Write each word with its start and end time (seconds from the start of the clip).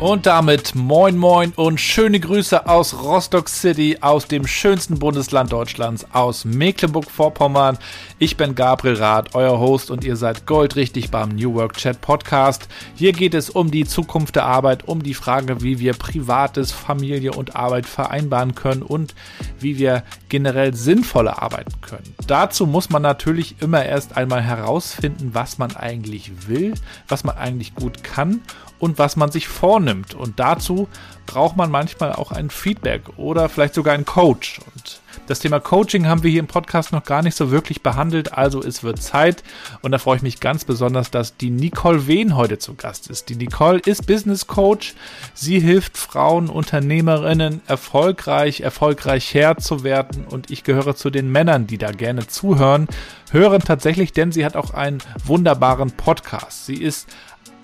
Und 0.00 0.24
damit 0.24 0.74
moin 0.74 1.18
moin 1.18 1.52
und 1.56 1.78
schöne 1.78 2.18
Grüße 2.20 2.66
aus 2.66 3.02
Rostock 3.02 3.50
City, 3.50 3.98
aus 4.00 4.26
dem 4.26 4.46
schönsten 4.46 4.98
Bundesland 4.98 5.52
Deutschlands, 5.52 6.06
aus 6.14 6.46
Mecklenburg-Vorpommern. 6.46 7.76
Ich 8.18 8.38
bin 8.38 8.54
Gabriel 8.54 8.94
Rath, 8.94 9.34
euer 9.34 9.60
Host 9.60 9.90
und 9.90 10.02
ihr 10.02 10.16
seid 10.16 10.46
goldrichtig 10.46 11.10
beim 11.10 11.28
New 11.28 11.52
Work 11.52 11.74
Chat 11.74 12.00
Podcast. 12.00 12.66
Hier 12.94 13.12
geht 13.12 13.34
es 13.34 13.50
um 13.50 13.70
die 13.70 13.84
Zukunft 13.84 14.36
der 14.36 14.46
Arbeit, 14.46 14.88
um 14.88 15.02
die 15.02 15.12
Frage, 15.12 15.60
wie 15.60 15.78
wir 15.78 15.92
Privates, 15.92 16.72
Familie 16.72 17.32
und 17.32 17.54
Arbeit 17.54 17.84
vereinbaren 17.84 18.54
können 18.54 18.82
und 18.82 19.14
wie 19.58 19.76
wir 19.76 20.02
generell 20.30 20.72
sinnvoller 20.72 21.42
arbeiten 21.42 21.78
können. 21.82 22.14
Dazu 22.26 22.66
muss 22.66 22.88
man 22.88 23.02
natürlich 23.02 23.56
immer 23.60 23.84
erst 23.84 24.16
einmal 24.16 24.40
herausfinden, 24.40 25.34
was 25.34 25.58
man 25.58 25.76
eigentlich 25.76 26.48
will, 26.48 26.72
was 27.06 27.22
man 27.22 27.36
eigentlich 27.36 27.74
gut 27.74 28.02
kann 28.02 28.40
und 28.80 28.98
was 28.98 29.16
man 29.16 29.30
sich 29.30 29.46
vornimmt. 29.46 30.14
Und 30.14 30.40
dazu 30.40 30.88
braucht 31.26 31.56
man 31.56 31.70
manchmal 31.70 32.12
auch 32.12 32.32
ein 32.32 32.50
Feedback 32.50 33.02
oder 33.16 33.48
vielleicht 33.48 33.74
sogar 33.74 33.94
einen 33.94 34.04
Coach. 34.04 34.58
Und 34.74 35.00
das 35.26 35.38
Thema 35.38 35.60
Coaching 35.60 36.06
haben 36.06 36.24
wir 36.24 36.30
hier 36.30 36.40
im 36.40 36.48
Podcast 36.48 36.90
noch 36.90 37.04
gar 37.04 37.22
nicht 37.22 37.36
so 37.36 37.52
wirklich 37.52 37.82
behandelt, 37.82 38.32
also 38.32 38.60
es 38.60 38.82
wird 38.82 39.00
Zeit. 39.00 39.44
Und 39.82 39.92
da 39.92 39.98
freue 39.98 40.16
ich 40.16 40.22
mich 40.22 40.40
ganz 40.40 40.64
besonders, 40.64 41.10
dass 41.12 41.36
die 41.36 41.50
Nicole 41.50 42.08
Wehn 42.08 42.34
heute 42.34 42.58
zu 42.58 42.74
Gast 42.74 43.08
ist. 43.08 43.28
Die 43.28 43.36
Nicole 43.36 43.78
ist 43.78 44.06
Business 44.06 44.48
Coach. 44.48 44.94
Sie 45.34 45.60
hilft 45.60 45.96
Frauen, 45.98 46.48
Unternehmerinnen 46.48 47.60
erfolgreich, 47.68 48.62
erfolgreich 48.62 49.32
Herr 49.34 49.58
zu 49.58 49.84
werden. 49.84 50.24
Und 50.24 50.50
ich 50.50 50.64
gehöre 50.64 50.96
zu 50.96 51.10
den 51.10 51.30
Männern, 51.30 51.66
die 51.66 51.78
da 51.78 51.92
gerne 51.92 52.26
zuhören. 52.26 52.88
Hören 53.30 53.62
tatsächlich, 53.62 54.12
denn 54.12 54.32
sie 54.32 54.44
hat 54.44 54.56
auch 54.56 54.74
einen 54.74 54.98
wunderbaren 55.24 55.92
Podcast. 55.92 56.66
Sie 56.66 56.82
ist 56.82 57.08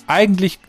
eigentlich 0.07 0.61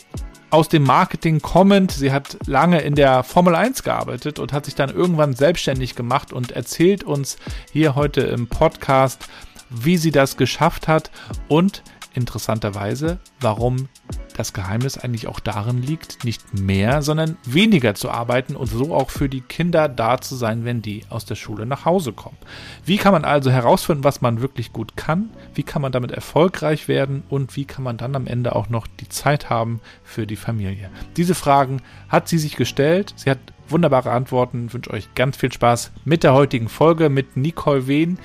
aus 0.50 0.70
dem 0.70 0.84
Marketing 0.84 1.42
kommend. 1.42 1.92
Sie 1.92 2.12
hat 2.12 2.38
lange 2.46 2.82
in 2.82 2.96
der 2.96 3.24
Formel 3.24 3.56
1 3.56 3.84
gearbeitet 3.84 4.40
und 4.40 4.54
hat 4.54 4.66
sich 4.66 4.76
dann 4.76 4.90
irgendwann 4.90 5.34
selbstständig 5.34 5.96
gemacht 5.96 6.34
und 6.34 6.52
erzählt 6.52 7.04
uns 7.04 7.38
hier 7.72 7.96
heute 7.96 8.22
im 8.22 8.48
Podcast, 8.48 9.28
wie 9.70 9.98
sie 9.98 10.12
das 10.12 10.38
geschafft 10.38 10.88
hat 10.88 11.12
und 11.48 11.84
interessanterweise, 12.14 13.20
warum 13.40 13.90
das 14.38 14.54
Geheimnis 14.54 14.98
eigentlich 14.98 15.28
auch 15.28 15.40
darin 15.40 15.82
liegt, 15.82 16.24
nicht 16.24 16.58
mehr, 16.58 17.02
sondern 17.02 17.38
weniger 17.44 17.96
zu 17.96 18.10
arbeiten 18.10 18.56
und 18.56 18.68
so 18.68 18.94
auch 18.94 19.10
für 19.10 19.30
die 19.30 19.42
Kinder 19.42 19.90
da 19.90 20.22
zu 20.22 20.36
sein, 20.36 20.66
wenn 20.66 20.82
die 20.82 21.04
aus 21.10 21.26
der 21.26 21.36
Schule 21.36 21.66
nach 21.66 21.86
Hause 21.86 22.14
kommen. 22.14 22.38
Wie 22.86 22.98
kann 22.98 23.14
man 23.14 23.26
also 23.26 23.52
herausfinden, 23.52 24.04
was 24.04 24.22
man 24.22 24.42
wirklich 24.42 24.74
gut 24.74 24.96
kann? 24.96 25.30
Wie 25.54 25.64
kann 25.64 25.82
man 25.82 25.92
damit 25.92 26.12
erfolgreich 26.12 26.88
werden? 26.88 27.24
Und 27.30 27.56
wie 27.56 27.66
kann 27.66 27.84
man 27.84 27.98
dann 27.98 28.16
am 28.16 28.28
Ende 28.28 28.56
auch 28.56 28.70
noch 28.70 28.88
die 28.88 29.10
Zeit 29.10 29.50
haben 29.50 29.82
für 30.04 30.28
die 30.28 30.36
Familie? 30.36 30.90
Diese 31.18 31.36
Fragen 31.36 31.82
hat 32.10 32.28
sie 32.28 32.38
sich 32.38 32.56
gestellt. 32.56 33.14
Sie 33.16 33.30
hat 33.30 33.40
wunderbare 33.70 34.12
Antworten. 34.12 34.68
Ich 34.68 34.74
wünsche 34.74 34.92
euch 34.92 35.14
ganz 35.16 35.38
viel 35.38 35.52
Spaß 35.52 35.92
mit 36.06 36.24
der 36.24 36.34
heutigen 36.34 36.70
Folge 36.70 37.10
mit 37.10 37.38
Nicole 37.38 37.88
Wehn. 37.88 38.20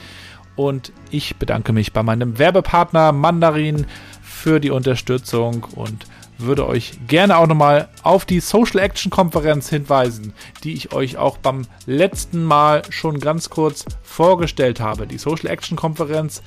Und 0.55 0.93
ich 1.11 1.37
bedanke 1.37 1.73
mich 1.73 1.93
bei 1.93 2.03
meinem 2.03 2.39
Werbepartner 2.39 3.13
Mandarin 3.13 3.87
für 4.33 4.59
die 4.59 4.71
Unterstützung 4.71 5.67
und 5.75 6.07
würde 6.39 6.67
euch 6.67 6.99
gerne 7.07 7.37
auch 7.37 7.47
nochmal 7.47 7.89
auf 8.03 8.25
die 8.25 8.41
Social 8.41 8.81
Action 8.81 9.11
Konferenz 9.11 9.69
hinweisen, 9.69 10.33
die 10.65 10.73
ich 10.73 10.93
euch 10.93 11.17
auch 11.17 11.37
beim 11.37 11.63
letzten 11.87 12.43
Mal 12.45 12.83
schon 12.91 13.21
ganz 13.21 13.51
kurz 13.51 13.85
vorgestellt 14.03 14.81
habe. 14.81 15.07
Die 15.07 15.19
Social 15.19 15.49
Action 15.49 15.77
Konferenz 15.77 16.43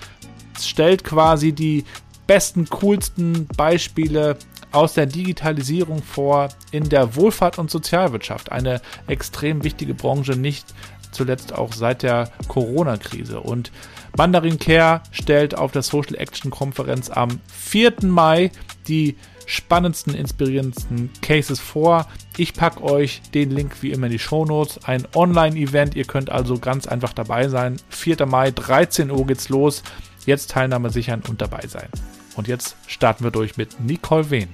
stellt 0.59 1.03
quasi 1.03 1.53
die 1.53 1.85
besten, 2.28 2.69
coolsten 2.69 3.47
Beispiele 3.56 4.38
aus 4.72 4.94
der 4.94 5.06
Digitalisierung 5.06 6.01
vor 6.03 6.50
in 6.72 6.90
der 6.90 7.16
Wohlfahrt 7.16 7.59
und 7.59 7.72
Sozialwirtschaft. 7.72 8.51
Eine 8.51 8.81
extrem 9.07 9.63
wichtige 9.63 9.94
Branche, 9.94 10.34
nicht 10.34 10.74
zuletzt 11.12 11.53
auch 11.53 11.72
seit 11.72 12.03
der 12.03 12.29
Corona-Krise. 12.47 13.40
Und 13.40 13.72
Mandarin 14.17 14.59
Care 14.59 15.01
stellt 15.11 15.57
auf 15.57 15.71
der 15.71 15.81
Social 15.81 16.15
Action 16.15 16.51
Konferenz 16.51 17.09
am 17.09 17.41
4. 17.47 17.93
Mai 18.03 18.51
die 18.87 19.17
spannendsten, 19.45 20.15
inspirierendsten 20.15 21.09
Cases 21.21 21.59
vor. 21.59 22.07
Ich 22.37 22.53
packe 22.53 22.83
euch 22.83 23.21
den 23.33 23.51
Link 23.51 23.81
wie 23.81 23.91
immer 23.91 24.07
in 24.07 24.13
die 24.13 24.19
Show 24.19 24.45
Notes. 24.45 24.83
Ein 24.85 25.07
Online-Event. 25.13 25.95
Ihr 25.95 26.05
könnt 26.05 26.29
also 26.29 26.57
ganz 26.57 26.87
einfach 26.87 27.13
dabei 27.13 27.47
sein. 27.49 27.77
4. 27.89 28.25
Mai, 28.25 28.51
13 28.51 29.11
Uhr 29.11 29.27
geht's 29.27 29.49
los. 29.49 29.83
Jetzt 30.25 30.51
Teilnahme 30.51 30.89
sichern 30.89 31.21
und 31.27 31.41
dabei 31.41 31.67
sein. 31.67 31.89
Und 32.35 32.47
jetzt 32.47 32.75
starten 32.87 33.23
wir 33.23 33.31
durch 33.31 33.57
mit 33.57 33.79
Nicole 33.79 34.29
Wehn. 34.29 34.49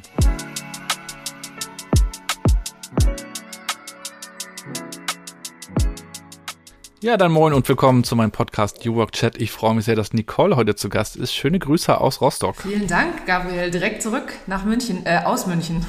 Ja, 7.04 7.18
dann 7.18 7.32
moin 7.32 7.54
und 7.54 7.68
willkommen 7.68 8.04
zu 8.04 8.16
meinem 8.16 8.30
Podcast 8.30 8.86
New 8.86 8.94
Work 8.94 9.14
Chat. 9.14 9.42
Ich 9.42 9.52
freue 9.52 9.74
mich 9.74 9.86
sehr, 9.86 9.96
dass 9.96 10.14
Nicole 10.14 10.56
heute 10.56 10.76
zu 10.76 10.88
Gast 10.88 11.16
ist. 11.16 11.34
Schöne 11.34 11.58
Grüße 11.58 12.00
aus 12.00 12.22
Rostock. 12.22 12.58
Vielen 12.58 12.86
Dank, 12.86 13.26
Gabriel. 13.26 13.72
Direkt 13.72 14.04
zurück 14.04 14.32
nach 14.46 14.66
München, 14.66 15.04
äh, 15.08 15.24
aus 15.26 15.48
München. 15.48 15.84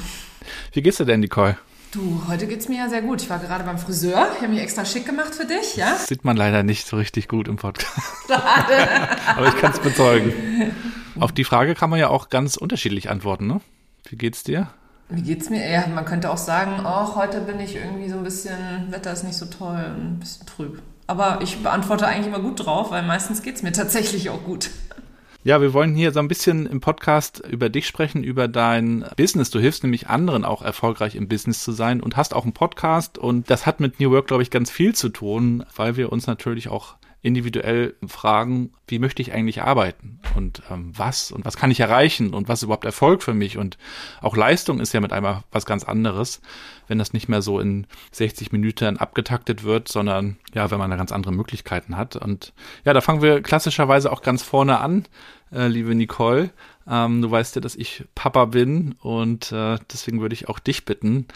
Wie 0.71 0.81
geht's 0.81 0.97
dir 0.97 1.05
denn, 1.05 1.19
Nicole? 1.19 1.55
Du, 1.91 2.23
heute 2.27 2.47
geht's 2.47 2.67
mir 2.67 2.79
ja 2.79 2.89
sehr 2.89 3.03
gut. 3.03 3.21
Ich 3.21 3.29
war 3.29 3.37
gerade 3.37 3.63
beim 3.63 3.77
Friseur. 3.77 4.27
Ich 4.35 4.41
habe 4.41 4.47
mich 4.47 4.59
extra 4.59 4.85
schick 4.85 5.05
gemacht 5.05 5.35
für 5.35 5.45
dich, 5.45 5.75
ja? 5.75 5.91
Das 5.91 6.07
sieht 6.07 6.25
man 6.25 6.35
leider 6.35 6.63
nicht 6.63 6.87
so 6.87 6.97
richtig 6.97 7.27
gut 7.27 7.47
im 7.47 7.57
Podcast. 7.57 7.95
Schade. 8.27 9.11
Aber 9.37 9.49
ich 9.49 9.57
kann 9.57 9.71
es 9.71 9.79
bezeugen. 9.79 10.33
Auf 11.19 11.31
die 11.31 11.43
Frage 11.43 11.75
kann 11.75 11.91
man 11.91 11.99
ja 11.99 12.07
auch 12.07 12.29
ganz 12.29 12.57
unterschiedlich 12.57 13.11
antworten, 13.11 13.45
ne? 13.45 13.61
Wie 14.09 14.15
geht's 14.15 14.41
dir? 14.41 14.69
Wie 15.09 15.21
geht's 15.21 15.51
mir? 15.51 15.63
Ja, 15.69 15.85
man 15.93 16.05
könnte 16.05 16.31
auch 16.31 16.37
sagen, 16.37 16.83
oh, 16.83 17.15
heute 17.15 17.41
bin 17.41 17.59
ich 17.59 17.75
irgendwie 17.75 18.09
so 18.09 18.17
ein 18.17 18.23
bisschen, 18.23 18.91
Wetter 18.91 19.13
ist 19.13 19.23
nicht 19.23 19.37
so 19.37 19.45
toll, 19.45 19.77
ein 19.77 20.17
bisschen 20.19 20.47
trüb. 20.47 20.81
Aber 21.07 21.39
ich 21.41 21.57
beantworte 21.61 22.07
eigentlich 22.07 22.27
immer 22.27 22.39
gut 22.39 22.65
drauf, 22.65 22.91
weil 22.91 23.03
meistens 23.03 23.41
geht 23.41 23.55
es 23.55 23.63
mir 23.63 23.71
tatsächlich 23.71 24.29
auch 24.29 24.43
gut. 24.43 24.69
Ja, 25.45 25.59
wir 25.59 25.73
wollen 25.73 25.93
hier 25.93 26.13
so 26.13 26.19
ein 26.19 26.29
bisschen 26.29 26.65
im 26.65 26.79
Podcast 26.79 27.43
über 27.49 27.67
dich 27.67 27.85
sprechen, 27.85 28.23
über 28.23 28.47
dein 28.47 29.03
Business. 29.17 29.49
Du 29.49 29.59
hilfst 29.59 29.83
nämlich 29.83 30.07
anderen 30.07 30.45
auch 30.45 30.61
erfolgreich 30.61 31.15
im 31.15 31.27
Business 31.27 31.61
zu 31.61 31.73
sein 31.73 31.99
und 31.99 32.15
hast 32.15 32.33
auch 32.33 32.43
einen 32.43 32.53
Podcast 32.53 33.17
und 33.17 33.49
das 33.49 33.65
hat 33.65 33.81
mit 33.81 33.99
New 33.99 34.11
Work, 34.11 34.27
glaube 34.27 34.43
ich, 34.43 34.51
ganz 34.51 34.71
viel 34.71 34.95
zu 34.95 35.09
tun, 35.09 35.65
weil 35.75 35.97
wir 35.97 36.13
uns 36.13 36.27
natürlich 36.27 36.69
auch 36.69 36.95
individuell 37.23 37.95
fragen, 38.05 38.73
wie 38.85 38.99
möchte 38.99 39.21
ich 39.21 39.31
eigentlich 39.31 39.61
arbeiten? 39.61 40.19
Und 40.35 40.61
ähm, 40.69 40.91
was? 40.95 41.31
Und 41.31 41.45
was 41.45 41.55
kann 41.55 41.71
ich 41.71 41.79
erreichen? 41.79 42.33
Und 42.33 42.49
was 42.49 42.59
ist 42.59 42.63
überhaupt 42.63 42.83
Erfolg 42.83 43.23
für 43.23 43.33
mich? 43.33 43.57
Und 43.57 43.77
auch 44.21 44.35
Leistung 44.35 44.81
ist 44.81 44.93
ja 44.93 44.99
mit 44.99 45.13
einmal 45.13 45.43
was 45.49 45.65
ganz 45.65 45.85
anderes, 45.85 46.41
wenn 46.89 46.99
das 46.99 47.13
nicht 47.13 47.29
mehr 47.29 47.41
so 47.41 47.61
in 47.61 47.87
60 48.11 48.51
Minuten 48.51 48.97
abgetaktet 48.97 49.63
wird, 49.63 49.87
sondern 49.87 50.35
ja, 50.53 50.69
wenn 50.69 50.79
man 50.79 50.91
da 50.91 50.97
ganz 50.97 51.13
andere 51.13 51.31
Möglichkeiten 51.31 51.95
hat. 51.95 52.17
Und 52.17 52.51
ja, 52.83 52.91
da 52.91 52.99
fangen 52.99 53.21
wir 53.21 53.41
klassischerweise 53.41 54.11
auch 54.11 54.21
ganz 54.21 54.43
vorne 54.43 54.81
an, 54.81 55.05
äh, 55.53 55.67
liebe 55.67 55.95
Nicole. 55.95 56.49
Ähm, 56.85 57.21
du 57.21 57.31
weißt 57.31 57.55
ja, 57.55 57.61
dass 57.61 57.75
ich 57.75 58.03
Papa 58.15 58.45
bin 58.45 58.95
und 59.01 59.53
äh, 59.53 59.77
deswegen 59.93 60.19
würde 60.19 60.33
ich 60.33 60.49
auch 60.49 60.59
dich 60.59 60.83
bitten, 60.83 61.27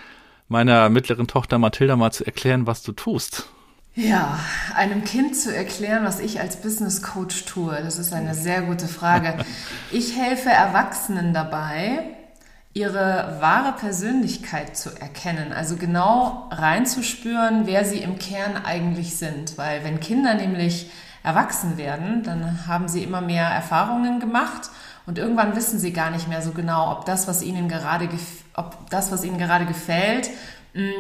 meiner 0.50 0.90
mittleren 0.90 1.28
Tochter 1.28 1.60
Mathilda 1.60 1.96
mal 1.96 2.12
zu 2.12 2.26
erklären, 2.26 2.68
was 2.68 2.84
du 2.84 2.92
tust. 2.92 3.50
Ja, 3.98 4.38
einem 4.76 5.04
Kind 5.04 5.36
zu 5.36 5.52
erklären, 5.56 6.06
was 6.06 6.20
ich 6.20 6.40
als 6.40 6.58
Business 6.58 7.02
Coach 7.02 7.46
tue, 7.46 7.82
das 7.82 7.98
ist 7.98 8.14
eine 8.14 8.36
sehr 8.36 8.62
gute 8.62 8.88
Frage. 8.88 9.34
Ich 9.92 10.16
helfe 10.16 10.50
Erwachsenen 10.50 11.34
dabei, 11.34 12.04
ihre 12.74 13.38
wahre 13.40 13.72
Persönlichkeit 13.72 14.78
zu 14.78 14.90
erkennen, 14.90 15.52
also 15.54 15.78
genau 15.78 16.48
reinzuspüren, 16.52 17.66
wer 17.66 17.86
sie 17.86 17.98
im 17.98 18.20
Kern 18.20 18.58
eigentlich 18.66 19.18
sind. 19.18 19.58
Weil 19.58 19.84
wenn 19.84 20.00
Kinder 20.00 20.36
nämlich 20.36 20.92
erwachsen 21.24 21.78
werden, 21.78 22.22
dann 22.22 22.68
haben 22.68 22.90
sie 22.90 23.02
immer 23.02 23.22
mehr 23.22 23.46
Erfahrungen 23.48 24.20
gemacht 24.20 24.70
und 25.08 25.18
irgendwann 25.18 25.56
wissen 25.56 25.80
sie 25.80 25.94
gar 25.94 26.12
nicht 26.12 26.28
mehr 26.28 26.42
so 26.42 26.52
genau, 26.52 26.92
ob 26.92 27.06
das, 27.06 27.28
was 27.28 27.42
ihnen 27.42 27.70
gerade, 27.70 28.10
ob 28.54 28.90
das, 28.90 29.12
was 29.12 29.24
ihnen 29.24 29.38
gerade 29.38 29.66
gefällt, 29.66 30.30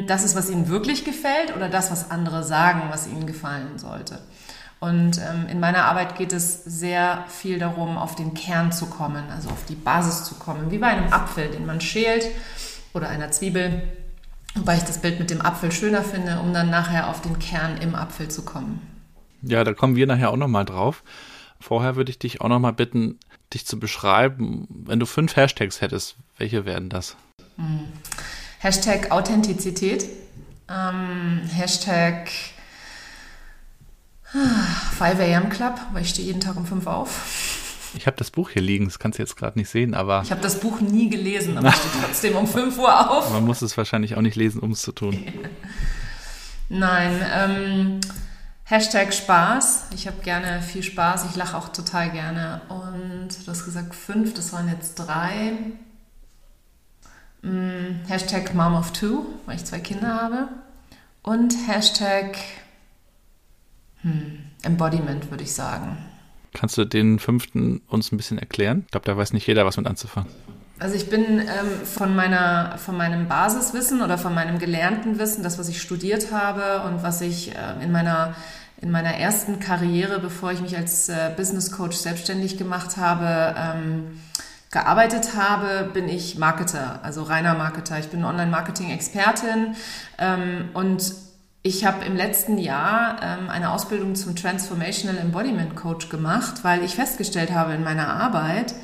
das 0.07 0.23
ist, 0.23 0.35
was 0.35 0.49
ihnen 0.49 0.67
wirklich 0.67 1.05
gefällt 1.05 1.55
oder 1.55 1.69
das, 1.69 1.91
was 1.91 2.11
andere 2.11 2.43
sagen, 2.43 2.83
was 2.89 3.07
ihnen 3.07 3.27
gefallen 3.27 3.77
sollte. 3.77 4.19
Und 4.79 5.17
ähm, 5.17 5.47
in 5.49 5.59
meiner 5.59 5.85
Arbeit 5.85 6.15
geht 6.15 6.33
es 6.33 6.63
sehr 6.63 7.25
viel 7.27 7.57
darum, 7.57 7.97
auf 7.97 8.15
den 8.15 8.33
Kern 8.33 8.71
zu 8.71 8.85
kommen, 8.85 9.23
also 9.31 9.49
auf 9.49 9.65
die 9.65 9.75
Basis 9.75 10.23
zu 10.23 10.35
kommen, 10.35 10.69
wie 10.69 10.77
bei 10.77 10.87
einem 10.87 11.11
Apfel, 11.11 11.49
den 11.49 11.65
man 11.65 11.81
schält 11.81 12.27
oder 12.93 13.09
einer 13.09 13.31
Zwiebel. 13.31 13.81
Wobei 14.55 14.77
ich 14.77 14.83
das 14.83 15.01
Bild 15.01 15.19
mit 15.19 15.29
dem 15.29 15.41
Apfel 15.41 15.71
schöner 15.71 16.03
finde, 16.03 16.39
um 16.39 16.53
dann 16.53 16.69
nachher 16.69 17.09
auf 17.09 17.21
den 17.21 17.39
Kern 17.39 17.77
im 17.77 17.95
Apfel 17.95 18.27
zu 18.27 18.43
kommen. 18.43 18.81
Ja, 19.41 19.63
da 19.63 19.73
kommen 19.73 19.95
wir 19.95 20.07
nachher 20.07 20.31
auch 20.31 20.37
nochmal 20.37 20.65
drauf. 20.65 21.03
Vorher 21.59 21.95
würde 21.95 22.11
ich 22.11 22.19
dich 22.19 22.41
auch 22.41 22.49
nochmal 22.49 22.73
bitten, 22.73 23.19
dich 23.53 23.65
zu 23.65 23.79
beschreiben. 23.79 24.67
Wenn 24.69 24.99
du 24.99 25.05
fünf 25.05 25.35
Hashtags 25.35 25.81
hättest, 25.81 26.17
welche 26.37 26.65
wären 26.65 26.89
das? 26.89 27.15
Hm. 27.57 27.87
Hashtag 28.59 29.11
Authentizität. 29.11 30.05
Ähm, 30.69 31.41
Hashtag 31.53 32.29
5 34.31 35.01
AM 35.01 35.49
Club, 35.49 35.79
weil 35.93 36.01
ich 36.01 36.09
stehe 36.09 36.27
jeden 36.27 36.41
Tag 36.41 36.57
um 36.57 36.65
5 36.65 36.85
auf. 36.87 37.93
Ich 37.95 38.05
habe 38.05 38.17
das 38.17 38.31
Buch 38.31 38.49
hier 38.49 38.61
liegen, 38.61 38.85
das 38.85 38.99
kannst 38.99 39.17
du 39.17 39.23
jetzt 39.23 39.37
gerade 39.37 39.57
nicht 39.57 39.69
sehen, 39.69 39.93
aber. 39.93 40.21
Ich 40.23 40.31
habe 40.31 40.41
das 40.41 40.59
Buch 40.59 40.81
nie 40.81 41.09
gelesen, 41.09 41.57
aber 41.57 41.69
ich 41.69 41.75
stehe 41.75 42.03
trotzdem 42.03 42.35
um 42.35 42.47
5 42.47 42.77
Uhr 42.77 43.11
auf. 43.11 43.31
Man 43.31 43.45
muss 43.45 43.61
es 43.61 43.77
wahrscheinlich 43.77 44.15
auch 44.15 44.21
nicht 44.21 44.35
lesen, 44.35 44.59
um 44.59 44.71
es 44.71 44.81
zu 44.81 44.91
tun. 44.91 45.17
Nein, 46.69 47.25
ähm, 47.33 47.99
Hashtag 48.65 49.13
Spaß. 49.13 49.85
Ich 49.95 50.07
habe 50.07 50.17
gerne 50.21 50.61
viel 50.61 50.83
Spaß. 50.83 51.27
Ich 51.29 51.37
lache 51.37 51.55
auch 51.55 51.69
total 51.69 52.11
gerne. 52.11 52.61
Und 52.67 53.29
du 53.45 53.49
hast 53.49 53.63
gesagt 53.63 53.95
fünf, 53.95 54.33
das 54.33 54.51
waren 54.51 54.67
jetzt 54.67 54.95
drei. 54.95 55.53
Mm, 57.47 58.07
Hashtag 58.07 58.53
Mom 58.53 58.75
of 58.75 58.91
Two, 58.91 59.25
weil 59.45 59.55
ich 59.55 59.65
zwei 59.65 59.79
Kinder 59.79 60.21
habe. 60.21 60.49
Und 61.23 61.53
Hashtag 61.67 62.37
hm, 64.01 64.39
Embodiment, 64.63 65.29
würde 65.31 65.43
ich 65.43 65.53
sagen. 65.53 65.97
Kannst 66.53 66.77
du 66.77 66.85
den 66.85 67.19
fünften 67.19 67.81
uns 67.87 68.11
ein 68.11 68.17
bisschen 68.17 68.37
erklären? 68.37 68.83
Ich 68.85 68.91
glaube, 68.91 69.05
da 69.05 69.15
weiß 69.15 69.33
nicht 69.33 69.47
jeder, 69.47 69.65
was 69.65 69.77
mit 69.77 69.87
anzufangen. 69.87 70.29
Also 70.79 70.95
ich 70.95 71.09
bin 71.09 71.39
ähm, 71.39 71.85
von, 71.85 72.15
meiner, 72.15 72.77
von 72.77 72.97
meinem 72.97 73.27
Basiswissen 73.27 74.01
oder 74.01 74.17
von 74.17 74.33
meinem 74.33 74.59
gelernten 74.59 75.17
Wissen, 75.17 75.43
das, 75.43 75.57
was 75.57 75.69
ich 75.69 75.81
studiert 75.81 76.31
habe 76.31 76.87
und 76.87 77.01
was 77.01 77.21
ich 77.21 77.55
äh, 77.55 77.83
in, 77.83 77.91
meiner, 77.91 78.35
in 78.79 78.91
meiner 78.91 79.15
ersten 79.15 79.59
Karriere, 79.59 80.19
bevor 80.19 80.51
ich 80.51 80.61
mich 80.61 80.77
als 80.77 81.09
äh, 81.09 81.31
Business 81.35 81.71
Coach 81.71 81.97
selbstständig 81.97 82.57
gemacht 82.57 82.97
habe, 82.97 83.55
ähm, 83.57 84.19
gearbeitet 84.77 85.35
habe, 85.35 85.89
bin 85.91 86.07
ich 86.07 86.37
Marketer, 86.37 86.99
also 87.01 87.23
reiner 87.23 87.55
Marketer. 87.55 87.97
Ich 87.97 88.09
bin 88.09 88.23
Online-Marketing-Expertin 88.23 89.75
ähm, 90.19 90.69
und 90.75 91.15
ich 91.63 91.83
habe 91.83 92.05
im 92.05 92.15
letzten 92.15 92.59
Jahr 92.59 93.19
ähm, 93.23 93.49
eine 93.49 93.71
Ausbildung 93.71 94.13
zum 94.13 94.35
Transformational 94.35 95.17
Embodiment 95.17 95.75
Coach 95.75 96.09
gemacht, 96.09 96.63
weil 96.63 96.83
ich 96.83 96.93
festgestellt 96.93 97.51
habe 97.51 97.73
in 97.73 97.83
meiner 97.83 98.07
Arbeit, 98.07 98.75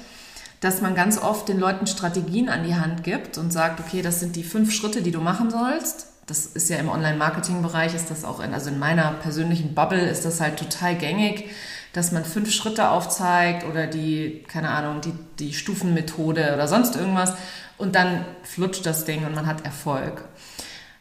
dass 0.61 0.81
man 0.81 0.95
ganz 0.95 1.19
oft 1.19 1.47
den 1.47 1.59
Leuten 1.59 1.85
Strategien 1.85 2.49
an 2.49 2.63
die 2.63 2.75
Hand 2.75 3.03
gibt 3.03 3.37
und 3.37 3.53
sagt, 3.53 3.79
okay, 3.79 4.01
das 4.01 4.19
sind 4.19 4.35
die 4.35 4.43
fünf 4.43 4.71
Schritte, 4.73 5.03
die 5.03 5.11
du 5.11 5.21
machen 5.21 5.51
sollst. 5.51 6.07
Das 6.25 6.47
ist 6.47 6.71
ja 6.71 6.77
im 6.77 6.89
Online-Marketing-Bereich, 6.89 7.93
ist 7.93 8.09
das 8.09 8.23
auch, 8.23 8.39
in, 8.39 8.55
also 8.55 8.69
in 8.71 8.79
meiner 8.79 9.11
persönlichen 9.11 9.75
Bubble 9.75 10.01
ist 10.01 10.25
das 10.25 10.41
halt 10.41 10.57
total 10.57 10.95
gängig, 10.95 11.49
dass 11.93 12.11
man 12.11 12.25
fünf 12.25 12.51
Schritte 12.51 12.89
aufzeigt 12.89 13.65
oder 13.65 13.87
die, 13.87 14.43
keine 14.47 14.69
Ahnung, 14.69 15.01
die, 15.01 15.13
die 15.39 15.53
Stufenmethode 15.53 16.53
oder 16.53 16.67
sonst 16.67 16.95
irgendwas 16.95 17.33
und 17.77 17.95
dann 17.95 18.25
flutscht 18.43 18.85
das 18.85 19.05
Ding 19.05 19.25
und 19.25 19.35
man 19.35 19.45
hat 19.45 19.63
Erfolg. 19.65 20.25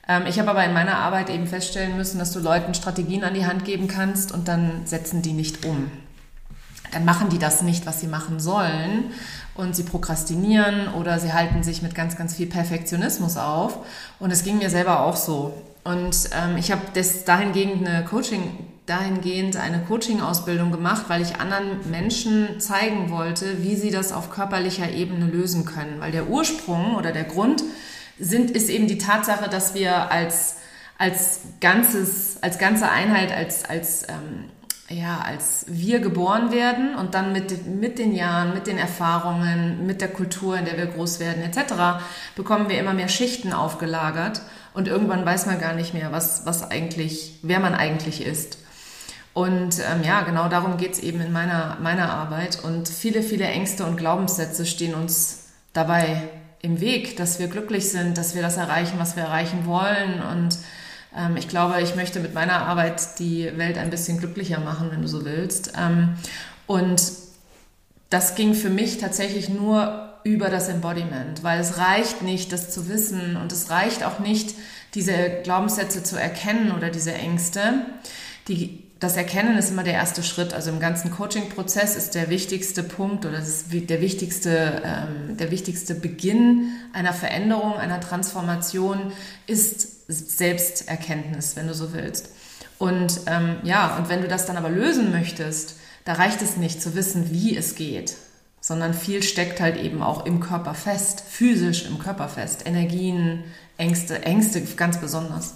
Ähm, 0.06 0.24
ich 0.26 0.38
habe 0.38 0.50
aber 0.50 0.64
in 0.64 0.72
meiner 0.72 0.98
Arbeit 0.98 1.30
eben 1.30 1.46
feststellen 1.46 1.96
müssen, 1.96 2.18
dass 2.18 2.32
du 2.32 2.40
Leuten 2.40 2.74
Strategien 2.74 3.24
an 3.24 3.34
die 3.34 3.46
Hand 3.46 3.64
geben 3.64 3.88
kannst 3.88 4.32
und 4.32 4.48
dann 4.48 4.86
setzen 4.86 5.22
die 5.22 5.32
nicht 5.32 5.64
um. 5.64 5.90
Dann 6.92 7.06
machen 7.06 7.30
die 7.30 7.38
das 7.38 7.62
nicht, 7.62 7.86
was 7.86 8.00
sie 8.00 8.06
machen 8.06 8.38
sollen 8.38 9.12
und 9.54 9.74
sie 9.74 9.82
prokrastinieren 9.82 10.88
oder 10.88 11.18
sie 11.18 11.32
halten 11.32 11.62
sich 11.62 11.80
mit 11.80 11.94
ganz, 11.94 12.16
ganz 12.16 12.34
viel 12.34 12.46
Perfektionismus 12.46 13.38
auf. 13.38 13.78
Und 14.18 14.30
es 14.30 14.44
ging 14.44 14.58
mir 14.58 14.68
selber 14.68 15.00
auch 15.00 15.16
so. 15.16 15.54
Und 15.84 16.28
ähm, 16.32 16.58
ich 16.58 16.70
habe 16.70 16.82
dahingehend 17.24 17.86
eine 17.86 18.04
Coaching, 18.04 18.42
dahingehend 18.86 19.56
eine 19.56 19.80
Coaching-Ausbildung 19.80 20.72
gemacht, 20.72 21.04
weil 21.08 21.22
ich 21.22 21.36
anderen 21.36 21.90
Menschen 21.90 22.58
zeigen 22.58 23.10
wollte, 23.10 23.62
wie 23.62 23.76
sie 23.76 23.90
das 23.90 24.12
auf 24.12 24.30
körperlicher 24.30 24.90
Ebene 24.90 25.26
lösen 25.26 25.64
können. 25.64 26.00
Weil 26.00 26.12
der 26.12 26.28
Ursprung 26.28 26.96
oder 26.96 27.12
der 27.12 27.24
Grund 27.24 27.62
sind, 28.18 28.50
ist 28.50 28.68
eben 28.68 28.88
die 28.88 28.98
Tatsache, 28.98 29.48
dass 29.48 29.74
wir 29.74 30.10
als, 30.10 30.56
als 30.98 31.40
ganzes, 31.60 32.42
als 32.42 32.58
ganze 32.58 32.90
Einheit, 32.90 33.30
als, 33.30 33.64
als 33.64 34.02
ähm, 34.08 34.50
ja, 34.88 35.20
als 35.24 35.64
wir 35.68 36.00
geboren 36.00 36.52
werden 36.52 36.94
und 36.94 37.14
dann 37.14 37.32
mit, 37.32 37.66
mit 37.66 37.98
den 37.98 38.14
Jahren, 38.14 38.52
mit 38.52 38.66
den 38.66 38.78
Erfahrungen, 38.78 39.86
mit 39.86 40.00
der 40.00 40.08
Kultur, 40.08 40.58
in 40.58 40.64
der 40.64 40.76
wir 40.76 40.86
groß 40.86 41.18
werden, 41.18 41.42
etc., 41.42 42.04
bekommen 42.36 42.68
wir 42.68 42.78
immer 42.78 42.92
mehr 42.92 43.08
Schichten 43.08 43.52
aufgelagert 43.52 44.42
und 44.74 44.88
irgendwann 44.88 45.24
weiß 45.24 45.46
man 45.46 45.60
gar 45.60 45.72
nicht 45.72 45.94
mehr, 45.94 46.12
was, 46.12 46.46
was 46.46 46.70
eigentlich, 46.70 47.38
wer 47.42 47.60
man 47.60 47.74
eigentlich 47.74 48.24
ist. 48.24 48.58
Und 49.34 49.78
ähm, 49.78 50.02
ja, 50.04 50.22
genau 50.22 50.48
darum 50.48 50.76
geht 50.76 50.92
es 50.92 50.98
eben 50.98 51.20
in 51.20 51.32
meiner, 51.32 51.78
meiner 51.80 52.10
Arbeit. 52.10 52.62
Und 52.62 52.88
viele, 52.88 53.22
viele 53.22 53.44
Ängste 53.44 53.84
und 53.84 53.96
Glaubenssätze 53.96 54.66
stehen 54.66 54.94
uns 54.94 55.48
dabei 55.72 56.28
im 56.60 56.80
Weg, 56.80 57.16
dass 57.16 57.38
wir 57.38 57.48
glücklich 57.48 57.90
sind, 57.90 58.18
dass 58.18 58.34
wir 58.34 58.42
das 58.42 58.56
erreichen, 58.56 58.98
was 58.98 59.16
wir 59.16 59.24
erreichen 59.24 59.66
wollen 59.66 60.22
und 60.22 60.58
ähm, 61.16 61.36
ich 61.36 61.48
glaube, 61.48 61.80
ich 61.80 61.94
möchte 61.96 62.20
mit 62.20 62.34
meiner 62.34 62.66
Arbeit 62.66 63.18
die 63.18 63.50
Welt 63.56 63.78
ein 63.78 63.90
bisschen 63.90 64.18
glücklicher 64.18 64.60
machen, 64.60 64.90
wenn 64.90 65.02
du 65.02 65.08
so 65.08 65.24
willst. 65.24 65.72
Ähm, 65.78 66.16
und 66.66 67.02
das 68.10 68.34
ging 68.34 68.54
für 68.54 68.70
mich 68.70 68.98
tatsächlich 68.98 69.48
nur 69.48 70.08
über 70.24 70.50
das 70.50 70.68
Embodiment, 70.68 71.42
weil 71.42 71.60
es 71.60 71.78
reicht 71.78 72.22
nicht, 72.22 72.52
das 72.52 72.70
zu 72.70 72.88
wissen 72.88 73.36
und 73.36 73.50
es 73.50 73.70
reicht 73.70 74.04
auch 74.04 74.20
nicht, 74.20 74.54
diese 74.94 75.40
Glaubenssätze 75.42 76.02
zu 76.02 76.16
erkennen 76.16 76.72
oder 76.72 76.90
diese 76.90 77.12
Ängste. 77.12 77.86
Die, 78.46 78.84
das 79.02 79.16
Erkennen 79.16 79.58
ist 79.58 79.70
immer 79.70 79.82
der 79.82 79.94
erste 79.94 80.22
Schritt. 80.22 80.54
Also 80.54 80.70
im 80.70 80.78
ganzen 80.78 81.10
Coaching-Prozess 81.10 81.96
ist 81.96 82.14
der 82.14 82.30
wichtigste 82.30 82.84
Punkt 82.84 83.26
oder 83.26 83.42
der 83.72 84.00
wichtigste, 84.00 84.80
ähm, 84.84 85.36
der 85.36 85.50
wichtigste 85.50 85.96
Beginn 85.96 86.70
einer 86.92 87.12
Veränderung, 87.12 87.74
einer 87.74 87.98
Transformation 87.98 89.12
ist 89.48 90.06
Selbsterkenntnis, 90.06 91.56
wenn 91.56 91.66
du 91.66 91.74
so 91.74 91.92
willst. 91.92 92.30
Und 92.78 93.22
ähm, 93.26 93.56
ja, 93.64 93.96
und 93.96 94.08
wenn 94.08 94.22
du 94.22 94.28
das 94.28 94.46
dann 94.46 94.56
aber 94.56 94.70
lösen 94.70 95.10
möchtest, 95.10 95.74
da 96.04 96.12
reicht 96.12 96.40
es 96.40 96.56
nicht 96.56 96.80
zu 96.80 96.94
wissen, 96.94 97.32
wie 97.32 97.56
es 97.56 97.74
geht, 97.74 98.14
sondern 98.60 98.94
viel 98.94 99.24
steckt 99.24 99.60
halt 99.60 99.78
eben 99.78 100.00
auch 100.00 100.26
im 100.26 100.38
Körper 100.38 100.74
fest, 100.74 101.24
physisch 101.28 101.86
im 101.86 101.98
Körper 101.98 102.28
fest. 102.28 102.66
Energien, 102.66 103.42
Ängste, 103.78 104.22
Ängste 104.22 104.60
ganz 104.76 104.98
besonders. 104.98 105.54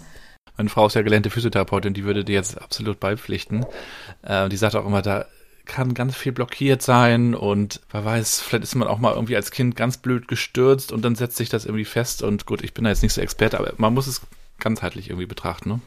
Meine 0.56 0.68
Frau 0.68 0.86
ist 0.86 0.94
ja 0.94 1.02
gelernte 1.02 1.30
Physiotherapeutin, 1.30 1.94
die 1.94 2.04
würde 2.04 2.24
dir 2.24 2.34
jetzt 2.34 2.60
absolut 2.60 3.00
beipflichten. 3.00 3.66
Äh, 4.22 4.48
die 4.48 4.56
sagt 4.56 4.74
auch 4.74 4.86
immer, 4.86 5.02
da 5.02 5.26
kann 5.66 5.94
ganz 5.94 6.16
viel 6.16 6.32
blockiert 6.32 6.80
sein 6.80 7.34
und 7.34 7.80
wer 7.90 8.04
weiß, 8.04 8.40
vielleicht 8.40 8.64
ist 8.64 8.74
man 8.76 8.88
auch 8.88 8.98
mal 8.98 9.14
irgendwie 9.14 9.36
als 9.36 9.50
Kind 9.50 9.76
ganz 9.76 9.96
blöd 9.96 10.28
gestürzt 10.28 10.92
und 10.92 11.04
dann 11.04 11.16
setzt 11.16 11.36
sich 11.36 11.48
das 11.48 11.64
irgendwie 11.64 11.84
fest 11.84 12.22
und 12.22 12.46
gut, 12.46 12.62
ich 12.62 12.72
bin 12.72 12.84
da 12.84 12.90
jetzt 12.90 13.02
nicht 13.02 13.12
so 13.12 13.20
Experte, 13.20 13.58
aber 13.58 13.72
man 13.76 13.92
muss 13.92 14.06
es 14.06 14.22
ganzheitlich 14.60 15.10
irgendwie 15.10 15.26
betrachten, 15.26 15.68
ne? 15.68 15.80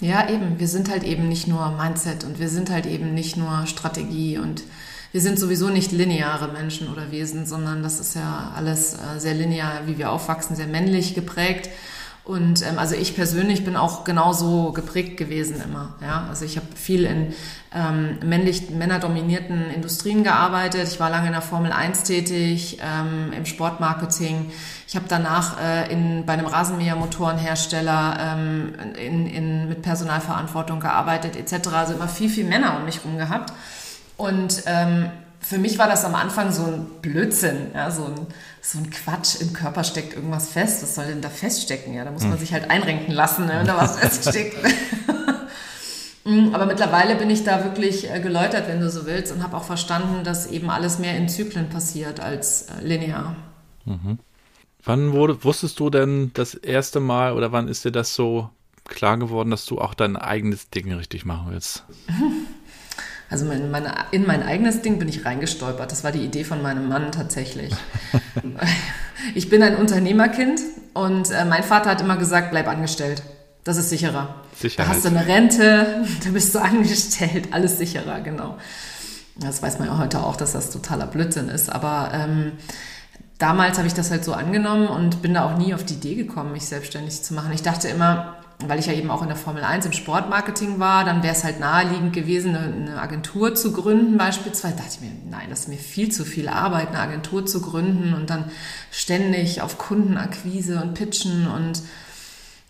Ja, 0.00 0.28
eben. 0.28 0.58
Wir 0.58 0.66
sind 0.66 0.90
halt 0.90 1.04
eben 1.04 1.28
nicht 1.28 1.46
nur 1.46 1.70
Mindset 1.70 2.24
und 2.24 2.40
wir 2.40 2.48
sind 2.48 2.70
halt 2.70 2.86
eben 2.86 3.14
nicht 3.14 3.36
nur 3.36 3.66
Strategie 3.66 4.36
und 4.36 4.64
wir 5.12 5.20
sind 5.20 5.38
sowieso 5.38 5.68
nicht 5.68 5.92
lineare 5.92 6.48
Menschen 6.48 6.90
oder 6.90 7.12
Wesen, 7.12 7.46
sondern 7.46 7.84
das 7.84 8.00
ist 8.00 8.16
ja 8.16 8.52
alles 8.56 8.94
äh, 8.94 9.20
sehr 9.20 9.34
linear, 9.34 9.82
wie 9.86 9.98
wir 9.98 10.10
aufwachsen, 10.10 10.56
sehr 10.56 10.66
männlich 10.66 11.14
geprägt. 11.14 11.68
Und 12.24 12.62
ähm, 12.62 12.78
also 12.78 12.94
ich 12.94 13.16
persönlich 13.16 13.64
bin 13.64 13.76
auch 13.76 14.04
genauso 14.04 14.72
geprägt 14.72 15.16
gewesen 15.16 15.60
immer. 15.60 15.94
Ja? 16.00 16.26
Also 16.28 16.44
ich 16.44 16.56
habe 16.56 16.66
viel 16.76 17.04
in 17.04 17.34
ähm, 17.74 18.18
männlich, 18.24 18.70
männerdominierten 18.70 19.70
Industrien 19.70 20.22
gearbeitet. 20.22 20.86
Ich 20.86 21.00
war 21.00 21.10
lange 21.10 21.26
in 21.26 21.32
der 21.32 21.42
Formel 21.42 21.72
1 21.72 22.04
tätig, 22.04 22.78
ähm, 22.80 23.32
im 23.32 23.44
Sportmarketing. 23.44 24.52
Ich 24.86 24.94
habe 24.94 25.06
danach 25.08 25.60
äh, 25.60 25.92
in, 25.92 26.24
bei 26.24 26.34
einem 26.34 26.46
Rasenmähermotorenhersteller 26.46 28.16
ähm, 28.20 28.74
in, 28.94 29.26
in, 29.26 29.68
mit 29.68 29.82
Personalverantwortung 29.82 30.78
gearbeitet 30.78 31.34
etc. 31.34 31.68
Also 31.74 31.94
immer 31.94 32.08
viel, 32.08 32.28
viel 32.28 32.44
Männer 32.44 32.76
um 32.76 32.84
mich 32.84 33.04
rum 33.04 33.18
gehabt. 33.18 33.52
Und 34.16 34.62
ähm, 34.66 35.10
für 35.42 35.58
mich 35.58 35.78
war 35.78 35.88
das 35.88 36.04
am 36.04 36.14
Anfang 36.14 36.52
so 36.52 36.64
ein 36.64 36.86
Blödsinn, 37.02 37.72
ja, 37.74 37.90
so 37.90 38.04
ein 38.04 38.26
so 38.64 38.78
ein 38.78 38.90
Quatsch, 38.90 39.40
im 39.40 39.52
Körper 39.52 39.82
steckt 39.82 40.14
irgendwas 40.14 40.48
fest, 40.48 40.82
was 40.82 40.94
soll 40.94 41.06
denn 41.06 41.20
da 41.20 41.28
feststecken? 41.28 41.94
Ja, 41.94 42.04
da 42.04 42.12
muss 42.12 42.22
man 42.22 42.32
hm. 42.32 42.38
sich 42.38 42.52
halt 42.52 42.70
einrenken 42.70 43.12
lassen, 43.12 43.46
ne, 43.46 43.54
wenn 43.58 43.66
da 43.66 43.76
was 43.76 43.98
feststeckt. 43.98 44.56
Mm, 46.24 46.54
aber 46.54 46.66
mittlerweile 46.66 47.16
bin 47.16 47.30
ich 47.30 47.42
da 47.42 47.64
wirklich 47.64 48.08
äh, 48.08 48.20
geläutert, 48.20 48.68
wenn 48.68 48.78
du 48.78 48.88
so 48.88 49.06
willst, 49.06 49.32
und 49.32 49.42
habe 49.42 49.56
auch 49.56 49.64
verstanden, 49.64 50.22
dass 50.22 50.46
eben 50.46 50.70
alles 50.70 51.00
mehr 51.00 51.16
in 51.16 51.28
Zyklen 51.28 51.68
passiert 51.68 52.20
als 52.20 52.68
äh, 52.68 52.80
linear. 52.80 53.34
Mhm. 53.84 54.20
Wann 54.84 55.10
wurde, 55.10 55.42
wusstest 55.42 55.80
du 55.80 55.90
denn 55.90 56.30
das 56.34 56.54
erste 56.54 57.00
Mal 57.00 57.32
oder 57.32 57.50
wann 57.50 57.66
ist 57.66 57.84
dir 57.84 57.90
das 57.90 58.14
so 58.14 58.50
klar 58.84 59.16
geworden, 59.16 59.50
dass 59.50 59.66
du 59.66 59.80
auch 59.80 59.94
dein 59.94 60.16
eigenes 60.16 60.70
Ding 60.70 60.92
richtig 60.92 61.24
machen 61.24 61.50
willst? 61.50 61.82
Also 63.32 63.50
in, 63.50 63.70
meine, 63.70 63.94
in 64.10 64.26
mein 64.26 64.42
eigenes 64.42 64.82
Ding 64.82 64.98
bin 64.98 65.08
ich 65.08 65.24
reingestolpert. 65.24 65.90
Das 65.90 66.04
war 66.04 66.12
die 66.12 66.22
Idee 66.22 66.44
von 66.44 66.60
meinem 66.60 66.86
Mann 66.86 67.12
tatsächlich. 67.12 67.72
ich 69.34 69.48
bin 69.48 69.62
ein 69.62 69.76
Unternehmerkind 69.76 70.60
und 70.92 71.30
äh, 71.30 71.46
mein 71.46 71.62
Vater 71.62 71.90
hat 71.90 72.02
immer 72.02 72.18
gesagt, 72.18 72.50
bleib 72.50 72.68
angestellt. 72.68 73.22
Das 73.64 73.78
ist 73.78 73.88
sicherer. 73.88 74.34
Sicherheit. 74.54 74.86
Da 74.86 74.94
hast 74.94 75.04
du 75.06 75.08
eine 75.08 75.26
Rente, 75.26 76.04
da 76.24 76.30
bist 76.30 76.54
du 76.54 76.58
angestellt, 76.58 77.48
alles 77.52 77.78
sicherer, 77.78 78.20
genau. 78.20 78.58
Das 79.36 79.62
weiß 79.62 79.78
man 79.78 79.88
ja 79.88 79.96
heute 79.96 80.22
auch, 80.22 80.36
dass 80.36 80.52
das 80.52 80.70
totaler 80.70 81.06
Blödsinn 81.06 81.48
ist. 81.48 81.72
Aber 81.72 82.10
ähm, 82.12 82.52
damals 83.38 83.78
habe 83.78 83.86
ich 83.86 83.94
das 83.94 84.10
halt 84.10 84.26
so 84.26 84.34
angenommen 84.34 84.88
und 84.88 85.22
bin 85.22 85.32
da 85.32 85.46
auch 85.46 85.56
nie 85.56 85.72
auf 85.72 85.84
die 85.84 85.94
Idee 85.94 86.16
gekommen, 86.16 86.52
mich 86.52 86.66
selbstständig 86.66 87.22
zu 87.22 87.32
machen. 87.32 87.52
Ich 87.54 87.62
dachte 87.62 87.88
immer, 87.88 88.41
weil 88.68 88.78
ich 88.78 88.86
ja 88.86 88.92
eben 88.92 89.10
auch 89.10 89.22
in 89.22 89.28
der 89.28 89.36
Formel 89.36 89.64
1 89.64 89.86
im 89.86 89.92
Sportmarketing 89.92 90.78
war, 90.78 91.04
dann 91.04 91.22
wäre 91.22 91.34
es 91.34 91.44
halt 91.44 91.60
naheliegend 91.60 92.12
gewesen, 92.12 92.56
eine, 92.56 93.00
Agentur 93.00 93.54
zu 93.54 93.72
gründen 93.72 94.16
beispielsweise. 94.16 94.76
Da 94.76 94.82
dachte 94.82 94.96
ich 94.96 95.00
mir, 95.00 95.12
nein, 95.30 95.48
das 95.50 95.60
ist 95.60 95.68
mir 95.68 95.78
viel 95.78 96.10
zu 96.10 96.24
viel 96.24 96.48
Arbeit, 96.48 96.88
eine 96.88 97.00
Agentur 97.00 97.46
zu 97.46 97.60
gründen 97.60 98.14
und 98.14 98.30
dann 98.30 98.50
ständig 98.90 99.60
auf 99.60 99.78
Kundenakquise 99.78 100.80
und 100.80 100.94
Pitchen 100.94 101.46
und 101.48 101.82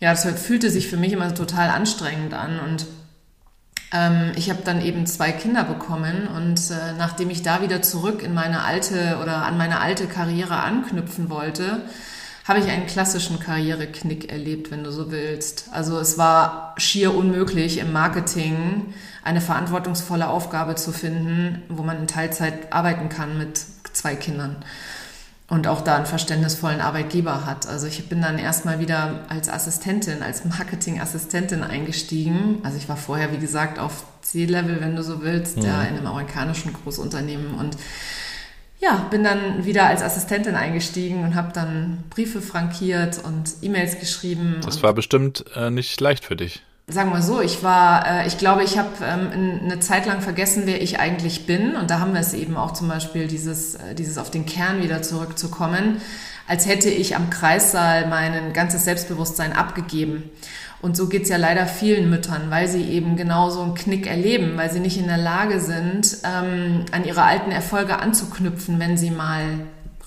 ja, 0.00 0.10
das 0.10 0.24
fühlte 0.40 0.70
sich 0.70 0.88
für 0.88 0.96
mich 0.96 1.12
immer 1.12 1.32
total 1.34 1.70
anstrengend 1.70 2.34
an 2.34 2.58
und 2.58 2.86
ähm, 3.92 4.32
ich 4.36 4.50
habe 4.50 4.62
dann 4.64 4.80
eben 4.82 5.06
zwei 5.06 5.32
Kinder 5.32 5.64
bekommen 5.64 6.26
und 6.26 6.58
äh, 6.70 6.94
nachdem 6.98 7.30
ich 7.30 7.42
da 7.42 7.62
wieder 7.62 7.82
zurück 7.82 8.22
in 8.22 8.34
meine 8.34 8.64
alte 8.64 9.18
oder 9.22 9.44
an 9.44 9.58
meine 9.58 9.80
alte 9.80 10.06
Karriere 10.06 10.56
anknüpfen 10.56 11.30
wollte, 11.30 11.82
habe 12.44 12.58
ich 12.58 12.68
einen 12.68 12.86
klassischen 12.86 13.38
Karriereknick 13.38 14.30
erlebt, 14.32 14.70
wenn 14.70 14.82
du 14.82 14.90
so 14.90 15.12
willst. 15.12 15.66
Also 15.70 15.98
es 15.98 16.18
war 16.18 16.74
schier 16.76 17.14
unmöglich 17.14 17.78
im 17.78 17.92
Marketing 17.92 18.94
eine 19.22 19.40
verantwortungsvolle 19.40 20.28
Aufgabe 20.28 20.74
zu 20.74 20.92
finden, 20.92 21.62
wo 21.68 21.82
man 21.82 21.98
in 21.98 22.06
Teilzeit 22.08 22.72
arbeiten 22.72 23.08
kann 23.08 23.38
mit 23.38 23.60
zwei 23.92 24.16
Kindern 24.16 24.56
und 25.52 25.66
auch 25.66 25.82
da 25.82 25.96
einen 25.96 26.06
verständnisvollen 26.06 26.80
Arbeitgeber 26.80 27.44
hat. 27.44 27.68
Also 27.68 27.86
ich 27.86 28.08
bin 28.08 28.22
dann 28.22 28.38
erstmal 28.38 28.80
wieder 28.80 29.26
als 29.28 29.50
Assistentin, 29.50 30.22
als 30.22 30.44
Marketingassistentin 30.46 31.62
eingestiegen. 31.62 32.60
Also 32.62 32.78
ich 32.78 32.88
war 32.88 32.96
vorher, 32.96 33.32
wie 33.32 33.38
gesagt, 33.38 33.78
auf 33.78 34.04
C-Level, 34.22 34.80
wenn 34.80 34.96
du 34.96 35.02
so 35.02 35.22
willst, 35.22 35.58
mhm. 35.58 35.64
ja, 35.64 35.82
in 35.82 35.96
einem 35.96 36.06
amerikanischen 36.06 36.72
Großunternehmen 36.72 37.54
und 37.54 37.76
ja, 38.82 39.06
bin 39.10 39.22
dann 39.22 39.64
wieder 39.64 39.86
als 39.86 40.02
Assistentin 40.02 40.56
eingestiegen 40.56 41.22
und 41.22 41.36
habe 41.36 41.52
dann 41.52 42.02
Briefe 42.10 42.42
frankiert 42.42 43.20
und 43.24 43.54
E-Mails 43.62 44.00
geschrieben. 44.00 44.56
Das 44.64 44.82
war 44.82 44.92
bestimmt 44.92 45.44
äh, 45.54 45.70
nicht 45.70 46.00
leicht 46.00 46.24
für 46.24 46.34
dich. 46.34 46.62
Sagen 46.88 47.12
wir 47.12 47.22
so, 47.22 47.40
ich 47.40 47.62
war, 47.62 48.04
äh, 48.06 48.26
ich 48.26 48.38
glaube, 48.38 48.64
ich 48.64 48.78
habe 48.78 48.90
ähm, 49.04 49.60
eine 49.62 49.78
Zeit 49.78 50.04
lang 50.06 50.20
vergessen, 50.20 50.64
wer 50.66 50.82
ich 50.82 50.98
eigentlich 50.98 51.46
bin. 51.46 51.76
Und 51.76 51.90
da 51.90 52.00
haben 52.00 52.12
wir 52.12 52.20
es 52.20 52.34
eben 52.34 52.56
auch 52.56 52.72
zum 52.72 52.88
Beispiel, 52.88 53.28
dieses, 53.28 53.76
äh, 53.76 53.94
dieses 53.94 54.18
auf 54.18 54.32
den 54.32 54.46
Kern 54.46 54.82
wieder 54.82 55.00
zurückzukommen, 55.00 55.98
als 56.48 56.66
hätte 56.66 56.90
ich 56.90 57.14
am 57.14 57.30
Kreissaal 57.30 58.08
mein 58.08 58.52
ganzes 58.52 58.84
Selbstbewusstsein 58.84 59.52
abgegeben. 59.52 60.28
Und 60.82 60.96
so 60.96 61.08
geht's 61.08 61.28
ja 61.28 61.36
leider 61.36 61.66
vielen 61.66 62.10
Müttern, 62.10 62.50
weil 62.50 62.66
sie 62.66 62.82
eben 62.82 63.16
genau 63.16 63.50
so 63.50 63.62
einen 63.62 63.74
Knick 63.74 64.08
erleben, 64.08 64.56
weil 64.56 64.70
sie 64.70 64.80
nicht 64.80 64.98
in 64.98 65.06
der 65.06 65.16
Lage 65.16 65.60
sind, 65.60 66.18
ähm, 66.24 66.84
an 66.90 67.04
ihre 67.04 67.22
alten 67.22 67.52
Erfolge 67.52 68.00
anzuknüpfen, 68.00 68.80
wenn 68.80 68.96
sie 68.96 69.12
mal 69.12 69.60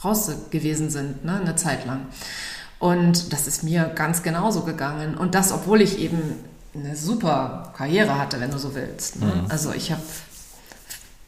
raus 0.03 0.29
gewesen 0.51 0.89
sind, 0.89 1.23
ne, 1.23 1.39
eine 1.39 1.55
Zeit 1.55 1.85
lang. 1.85 2.01
Und 2.77 3.31
das 3.31 3.47
ist 3.47 3.63
mir 3.63 3.85
ganz 3.95 4.21
genauso 4.21 4.63
gegangen. 4.63 5.15
Und 5.15 5.33
das, 5.33 5.53
obwohl 5.53 5.81
ich 5.81 5.97
eben 5.99 6.19
eine 6.75 6.95
super 6.97 7.71
Karriere 7.77 8.19
hatte, 8.19 8.41
wenn 8.41 8.51
du 8.51 8.57
so 8.57 8.75
willst. 8.75 9.21
Ne? 9.21 9.27
Mhm. 9.27 9.45
Also 9.49 9.71
ich 9.73 9.91
habe 9.91 10.01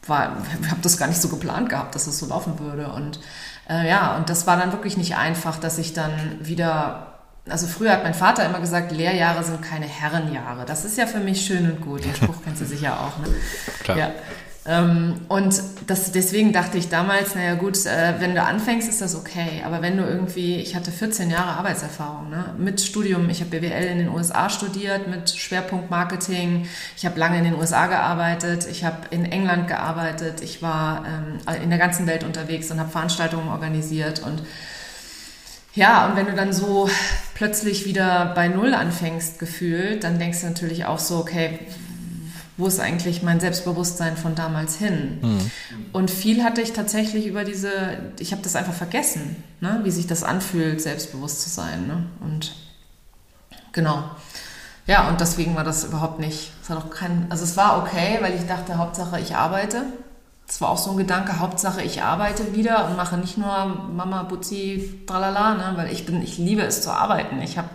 habe 0.08 0.80
das 0.82 0.96
gar 0.96 1.06
nicht 1.06 1.20
so 1.20 1.28
geplant 1.28 1.68
gehabt, 1.68 1.94
dass 1.94 2.06
es 2.06 2.18
so 2.18 2.26
laufen 2.26 2.58
würde. 2.58 2.88
Und 2.88 3.20
äh, 3.68 3.88
ja, 3.88 4.16
und 4.16 4.30
das 4.30 4.46
war 4.46 4.56
dann 4.56 4.72
wirklich 4.72 4.96
nicht 4.96 5.16
einfach, 5.16 5.58
dass 5.58 5.78
ich 5.78 5.92
dann 5.92 6.12
wieder 6.40 7.07
also 7.48 7.66
früher 7.66 7.92
hat 7.92 8.04
mein 8.04 8.14
Vater 8.14 8.44
immer 8.46 8.60
gesagt, 8.60 8.92
Lehrjahre 8.92 9.42
sind 9.44 9.62
keine 9.62 9.86
Herrenjahre. 9.86 10.64
Das 10.66 10.84
ist 10.84 10.98
ja 10.98 11.06
für 11.06 11.20
mich 11.20 11.44
schön 11.44 11.70
und 11.70 11.80
gut. 11.80 12.04
Den 12.04 12.14
Spruch 12.14 12.36
kennst 12.44 12.60
du 12.60 12.66
sicher 12.66 13.00
auch, 13.00 13.18
ne? 13.18 13.34
Klar. 13.82 13.98
Ja. 13.98 14.10
Ähm, 14.68 15.22
und 15.28 15.62
das, 15.86 16.12
deswegen 16.12 16.52
dachte 16.52 16.76
ich 16.76 16.90
damals, 16.90 17.34
naja 17.34 17.54
gut, 17.54 17.86
äh, 17.86 18.14
wenn 18.18 18.34
du 18.34 18.42
anfängst, 18.42 18.86
ist 18.86 19.00
das 19.00 19.14
okay. 19.14 19.62
Aber 19.64 19.80
wenn 19.80 19.96
du 19.96 20.04
irgendwie, 20.04 20.56
ich 20.56 20.76
hatte 20.76 20.90
14 20.90 21.30
Jahre 21.30 21.52
Arbeitserfahrung 21.52 22.28
ne? 22.28 22.54
mit 22.58 22.82
Studium, 22.82 23.30
ich 23.30 23.40
habe 23.40 23.58
BWL 23.58 23.84
in 23.84 23.98
den 23.98 24.08
USA 24.10 24.50
studiert 24.50 25.08
mit 25.08 25.30
Schwerpunkt 25.30 25.90
Marketing, 25.90 26.68
ich 26.98 27.06
habe 27.06 27.18
lange 27.18 27.38
in 27.38 27.44
den 27.44 27.54
USA 27.54 27.86
gearbeitet, 27.86 28.66
ich 28.70 28.84
habe 28.84 28.96
in 29.10 29.24
England 29.24 29.68
gearbeitet, 29.68 30.42
ich 30.42 30.60
war 30.60 31.06
ähm, 31.06 31.62
in 31.62 31.70
der 31.70 31.78
ganzen 31.78 32.06
Welt 32.06 32.22
unterwegs 32.22 32.70
und 32.70 32.78
habe 32.78 32.90
Veranstaltungen 32.90 33.48
organisiert 33.48 34.20
und 34.20 34.42
ja, 35.78 36.08
und 36.08 36.16
wenn 36.16 36.26
du 36.26 36.34
dann 36.34 36.52
so 36.52 36.90
plötzlich 37.34 37.86
wieder 37.86 38.32
bei 38.34 38.48
Null 38.48 38.74
anfängst, 38.74 39.38
gefühlt, 39.38 40.02
dann 40.02 40.18
denkst 40.18 40.40
du 40.40 40.48
natürlich 40.48 40.86
auch 40.86 40.98
so, 40.98 41.18
okay, 41.18 41.60
wo 42.56 42.66
ist 42.66 42.80
eigentlich 42.80 43.22
mein 43.22 43.38
Selbstbewusstsein 43.38 44.16
von 44.16 44.34
damals 44.34 44.76
hin? 44.76 45.18
Mhm. 45.22 45.50
Und 45.92 46.10
viel 46.10 46.42
hatte 46.42 46.60
ich 46.60 46.72
tatsächlich 46.72 47.26
über 47.26 47.44
diese, 47.44 47.70
ich 48.18 48.32
habe 48.32 48.42
das 48.42 48.56
einfach 48.56 48.74
vergessen, 48.74 49.36
ne? 49.60 49.80
wie 49.84 49.92
sich 49.92 50.08
das 50.08 50.24
anfühlt, 50.24 50.80
selbstbewusst 50.80 51.42
zu 51.42 51.48
sein. 51.48 51.86
Ne? 51.86 52.06
Und 52.20 52.56
genau. 53.70 54.02
Ja, 54.88 55.08
und 55.08 55.20
deswegen 55.20 55.54
war 55.54 55.62
das 55.62 55.84
überhaupt 55.84 56.18
nicht, 56.18 56.50
es 56.60 56.70
hat 56.70 56.78
auch 56.78 56.90
kein, 56.90 57.26
also 57.28 57.44
es 57.44 57.56
war 57.56 57.78
okay, 57.78 58.18
weil 58.20 58.34
ich 58.34 58.46
dachte, 58.48 58.78
Hauptsache 58.78 59.20
ich 59.20 59.36
arbeite. 59.36 59.84
Das 60.48 60.62
war 60.62 60.70
auch 60.70 60.78
so 60.78 60.92
ein 60.92 60.96
Gedanke, 60.96 61.38
Hauptsache 61.38 61.82
ich 61.82 62.02
arbeite 62.02 62.54
wieder 62.54 62.86
und 62.86 62.96
mache 62.96 63.18
nicht 63.18 63.36
nur 63.36 63.66
Mama, 63.66 64.22
Butzi, 64.22 65.04
tralala, 65.06 65.54
ne? 65.54 65.72
weil 65.76 65.92
ich 65.92 66.06
bin, 66.06 66.22
ich 66.22 66.38
liebe 66.38 66.62
es 66.62 66.80
zu 66.80 66.90
arbeiten. 66.90 67.40
Ich 67.42 67.58
habe 67.58 67.68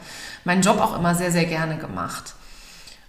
meinen 0.44 0.64
Job 0.64 0.82
auch 0.82 0.98
immer 0.98 1.14
sehr, 1.14 1.32
sehr 1.32 1.46
gerne 1.46 1.78
gemacht. 1.78 2.34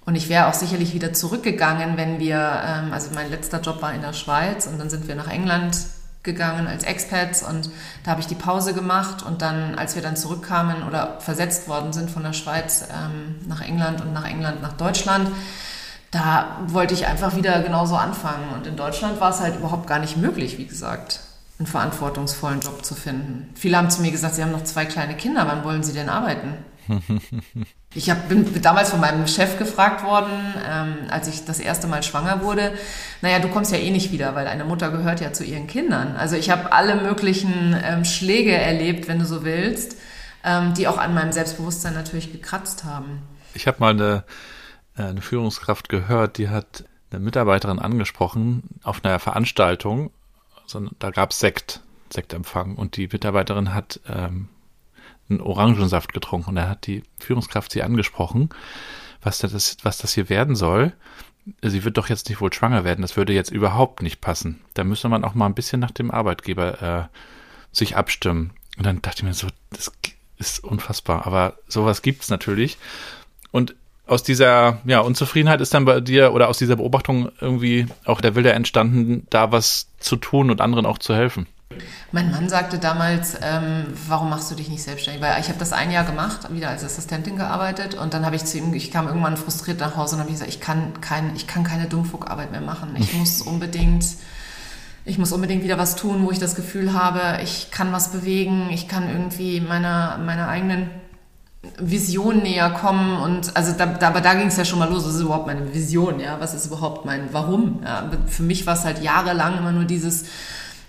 Und 0.04 0.16
ich 0.16 0.28
wäre 0.28 0.48
auch 0.48 0.54
sicherlich 0.54 0.92
wieder 0.92 1.14
zurückgegangen, 1.14 1.96
wenn 1.96 2.18
wir, 2.18 2.36
ähm, 2.36 2.92
also 2.92 3.10
mein 3.14 3.30
letzter 3.30 3.62
Job 3.62 3.80
war 3.80 3.94
in 3.94 4.02
der 4.02 4.12
Schweiz 4.12 4.66
und 4.66 4.78
dann 4.78 4.90
sind 4.90 5.08
wir 5.08 5.14
nach 5.14 5.28
England 5.28 5.78
gegangen 6.22 6.66
als 6.66 6.84
Expats 6.84 7.42
und 7.42 7.70
da 8.02 8.10
habe 8.10 8.20
ich 8.20 8.26
die 8.26 8.34
Pause 8.34 8.74
gemacht 8.74 9.22
und 9.22 9.40
dann, 9.40 9.74
als 9.76 9.94
wir 9.94 10.02
dann 10.02 10.16
zurückkamen 10.16 10.82
oder 10.82 11.20
versetzt 11.20 11.68
worden 11.68 11.92
sind 11.92 12.10
von 12.10 12.22
der 12.22 12.32
Schweiz 12.32 12.84
ähm, 12.90 13.36
nach 13.46 13.60
England 13.60 14.00
und 14.02 14.12
nach 14.12 14.26
England 14.26 14.62
nach 14.62 14.72
Deutschland, 14.74 15.30
da 16.14 16.60
wollte 16.68 16.94
ich 16.94 17.06
einfach 17.06 17.34
wieder 17.34 17.60
genauso 17.60 17.96
anfangen. 17.96 18.50
Und 18.54 18.66
in 18.68 18.76
Deutschland 18.76 19.20
war 19.20 19.30
es 19.30 19.40
halt 19.40 19.56
überhaupt 19.56 19.88
gar 19.88 19.98
nicht 19.98 20.16
möglich, 20.16 20.58
wie 20.58 20.66
gesagt, 20.66 21.20
einen 21.58 21.66
verantwortungsvollen 21.66 22.60
Job 22.60 22.84
zu 22.84 22.94
finden. 22.94 23.50
Viele 23.54 23.76
haben 23.76 23.90
zu 23.90 24.00
mir 24.00 24.12
gesagt, 24.12 24.36
sie 24.36 24.42
haben 24.42 24.52
noch 24.52 24.62
zwei 24.62 24.84
kleine 24.84 25.16
Kinder, 25.16 25.46
wann 25.48 25.64
wollen 25.64 25.82
sie 25.82 25.92
denn 25.92 26.08
arbeiten? 26.08 26.54
Ich 27.96 28.10
hab, 28.10 28.28
bin 28.28 28.60
damals 28.60 28.90
von 28.90 28.98
meinem 28.98 29.28
Chef 29.28 29.56
gefragt 29.56 30.04
worden, 30.04 30.32
ähm, 30.68 30.96
als 31.10 31.28
ich 31.28 31.44
das 31.44 31.60
erste 31.60 31.86
Mal 31.86 32.02
schwanger 32.02 32.42
wurde, 32.42 32.72
naja, 33.22 33.38
du 33.38 33.46
kommst 33.46 33.70
ja 33.70 33.78
eh 33.78 33.90
nicht 33.90 34.10
wieder, 34.10 34.34
weil 34.34 34.48
eine 34.48 34.64
Mutter 34.64 34.90
gehört 34.90 35.20
ja 35.20 35.32
zu 35.32 35.44
ihren 35.44 35.68
Kindern. 35.68 36.16
Also 36.16 36.34
ich 36.34 36.50
habe 36.50 36.72
alle 36.72 36.96
möglichen 36.96 37.80
ähm, 37.84 38.04
Schläge 38.04 38.50
erlebt, 38.50 39.06
wenn 39.06 39.20
du 39.20 39.24
so 39.24 39.44
willst, 39.44 39.96
ähm, 40.42 40.74
die 40.74 40.88
auch 40.88 40.98
an 40.98 41.14
meinem 41.14 41.30
Selbstbewusstsein 41.30 41.94
natürlich 41.94 42.32
gekratzt 42.32 42.82
haben. 42.82 43.22
Ich 43.54 43.68
habe 43.68 43.76
mal 43.78 43.90
eine, 43.90 44.24
eine 44.96 45.20
Führungskraft 45.20 45.88
gehört, 45.88 46.38
die 46.38 46.48
hat 46.48 46.84
eine 47.10 47.20
Mitarbeiterin 47.20 47.78
angesprochen 47.78 48.62
auf 48.82 49.04
einer 49.04 49.18
Veranstaltung, 49.18 50.10
da 50.98 51.10
gab 51.10 51.30
es 51.30 51.40
Sekt, 51.40 51.82
Sektempfang 52.10 52.76
und 52.76 52.96
die 52.96 53.08
Mitarbeiterin 53.08 53.74
hat 53.74 54.00
ähm, 54.08 54.48
einen 55.28 55.40
Orangensaft 55.40 56.12
getrunken 56.12 56.50
und 56.50 56.56
da 56.56 56.68
hat 56.68 56.86
die 56.86 57.02
Führungskraft 57.18 57.72
sie 57.72 57.82
angesprochen, 57.82 58.50
was 59.22 59.38
das, 59.38 59.76
was 59.82 59.98
das 59.98 60.14
hier 60.14 60.28
werden 60.28 60.54
soll. 60.54 60.92
Sie 61.62 61.84
wird 61.84 61.98
doch 61.98 62.08
jetzt 62.08 62.28
nicht 62.28 62.40
wohl 62.40 62.52
schwanger 62.52 62.84
werden, 62.84 63.02
das 63.02 63.16
würde 63.16 63.34
jetzt 63.34 63.50
überhaupt 63.50 64.02
nicht 64.02 64.20
passen. 64.20 64.62
Da 64.72 64.84
müsste 64.84 65.08
man 65.08 65.24
auch 65.24 65.34
mal 65.34 65.46
ein 65.46 65.54
bisschen 65.54 65.80
nach 65.80 65.90
dem 65.90 66.10
Arbeitgeber 66.10 66.82
äh, 66.82 67.18
sich 67.70 67.96
abstimmen. 67.96 68.52
Und 68.78 68.86
dann 68.86 69.02
dachte 69.02 69.18
ich 69.18 69.24
mir 69.24 69.34
so, 69.34 69.48
das 69.70 69.92
ist 70.38 70.64
unfassbar, 70.64 71.26
aber 71.26 71.58
sowas 71.68 72.02
gibt's 72.02 72.30
natürlich. 72.30 72.78
Und 73.50 73.76
aus 74.06 74.22
dieser 74.22 74.78
ja, 74.84 75.00
Unzufriedenheit 75.00 75.60
ist 75.60 75.72
dann 75.72 75.84
bei 75.84 76.00
dir 76.00 76.34
oder 76.34 76.48
aus 76.48 76.58
dieser 76.58 76.76
Beobachtung 76.76 77.30
irgendwie 77.40 77.86
auch 78.04 78.20
der 78.20 78.34
Wille 78.34 78.52
entstanden, 78.52 79.26
da 79.30 79.50
was 79.50 79.88
zu 79.98 80.16
tun 80.16 80.50
und 80.50 80.60
anderen 80.60 80.86
auch 80.86 80.98
zu 80.98 81.14
helfen. 81.14 81.46
Mein 82.12 82.30
Mann 82.30 82.48
sagte 82.48 82.78
damals, 82.78 83.36
ähm, 83.42 83.86
warum 84.06 84.30
machst 84.30 84.50
du 84.50 84.54
dich 84.54 84.68
nicht 84.68 84.82
selbstständig? 84.82 85.22
Weil 85.22 85.40
ich 85.40 85.48
habe 85.48 85.58
das 85.58 85.72
ein 85.72 85.90
Jahr 85.90 86.04
gemacht, 86.04 86.52
wieder 86.52 86.68
als 86.68 86.84
Assistentin 86.84 87.36
gearbeitet 87.36 87.94
und 87.94 88.14
dann 88.14 88.24
habe 88.24 88.36
ich 88.36 88.44
zu 88.44 88.58
ihm, 88.58 88.72
ich 88.74 88.90
kam 88.90 89.08
irgendwann 89.08 89.36
frustriert 89.36 89.80
nach 89.80 89.96
Hause 89.96 90.14
und 90.14 90.20
habe 90.20 90.30
gesagt, 90.30 90.50
ich 90.50 90.60
kann, 90.60 91.00
kein, 91.00 91.34
ich 91.34 91.46
kann 91.46 91.64
keine 91.64 91.86
Dummfuckarbeit 91.86 92.52
mehr 92.52 92.60
machen. 92.60 92.94
Ich 92.98 93.12
muss 93.18 93.42
unbedingt, 93.42 94.06
ich 95.04 95.18
muss 95.18 95.32
unbedingt 95.32 95.64
wieder 95.64 95.78
was 95.78 95.96
tun, 95.96 96.24
wo 96.24 96.30
ich 96.30 96.38
das 96.38 96.54
Gefühl 96.54 96.92
habe, 96.92 97.42
ich 97.42 97.70
kann 97.72 97.92
was 97.92 98.12
bewegen, 98.12 98.68
ich 98.70 98.86
kann 98.86 99.08
irgendwie 99.08 99.60
meiner, 99.60 100.18
meiner 100.18 100.46
eigenen 100.46 100.90
Vision 101.78 102.42
näher 102.42 102.70
kommen 102.70 103.20
und 103.22 103.56
also 103.56 103.72
da, 103.76 103.86
da 103.86 104.08
aber 104.08 104.20
da 104.20 104.34
ging 104.34 104.48
es 104.48 104.56
ja 104.56 104.64
schon 104.64 104.78
mal 104.78 104.88
los, 104.88 105.04
was 105.04 105.14
ist 105.14 105.20
überhaupt 105.20 105.46
meine 105.46 105.74
Vision, 105.74 106.20
ja, 106.20 106.36
was 106.40 106.54
ist 106.54 106.66
überhaupt 106.66 107.04
mein 107.04 107.32
Warum? 107.32 107.80
Ja? 107.84 108.10
Für 108.26 108.42
mich 108.42 108.66
war 108.66 108.74
es 108.74 108.84
halt 108.84 109.02
jahrelang 109.02 109.58
immer 109.58 109.72
nur 109.72 109.84
dieses 109.84 110.24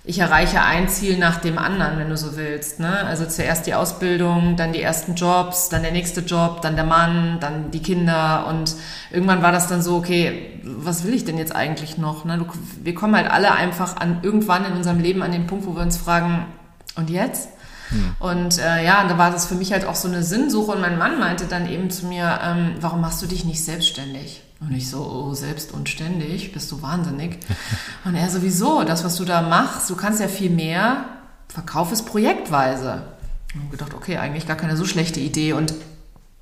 ich 0.07 0.19
erreiche 0.19 0.61
ein 0.61 0.87
Ziel 0.87 1.17
nach 1.17 1.37
dem 1.37 1.57
anderen, 1.57 1.97
wenn 1.97 2.09
du 2.09 2.17
so 2.17 2.37
willst. 2.37 2.79
Ne? 2.79 3.05
Also 3.05 3.25
zuerst 3.25 3.65
die 3.65 3.73
Ausbildung, 3.73 4.55
dann 4.55 4.71
die 4.71 4.81
ersten 4.81 5.15
Jobs, 5.15 5.69
dann 5.69 5.81
der 5.81 5.91
nächste 5.91 6.21
Job, 6.21 6.61
dann 6.61 6.75
der 6.75 6.85
Mann, 6.85 7.39
dann 7.39 7.71
die 7.71 7.81
Kinder 7.81 8.45
und 8.47 8.75
irgendwann 9.11 9.41
war 9.41 9.51
das 9.51 9.67
dann 9.67 9.81
so, 9.81 9.97
okay, 9.97 10.61
was 10.63 11.05
will 11.05 11.13
ich 11.15 11.25
denn 11.25 11.39
jetzt 11.39 11.55
eigentlich 11.55 11.97
noch? 11.97 12.23
Ne? 12.23 12.37
Du, 12.37 12.45
wir 12.83 12.93
kommen 12.93 13.15
halt 13.15 13.31
alle 13.31 13.51
einfach 13.53 13.97
an 13.97 14.19
irgendwann 14.21 14.65
in 14.65 14.73
unserem 14.73 14.99
Leben 14.99 15.23
an 15.23 15.31
den 15.31 15.47
Punkt, 15.47 15.65
wo 15.65 15.75
wir 15.75 15.81
uns 15.81 15.97
fragen, 15.97 16.45
und 16.95 17.09
jetzt? 17.09 17.49
Hm. 17.89 18.15
Und 18.19 18.57
äh, 18.59 18.83
ja, 18.85 19.07
da 19.07 19.17
war 19.17 19.31
das 19.31 19.45
für 19.45 19.55
mich 19.55 19.71
halt 19.71 19.85
auch 19.85 19.95
so 19.95 20.07
eine 20.07 20.23
Sinnsuche. 20.23 20.71
Und 20.71 20.81
mein 20.81 20.97
Mann 20.97 21.19
meinte 21.19 21.45
dann 21.45 21.69
eben 21.69 21.89
zu 21.89 22.05
mir, 22.05 22.39
ähm, 22.43 22.75
warum 22.79 23.01
machst 23.01 23.21
du 23.21 23.27
dich 23.27 23.45
nicht 23.45 23.63
selbstständig? 23.63 24.41
Und 24.61 24.73
ich 24.73 24.89
so, 24.89 24.99
oh, 24.99 25.33
selbst 25.33 25.73
und 25.73 25.89
ständig, 25.89 26.53
bist 26.53 26.71
du 26.71 26.81
wahnsinnig. 26.81 27.39
Und 28.05 28.15
er 28.15 28.29
sowieso, 28.29 28.83
das, 28.83 29.03
was 29.03 29.17
du 29.17 29.25
da 29.25 29.41
machst, 29.41 29.89
du 29.89 29.95
kannst 29.95 30.21
ja 30.21 30.29
viel 30.29 30.49
mehr, 30.49 31.05
verkauf 31.49 31.91
es 31.91 32.03
projektweise. 32.03 33.03
Und 33.53 33.71
gedacht, 33.71 33.93
okay, 33.93 34.17
eigentlich 34.17 34.47
gar 34.47 34.55
keine 34.55 34.77
so 34.77 34.85
schlechte 34.85 35.19
Idee. 35.19 35.53
Und 35.53 35.73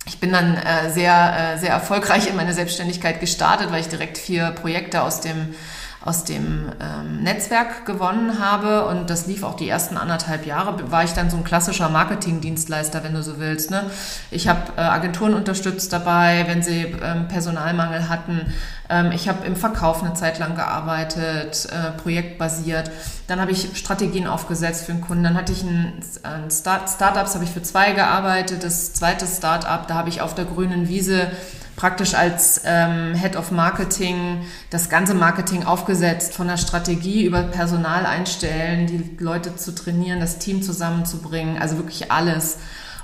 ich 0.05 0.19
bin 0.19 0.31
dann 0.31 0.55
äh, 0.55 0.91
sehr, 0.91 1.55
äh, 1.55 1.59
sehr 1.59 1.71
erfolgreich 1.71 2.27
in 2.27 2.35
meine 2.35 2.53
Selbstständigkeit 2.53 3.19
gestartet, 3.19 3.71
weil 3.71 3.81
ich 3.81 3.87
direkt 3.87 4.17
vier 4.17 4.51
Projekte 4.51 5.01
aus 5.01 5.21
dem 5.21 5.55
aus 6.05 6.25
dem 6.25 6.69
ähm, 6.81 7.23
Netzwerk 7.23 7.85
gewonnen 7.85 8.39
habe 8.39 8.85
und 8.87 9.09
das 9.09 9.25
lief 9.25 9.43
auch 9.43 9.55
die 9.55 9.69
ersten 9.69 9.95
anderthalb 9.95 10.45
Jahre, 10.45 10.91
war 10.91 11.05
ich 11.05 11.13
dann 11.13 11.29
so 11.29 11.37
ein 11.37 11.45
klassischer 11.45 11.87
Marketingdienstleister, 11.87 13.05
wenn 13.05 13.13
du 13.13 13.23
so 13.23 13.39
willst. 13.39 13.71
Ne? 13.71 13.89
Ich 14.29 14.49
habe 14.49 14.73
äh, 14.75 14.81
Agenturen 14.81 15.33
unterstützt 15.33 15.93
dabei, 15.93 16.43
wenn 16.47 16.61
sie 16.61 16.93
ähm, 17.01 17.29
Personalmangel 17.29 18.09
hatten. 18.09 18.53
Ähm, 18.89 19.13
ich 19.13 19.29
habe 19.29 19.45
im 19.47 19.55
Verkauf 19.55 20.03
eine 20.03 20.13
Zeit 20.13 20.39
lang 20.39 20.55
gearbeitet, 20.55 21.69
äh, 21.71 21.91
projektbasiert. 21.91 22.91
Dann 23.27 23.39
habe 23.39 23.51
ich 23.51 23.69
Strategien 23.77 24.27
aufgesetzt 24.27 24.85
für 24.85 24.91
einen 24.91 25.01
Kunden. 25.01 25.23
Dann 25.23 25.37
hatte 25.37 25.53
ich 25.53 25.63
ein, 25.63 25.93
ein 26.23 26.51
Start, 26.51 26.89
Startups, 26.89 27.33
habe 27.33 27.45
ich 27.45 27.51
für 27.51 27.63
zwei 27.63 27.93
gearbeitet. 27.93 28.65
Das 28.65 28.91
zweite 28.93 29.25
Startup, 29.25 29.87
da 29.87 29.95
habe 29.95 30.09
ich 30.09 30.19
auf 30.19 30.35
der 30.35 30.43
grünen 30.43 30.89
Wiese 30.89 31.31
praktisch 31.75 32.13
als 32.13 32.61
ähm, 32.65 33.15
Head 33.15 33.35
of 33.35 33.51
Marketing 33.51 34.43
das 34.69 34.89
ganze 34.89 35.13
Marketing 35.13 35.63
aufgesetzt, 35.63 36.33
von 36.33 36.47
der 36.47 36.57
Strategie 36.57 37.25
über 37.25 37.43
Personal 37.43 38.05
einstellen, 38.05 38.87
die 38.87 39.23
Leute 39.23 39.55
zu 39.55 39.73
trainieren, 39.73 40.19
das 40.19 40.39
Team 40.39 40.61
zusammenzubringen, 40.61 41.61
also 41.61 41.77
wirklich 41.77 42.11
alles 42.11 42.57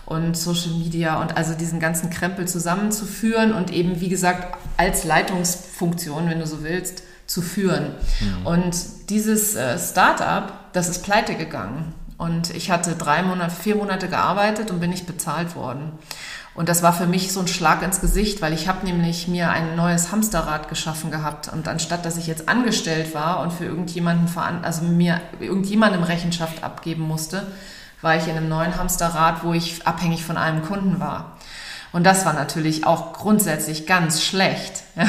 und 0.06 0.36
Social 0.36 0.72
Media 0.72 1.22
und 1.22 1.38
also 1.38 1.54
diesen 1.54 1.80
ganzen 1.80 2.10
Krempel 2.10 2.48
zusammenzuführen 2.48 3.54
und 3.54 3.72
eben, 3.72 4.02
wie 4.02 4.10
gesagt, 4.10 4.58
als 4.76 5.04
Leitungsfunktion, 5.04 6.28
wenn 6.28 6.40
du 6.40 6.48
so 6.48 6.64
willst, 6.64 7.04
zu 7.28 7.44
führen. 7.44 7.94
Mhm. 8.20 8.46
Und 8.46 8.76
dieses 9.10 9.56
äh, 9.56 9.78
Startup, 9.78 10.52
das 10.74 10.90
ist 10.90 11.04
pleite 11.04 11.36
gegangen. 11.36 11.94
Und 12.18 12.54
ich 12.54 12.70
hatte 12.70 12.96
drei 12.96 13.22
Monate, 13.22 13.56
vier 13.56 13.76
Monate 13.76 14.10
gearbeitet 14.10 14.72
und 14.72 14.80
bin 14.80 14.90
nicht 14.90 15.06
bezahlt 15.06 15.56
worden. 15.56 15.94
Und 16.56 16.68
das 16.68 16.84
war 16.84 16.94
für 16.94 17.06
mich 17.06 17.32
so 17.32 17.40
ein 17.40 17.48
Schlag 17.48 17.84
ins 17.84 18.02
Gesicht, 18.02 18.42
weil 18.42 18.54
ich 18.54 18.68
habe 18.68 18.86
nämlich 18.86 19.28
mir 19.28 19.50
ein 19.50 19.76
neues 19.76 20.12
Hamsterrad 20.12 20.68
geschaffen 20.68 21.12
gehabt. 21.12 21.48
Und 21.48 21.68
anstatt 21.68 22.06
dass 22.06 22.18
ich 22.18 22.28
jetzt 22.28 22.50
angestellt 22.50 23.14
war 23.14 23.42
und 23.42 23.54
für 23.54 23.66
irgendjemanden, 23.66 24.28
also 24.64 24.84
mir 24.84 25.22
irgendjemandem 25.40 26.04
Rechenschaft 26.04 26.64
abgeben 26.64 27.04
musste, 27.04 27.48
war 28.02 28.16
ich 28.16 28.28
in 28.28 28.36
einem 28.36 28.50
neuen 28.50 28.78
Hamsterrad, 28.78 29.44
wo 29.44 29.54
ich 29.54 29.86
abhängig 29.86 30.24
von 30.26 30.38
einem 30.38 30.64
Kunden 30.64 31.00
war. 31.00 31.38
Und 31.92 32.04
das 32.06 32.26
war 32.26 32.34
natürlich 32.34 32.86
auch 32.86 33.14
grundsätzlich 33.14 33.88
ganz 33.88 34.22
schlecht, 34.22 34.84
ja, 34.96 35.08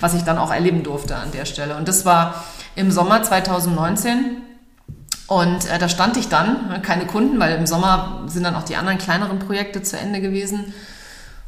was 0.00 0.14
ich 0.14 0.22
dann 0.22 0.38
auch 0.38 0.52
erleben 0.52 0.82
durfte 0.82 1.16
an 1.16 1.32
der 1.32 1.44
Stelle. 1.44 1.76
Und 1.76 1.88
das 1.88 2.04
war 2.04 2.44
im 2.74 2.90
Sommer 2.90 3.22
2019 3.22 4.42
und 5.30 5.70
äh, 5.70 5.78
da 5.78 5.88
stand 5.88 6.16
ich 6.16 6.28
dann, 6.28 6.68
ne, 6.70 6.82
keine 6.82 7.06
Kunden, 7.06 7.38
weil 7.38 7.54
im 7.54 7.64
Sommer 7.64 8.24
sind 8.26 8.42
dann 8.42 8.56
auch 8.56 8.64
die 8.64 8.74
anderen 8.74 8.98
kleineren 8.98 9.38
Projekte 9.38 9.80
zu 9.80 9.96
Ende 9.96 10.20
gewesen. 10.20 10.74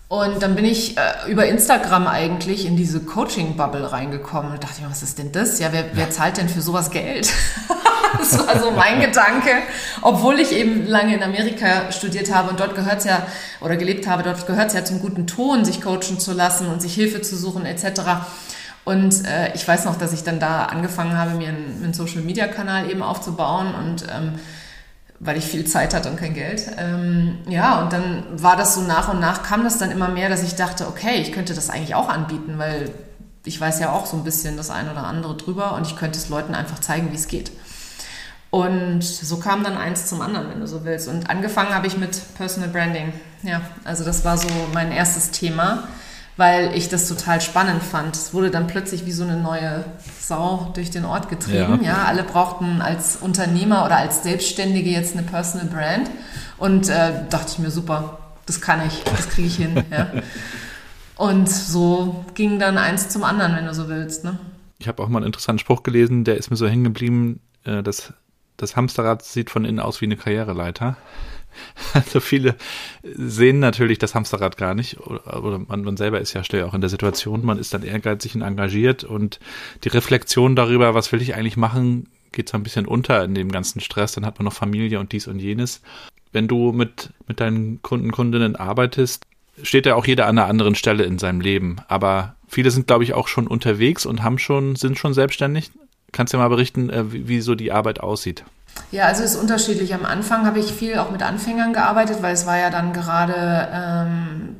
Und 0.06 0.40
dann 0.40 0.54
bin 0.54 0.64
ich 0.64 0.96
äh, 0.96 1.28
über 1.28 1.46
Instagram 1.46 2.06
eigentlich 2.06 2.64
in 2.64 2.76
diese 2.76 3.00
Coaching-Bubble 3.00 3.90
reingekommen 3.90 4.52
und 4.52 4.62
dachte 4.62 4.82
mir, 4.82 4.88
was 4.88 5.02
ist 5.02 5.18
denn 5.18 5.32
das? 5.32 5.58
Ja, 5.58 5.72
wer, 5.72 5.84
wer 5.94 6.10
zahlt 6.10 6.36
denn 6.36 6.48
für 6.48 6.60
sowas 6.60 6.92
Geld? 6.92 7.32
das 8.18 8.46
war 8.46 8.60
so 8.60 8.70
mein 8.70 9.00
Gedanke. 9.00 9.50
Obwohl 10.00 10.38
ich 10.38 10.52
eben 10.52 10.86
lange 10.86 11.16
in 11.16 11.22
Amerika 11.24 11.90
studiert 11.90 12.32
habe 12.32 12.50
und 12.50 12.60
dort 12.60 12.76
gehört 12.76 13.00
es 13.00 13.06
ja, 13.06 13.26
oder 13.60 13.76
gelebt 13.76 14.06
habe, 14.06 14.22
dort 14.22 14.46
gehört 14.46 14.68
es 14.68 14.74
ja 14.74 14.84
zum 14.84 15.00
guten 15.00 15.26
Ton, 15.26 15.64
sich 15.64 15.80
coachen 15.80 16.20
zu 16.20 16.32
lassen 16.32 16.68
und 16.68 16.80
sich 16.80 16.94
Hilfe 16.94 17.20
zu 17.20 17.36
suchen 17.36 17.66
etc. 17.66 18.02
Und 18.84 19.24
äh, 19.26 19.54
ich 19.54 19.66
weiß 19.66 19.84
noch, 19.84 19.96
dass 19.96 20.12
ich 20.12 20.24
dann 20.24 20.40
da 20.40 20.64
angefangen 20.64 21.16
habe, 21.16 21.32
mir 21.32 21.48
einen, 21.48 21.82
einen 21.82 21.94
Social-Media-Kanal 21.94 22.90
eben 22.90 23.02
aufzubauen 23.02 23.74
und 23.74 24.06
ähm, 24.12 24.40
weil 25.20 25.36
ich 25.36 25.44
viel 25.44 25.64
Zeit 25.64 25.94
hatte 25.94 26.10
und 26.10 26.16
kein 26.16 26.34
Geld. 26.34 26.66
Ähm, 26.78 27.38
ja, 27.48 27.80
und 27.80 27.92
dann 27.92 28.24
war 28.32 28.56
das 28.56 28.74
so 28.74 28.80
nach 28.80 29.08
und 29.08 29.20
nach, 29.20 29.44
kam 29.44 29.62
das 29.62 29.78
dann 29.78 29.92
immer 29.92 30.08
mehr, 30.08 30.28
dass 30.28 30.42
ich 30.42 30.56
dachte, 30.56 30.88
okay, 30.88 31.20
ich 31.20 31.30
könnte 31.30 31.54
das 31.54 31.70
eigentlich 31.70 31.94
auch 31.94 32.08
anbieten, 32.08 32.54
weil 32.58 32.90
ich 33.44 33.60
weiß 33.60 33.78
ja 33.78 33.92
auch 33.92 34.06
so 34.06 34.16
ein 34.16 34.24
bisschen 34.24 34.56
das 34.56 34.70
eine 34.70 34.90
oder 34.90 35.04
andere 35.04 35.36
drüber 35.36 35.74
und 35.74 35.86
ich 35.86 35.94
könnte 35.94 36.18
es 36.18 36.28
Leuten 36.28 36.54
einfach 36.54 36.80
zeigen, 36.80 37.12
wie 37.12 37.16
es 37.16 37.28
geht. 37.28 37.52
Und 38.50 39.02
so 39.02 39.38
kam 39.38 39.62
dann 39.62 39.78
eins 39.78 40.06
zum 40.06 40.20
anderen, 40.20 40.50
wenn 40.50 40.60
du 40.60 40.66
so 40.66 40.84
willst. 40.84 41.08
Und 41.08 41.30
angefangen 41.30 41.74
habe 41.74 41.86
ich 41.86 41.96
mit 41.96 42.20
Personal 42.36 42.68
Branding. 42.68 43.12
Ja, 43.42 43.62
also 43.84 44.04
das 44.04 44.24
war 44.24 44.36
so 44.36 44.48
mein 44.74 44.92
erstes 44.92 45.30
Thema 45.30 45.84
weil 46.36 46.74
ich 46.74 46.88
das 46.88 47.08
total 47.08 47.40
spannend 47.40 47.82
fand. 47.82 48.16
Es 48.16 48.32
wurde 48.32 48.50
dann 48.50 48.66
plötzlich 48.66 49.06
wie 49.06 49.12
so 49.12 49.22
eine 49.22 49.36
neue 49.36 49.84
Sau 50.20 50.70
durch 50.74 50.90
den 50.90 51.04
Ort 51.04 51.28
getrieben. 51.28 51.80
Ja, 51.82 51.88
ja 51.88 52.04
alle 52.04 52.22
brauchten 52.22 52.80
als 52.80 53.16
Unternehmer 53.16 53.84
oder 53.84 53.98
als 53.98 54.22
Selbstständige 54.22 54.90
jetzt 54.90 55.14
eine 55.14 55.22
Personal 55.22 55.66
Brand. 55.66 56.10
Und 56.58 56.88
äh, 56.88 57.12
dachte 57.28 57.52
ich 57.52 57.58
mir, 57.58 57.70
super, 57.70 58.18
das 58.46 58.60
kann 58.60 58.86
ich, 58.86 59.02
das 59.04 59.28
kriege 59.28 59.48
ich 59.48 59.56
hin. 59.56 59.84
Ja. 59.90 60.10
Und 61.16 61.48
so 61.48 62.24
ging 62.34 62.58
dann 62.58 62.78
eins 62.78 63.08
zum 63.08 63.22
anderen, 63.22 63.54
wenn 63.54 63.66
du 63.66 63.74
so 63.74 63.88
willst. 63.88 64.24
Ne? 64.24 64.38
Ich 64.78 64.88
habe 64.88 65.02
auch 65.02 65.08
mal 65.08 65.18
einen 65.18 65.26
interessanten 65.26 65.60
Spruch 65.60 65.82
gelesen, 65.82 66.24
der 66.24 66.36
ist 66.36 66.50
mir 66.50 66.56
so 66.56 66.66
hängen 66.66 66.84
geblieben. 66.84 67.40
Äh, 67.64 67.82
das, 67.82 68.12
das 68.56 68.74
Hamsterrad 68.74 69.22
sieht 69.22 69.50
von 69.50 69.64
innen 69.64 69.78
aus 69.78 70.00
wie 70.00 70.06
eine 70.06 70.16
Karriereleiter. 70.16 70.96
Also 71.94 72.20
viele 72.20 72.56
sehen 73.02 73.58
natürlich 73.58 73.98
das 73.98 74.14
Hamsterrad 74.14 74.56
gar 74.56 74.74
nicht. 74.74 74.98
Oder, 75.00 75.58
man, 75.58 75.82
man 75.82 75.96
selber 75.96 76.20
ist 76.20 76.32
ja 76.32 76.42
schnell 76.44 76.64
auch 76.64 76.74
in 76.74 76.80
der 76.80 76.90
Situation, 76.90 77.44
man 77.44 77.58
ist 77.58 77.74
dann 77.74 77.82
ehrgeizig 77.82 78.34
und 78.34 78.42
engagiert 78.42 79.04
und 79.04 79.40
die 79.84 79.88
Reflexion 79.88 80.56
darüber, 80.56 80.94
was 80.94 81.12
will 81.12 81.20
ich 81.20 81.34
eigentlich 81.34 81.56
machen, 81.56 82.08
geht 82.32 82.48
so 82.48 82.56
ein 82.56 82.62
bisschen 82.62 82.86
unter 82.86 83.22
in 83.24 83.34
dem 83.34 83.52
ganzen 83.52 83.80
Stress. 83.80 84.12
Dann 84.12 84.26
hat 84.26 84.38
man 84.38 84.44
noch 84.44 84.52
Familie 84.52 84.98
und 85.00 85.12
dies 85.12 85.26
und 85.28 85.38
jenes. 85.38 85.82
Wenn 86.32 86.48
du 86.48 86.72
mit, 86.72 87.10
mit 87.28 87.40
deinen 87.40 87.82
Kunden, 87.82 88.10
Kundinnen 88.10 88.56
arbeitest, 88.56 89.24
steht 89.62 89.86
ja 89.86 89.94
auch 89.94 90.06
jeder 90.06 90.26
an 90.26 90.38
einer 90.38 90.48
anderen 90.48 90.74
Stelle 90.74 91.04
in 91.04 91.18
seinem 91.18 91.40
Leben. 91.40 91.76
Aber 91.88 92.36
viele 92.48 92.70
sind, 92.70 92.86
glaube 92.86 93.04
ich, 93.04 93.12
auch 93.12 93.28
schon 93.28 93.46
unterwegs 93.46 94.06
und 94.06 94.22
haben 94.22 94.38
schon, 94.38 94.76
sind 94.76 94.98
schon 94.98 95.14
selbstständig. 95.14 95.70
Kannst 96.10 96.32
du 96.32 96.38
ja 96.38 96.42
mal 96.42 96.48
berichten, 96.48 96.90
äh, 96.90 97.12
wie, 97.12 97.28
wie 97.28 97.40
so 97.40 97.54
die 97.54 97.72
Arbeit 97.72 98.00
aussieht? 98.00 98.44
Ja, 98.90 99.06
also 99.06 99.22
es 99.22 99.34
ist 99.34 99.40
unterschiedlich. 99.40 99.94
Am 99.94 100.04
Anfang 100.04 100.44
habe 100.44 100.58
ich 100.58 100.72
viel 100.72 100.98
auch 100.98 101.10
mit 101.10 101.22
Anfängern 101.22 101.72
gearbeitet, 101.72 102.18
weil 102.20 102.34
es 102.34 102.46
war 102.46 102.58
ja 102.58 102.68
dann 102.68 102.92
gerade 102.92 103.68
ähm, 103.72 104.56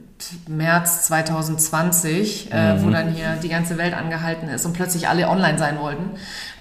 März 0.48 1.03
2020, 1.07 2.51
äh, 2.51 2.75
mhm. 2.75 2.83
wo 2.83 2.90
dann 2.90 3.11
hier 3.11 3.37
die 3.42 3.48
ganze 3.48 3.77
Welt 3.79 3.94
angehalten 3.94 4.48
ist 4.48 4.64
und 4.64 4.72
plötzlich 4.72 5.09
alle 5.09 5.29
online 5.29 5.59
sein 5.59 5.79
wollten. 5.79 6.11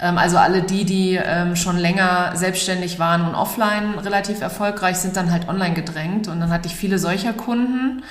Ähm, 0.01 0.17
also 0.17 0.37
alle 0.37 0.63
die, 0.63 0.85
die 0.85 1.19
ähm, 1.23 1.55
schon 1.55 1.77
länger 1.77 2.31
selbstständig 2.35 2.99
waren 2.99 3.25
und 3.25 3.35
offline 3.35 3.97
relativ 3.99 4.41
erfolgreich, 4.41 4.97
sind 4.97 5.15
dann 5.15 5.31
halt 5.31 5.47
online 5.47 5.73
gedrängt. 5.73 6.27
Und 6.27 6.39
dann 6.39 6.49
hatte 6.49 6.67
ich 6.67 6.75
viele 6.75 6.99
solcher 6.99 7.33
Kunden 7.33 8.03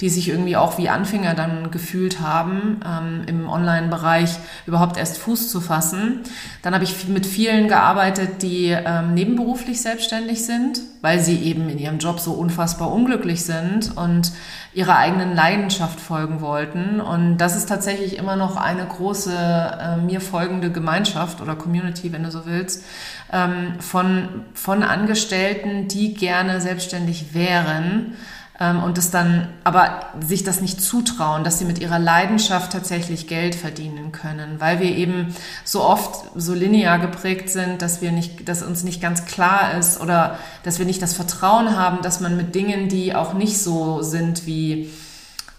die 0.00 0.08
sich 0.08 0.28
irgendwie 0.28 0.56
auch 0.56 0.78
wie 0.78 0.88
Anfänger 0.88 1.34
dann 1.34 1.70
gefühlt 1.70 2.20
haben, 2.20 2.80
ähm, 2.86 3.22
im 3.26 3.48
Online-Bereich 3.48 4.38
überhaupt 4.66 4.96
erst 4.96 5.18
Fuß 5.18 5.50
zu 5.50 5.60
fassen. 5.60 6.20
Dann 6.62 6.74
habe 6.74 6.84
ich 6.84 7.08
mit 7.08 7.26
vielen 7.26 7.66
gearbeitet, 7.66 8.42
die 8.42 8.68
ähm, 8.68 9.14
nebenberuflich 9.14 9.80
selbstständig 9.80 10.44
sind, 10.44 10.80
weil 11.02 11.18
sie 11.18 11.42
eben 11.42 11.68
in 11.68 11.78
ihrem 11.78 11.98
Job 11.98 12.20
so 12.20 12.32
unfassbar 12.32 12.92
unglücklich 12.92 13.44
sind 13.44 13.96
und 13.96 14.32
ihrer 14.72 14.96
eigenen 14.96 15.34
Leidenschaft 15.34 15.98
folgen 15.98 16.40
wollten. 16.40 17.00
Und 17.00 17.38
das 17.38 17.56
ist 17.56 17.68
tatsächlich 17.68 18.18
immer 18.18 18.36
noch 18.36 18.56
eine 18.56 18.86
große 18.86 19.34
äh, 19.34 19.96
mir 19.96 20.20
folgende 20.20 20.70
Gemeinschaft 20.70 21.40
oder 21.40 21.56
Community, 21.56 22.12
wenn 22.12 22.22
du 22.22 22.30
so 22.30 22.46
willst, 22.46 22.84
ähm, 23.32 23.80
von, 23.80 24.28
von 24.54 24.84
Angestellten, 24.84 25.88
die 25.88 26.14
gerne 26.14 26.60
selbstständig 26.60 27.34
wären 27.34 28.14
und 28.58 28.98
das 28.98 29.12
dann, 29.12 29.48
aber 29.62 30.06
sich 30.20 30.42
das 30.42 30.60
nicht 30.60 30.82
zutrauen, 30.82 31.44
dass 31.44 31.60
sie 31.60 31.64
mit 31.64 31.78
ihrer 31.78 32.00
Leidenschaft 32.00 32.72
tatsächlich 32.72 33.28
Geld 33.28 33.54
verdienen 33.54 34.10
können, 34.10 34.58
weil 34.58 34.80
wir 34.80 34.90
eben 34.96 35.32
so 35.64 35.84
oft 35.84 36.24
so 36.34 36.54
linear 36.54 36.98
geprägt 36.98 37.50
sind, 37.50 37.82
dass 37.82 38.02
wir 38.02 38.10
nicht, 38.10 38.48
dass 38.48 38.64
uns 38.64 38.82
nicht 38.82 39.00
ganz 39.00 39.26
klar 39.26 39.78
ist 39.78 40.00
oder 40.00 40.38
dass 40.64 40.80
wir 40.80 40.86
nicht 40.86 41.00
das 41.00 41.14
Vertrauen 41.14 41.76
haben, 41.76 42.02
dass 42.02 42.18
man 42.18 42.36
mit 42.36 42.56
Dingen, 42.56 42.88
die 42.88 43.14
auch 43.14 43.32
nicht 43.32 43.58
so 43.58 44.02
sind 44.02 44.44
wie 44.44 44.90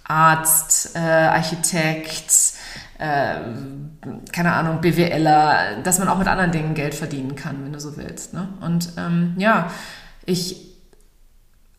Arzt, 0.03 0.95
äh, 0.95 0.99
Architekt, 0.99 2.33
äh, 2.97 3.35
keine 4.33 4.53
Ahnung, 4.53 4.81
BWLer, 4.81 5.81
dass 5.83 5.99
man 5.99 6.09
auch 6.09 6.17
mit 6.17 6.27
anderen 6.27 6.51
Dingen 6.51 6.73
Geld 6.73 6.95
verdienen 6.95 7.35
kann, 7.35 7.63
wenn 7.63 7.71
du 7.71 7.79
so 7.79 7.95
willst. 7.95 8.33
Ne? 8.33 8.49
Und 8.59 8.89
ähm, 8.97 9.35
ja, 9.37 9.71
ich 10.25 10.68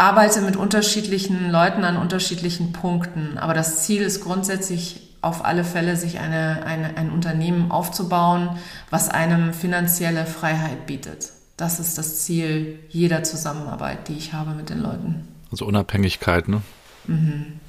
arbeite 0.01 0.41
mit 0.41 0.57
unterschiedlichen 0.57 1.51
Leuten 1.51 1.85
an 1.85 1.99
unterschiedlichen 1.99 2.73
Punkten. 2.73 3.37
Aber 3.37 3.53
das 3.53 3.83
Ziel 3.83 4.01
ist 4.01 4.23
grundsätzlich 4.23 5.01
auf 5.21 5.45
alle 5.45 5.63
Fälle, 5.63 5.97
sich 5.97 6.19
eine, 6.19 6.65
eine, 6.65 6.97
ein 6.97 7.11
Unternehmen 7.11 7.71
aufzubauen, 7.71 8.59
was 8.89 9.11
einem 9.11 9.53
finanzielle 9.53 10.25
Freiheit 10.25 10.87
bietet. 10.87 11.33
Das 11.59 11.79
ist 11.79 11.99
das 11.99 12.25
Ziel 12.25 12.79
jeder 12.89 13.23
Zusammenarbeit, 13.25 14.09
die 14.09 14.17
ich 14.17 14.33
habe 14.33 14.53
mit 14.53 14.71
den 14.71 14.81
Leuten. 14.81 15.29
Also 15.51 15.67
Unabhängigkeit, 15.67 16.49
ne? 16.49 16.63
Mhm. 17.07 17.61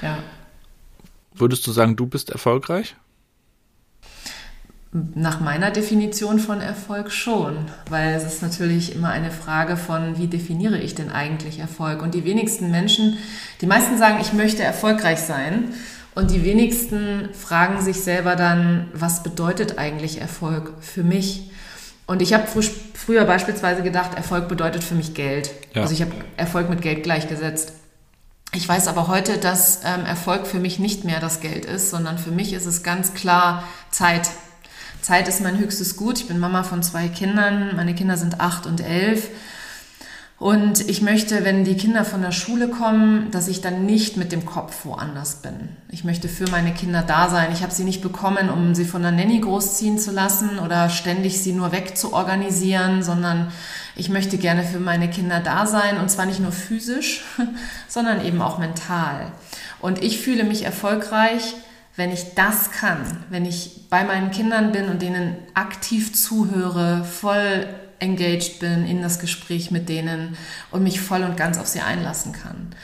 Ja. 0.00 0.18
Würdest 1.34 1.66
du 1.66 1.72
sagen, 1.72 1.96
du 1.96 2.06
bist 2.06 2.30
erfolgreich? 2.30 2.94
Nach 4.92 5.40
meiner 5.40 5.70
Definition 5.70 6.38
von 6.38 6.60
Erfolg 6.60 7.10
schon, 7.10 7.56
weil 7.88 8.14
es 8.14 8.24
ist 8.24 8.42
natürlich 8.42 8.94
immer 8.94 9.08
eine 9.08 9.30
Frage 9.30 9.78
von, 9.78 10.18
wie 10.18 10.26
definiere 10.26 10.78
ich 10.78 10.94
denn 10.94 11.10
eigentlich 11.10 11.60
Erfolg? 11.60 12.02
Und 12.02 12.14
die 12.14 12.24
wenigsten 12.24 12.70
Menschen, 12.70 13.16
die 13.62 13.66
meisten 13.66 13.96
sagen, 13.96 14.18
ich 14.20 14.34
möchte 14.34 14.62
erfolgreich 14.62 15.20
sein. 15.20 15.72
Und 16.14 16.30
die 16.30 16.44
wenigsten 16.44 17.30
fragen 17.32 17.80
sich 17.80 18.02
selber 18.02 18.36
dann, 18.36 18.88
was 18.92 19.22
bedeutet 19.22 19.78
eigentlich 19.78 20.20
Erfolg 20.20 20.74
für 20.82 21.02
mich? 21.02 21.50
Und 22.06 22.20
ich 22.20 22.34
habe 22.34 22.46
fr 22.46 22.60
früher 22.94 23.24
beispielsweise 23.24 23.82
gedacht, 23.82 24.14
Erfolg 24.14 24.46
bedeutet 24.46 24.84
für 24.84 24.94
mich 24.94 25.14
Geld. 25.14 25.50
Ja. 25.74 25.82
Also 25.82 25.94
ich 25.94 26.02
habe 26.02 26.12
Erfolg 26.36 26.68
mit 26.68 26.82
Geld 26.82 27.02
gleichgesetzt. 27.02 27.72
Ich 28.54 28.68
weiß 28.68 28.86
aber 28.88 29.08
heute, 29.08 29.38
dass 29.38 29.80
ähm, 29.84 30.04
Erfolg 30.04 30.46
für 30.46 30.58
mich 30.58 30.78
nicht 30.78 31.04
mehr 31.04 31.18
das 31.18 31.40
Geld 31.40 31.64
ist, 31.64 31.90
sondern 31.90 32.18
für 32.18 32.30
mich 32.30 32.52
ist 32.52 32.66
es 32.66 32.82
ganz 32.82 33.14
klar 33.14 33.64
Zeit. 33.90 34.28
Zeit 35.02 35.26
ist 35.26 35.42
mein 35.42 35.58
höchstes 35.58 35.96
Gut. 35.96 36.18
Ich 36.20 36.28
bin 36.28 36.38
Mama 36.38 36.62
von 36.62 36.82
zwei 36.82 37.08
Kindern. 37.08 37.74
Meine 37.76 37.94
Kinder 37.94 38.16
sind 38.16 38.40
acht 38.40 38.66
und 38.66 38.80
elf. 38.80 39.28
Und 40.38 40.88
ich 40.88 41.02
möchte, 41.02 41.44
wenn 41.44 41.64
die 41.64 41.76
Kinder 41.76 42.04
von 42.04 42.20
der 42.20 42.32
Schule 42.32 42.68
kommen, 42.68 43.30
dass 43.30 43.46
ich 43.46 43.60
dann 43.60 43.86
nicht 43.86 44.16
mit 44.16 44.32
dem 44.32 44.44
Kopf 44.44 44.84
woanders 44.84 45.36
bin. 45.36 45.68
Ich 45.88 46.02
möchte 46.02 46.28
für 46.28 46.50
meine 46.50 46.72
Kinder 46.72 47.02
da 47.02 47.30
sein. 47.30 47.52
Ich 47.52 47.62
habe 47.62 47.72
sie 47.72 47.84
nicht 47.84 48.02
bekommen, 48.02 48.48
um 48.48 48.74
sie 48.74 48.84
von 48.84 49.02
der 49.02 49.12
Nanny 49.12 49.38
großziehen 49.38 49.98
zu 49.98 50.10
lassen 50.10 50.58
oder 50.58 50.88
ständig 50.88 51.40
sie 51.40 51.52
nur 51.52 51.70
wegzuorganisieren, 51.70 53.04
sondern 53.04 53.52
ich 53.94 54.08
möchte 54.08 54.36
gerne 54.36 54.64
für 54.64 54.80
meine 54.80 55.08
Kinder 55.08 55.38
da 55.38 55.66
sein 55.66 55.98
und 55.98 56.10
zwar 56.10 56.26
nicht 56.26 56.40
nur 56.40 56.52
physisch, 56.52 57.24
sondern 57.88 58.24
eben 58.24 58.42
auch 58.42 58.58
mental. 58.58 59.30
Und 59.80 60.02
ich 60.02 60.20
fühle 60.20 60.42
mich 60.42 60.64
erfolgreich, 60.64 61.54
wenn 61.96 62.10
ich 62.10 62.34
das 62.34 62.70
kann, 62.70 63.24
wenn 63.28 63.44
ich 63.44 63.88
bei 63.90 64.04
meinen 64.04 64.30
Kindern 64.30 64.72
bin 64.72 64.88
und 64.88 65.02
denen 65.02 65.36
aktiv 65.54 66.14
zuhöre, 66.14 67.04
voll 67.04 67.66
engaged 67.98 68.58
bin 68.58 68.86
in 68.86 69.02
das 69.02 69.18
Gespräch 69.18 69.70
mit 69.70 69.88
denen 69.88 70.36
und 70.70 70.82
mich 70.82 71.00
voll 71.00 71.22
und 71.22 71.36
ganz 71.36 71.58
auf 71.58 71.66
sie 71.66 71.80
einlassen 71.80 72.32
kann. 72.32 72.74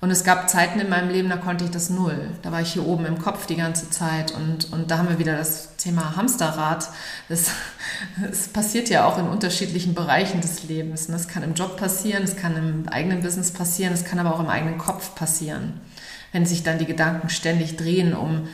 Und 0.00 0.12
es 0.12 0.22
gab 0.22 0.48
Zeiten 0.48 0.78
in 0.78 0.88
meinem 0.88 1.10
Leben, 1.10 1.28
da 1.28 1.36
konnte 1.36 1.64
ich 1.64 1.72
das 1.72 1.90
null. 1.90 2.30
Da 2.42 2.52
war 2.52 2.60
ich 2.60 2.72
hier 2.72 2.86
oben 2.86 3.04
im 3.04 3.18
Kopf 3.18 3.46
die 3.46 3.56
ganze 3.56 3.90
Zeit. 3.90 4.30
Und, 4.30 4.72
und 4.72 4.92
da 4.92 4.98
haben 4.98 5.08
wir 5.08 5.18
wieder 5.18 5.36
das 5.36 5.74
Thema 5.76 6.14
Hamsterrad. 6.14 6.88
Das, 7.28 7.50
das 8.22 8.46
passiert 8.46 8.90
ja 8.90 9.06
auch 9.06 9.18
in 9.18 9.26
unterschiedlichen 9.26 9.94
Bereichen 9.94 10.40
des 10.40 10.62
Lebens. 10.62 11.08
Das 11.08 11.26
kann 11.26 11.42
im 11.42 11.54
Job 11.54 11.76
passieren, 11.76 12.22
es 12.22 12.36
kann 12.36 12.56
im 12.56 12.88
eigenen 12.88 13.22
Business 13.22 13.50
passieren, 13.50 13.92
es 13.92 14.04
kann 14.04 14.20
aber 14.20 14.32
auch 14.36 14.40
im 14.40 14.48
eigenen 14.48 14.78
Kopf 14.78 15.16
passieren. 15.16 15.80
Wenn 16.32 16.46
sich 16.46 16.62
dann 16.62 16.78
die 16.78 16.86
Gedanken 16.86 17.30
ständig 17.30 17.76
drehen 17.76 18.14
um 18.14 18.48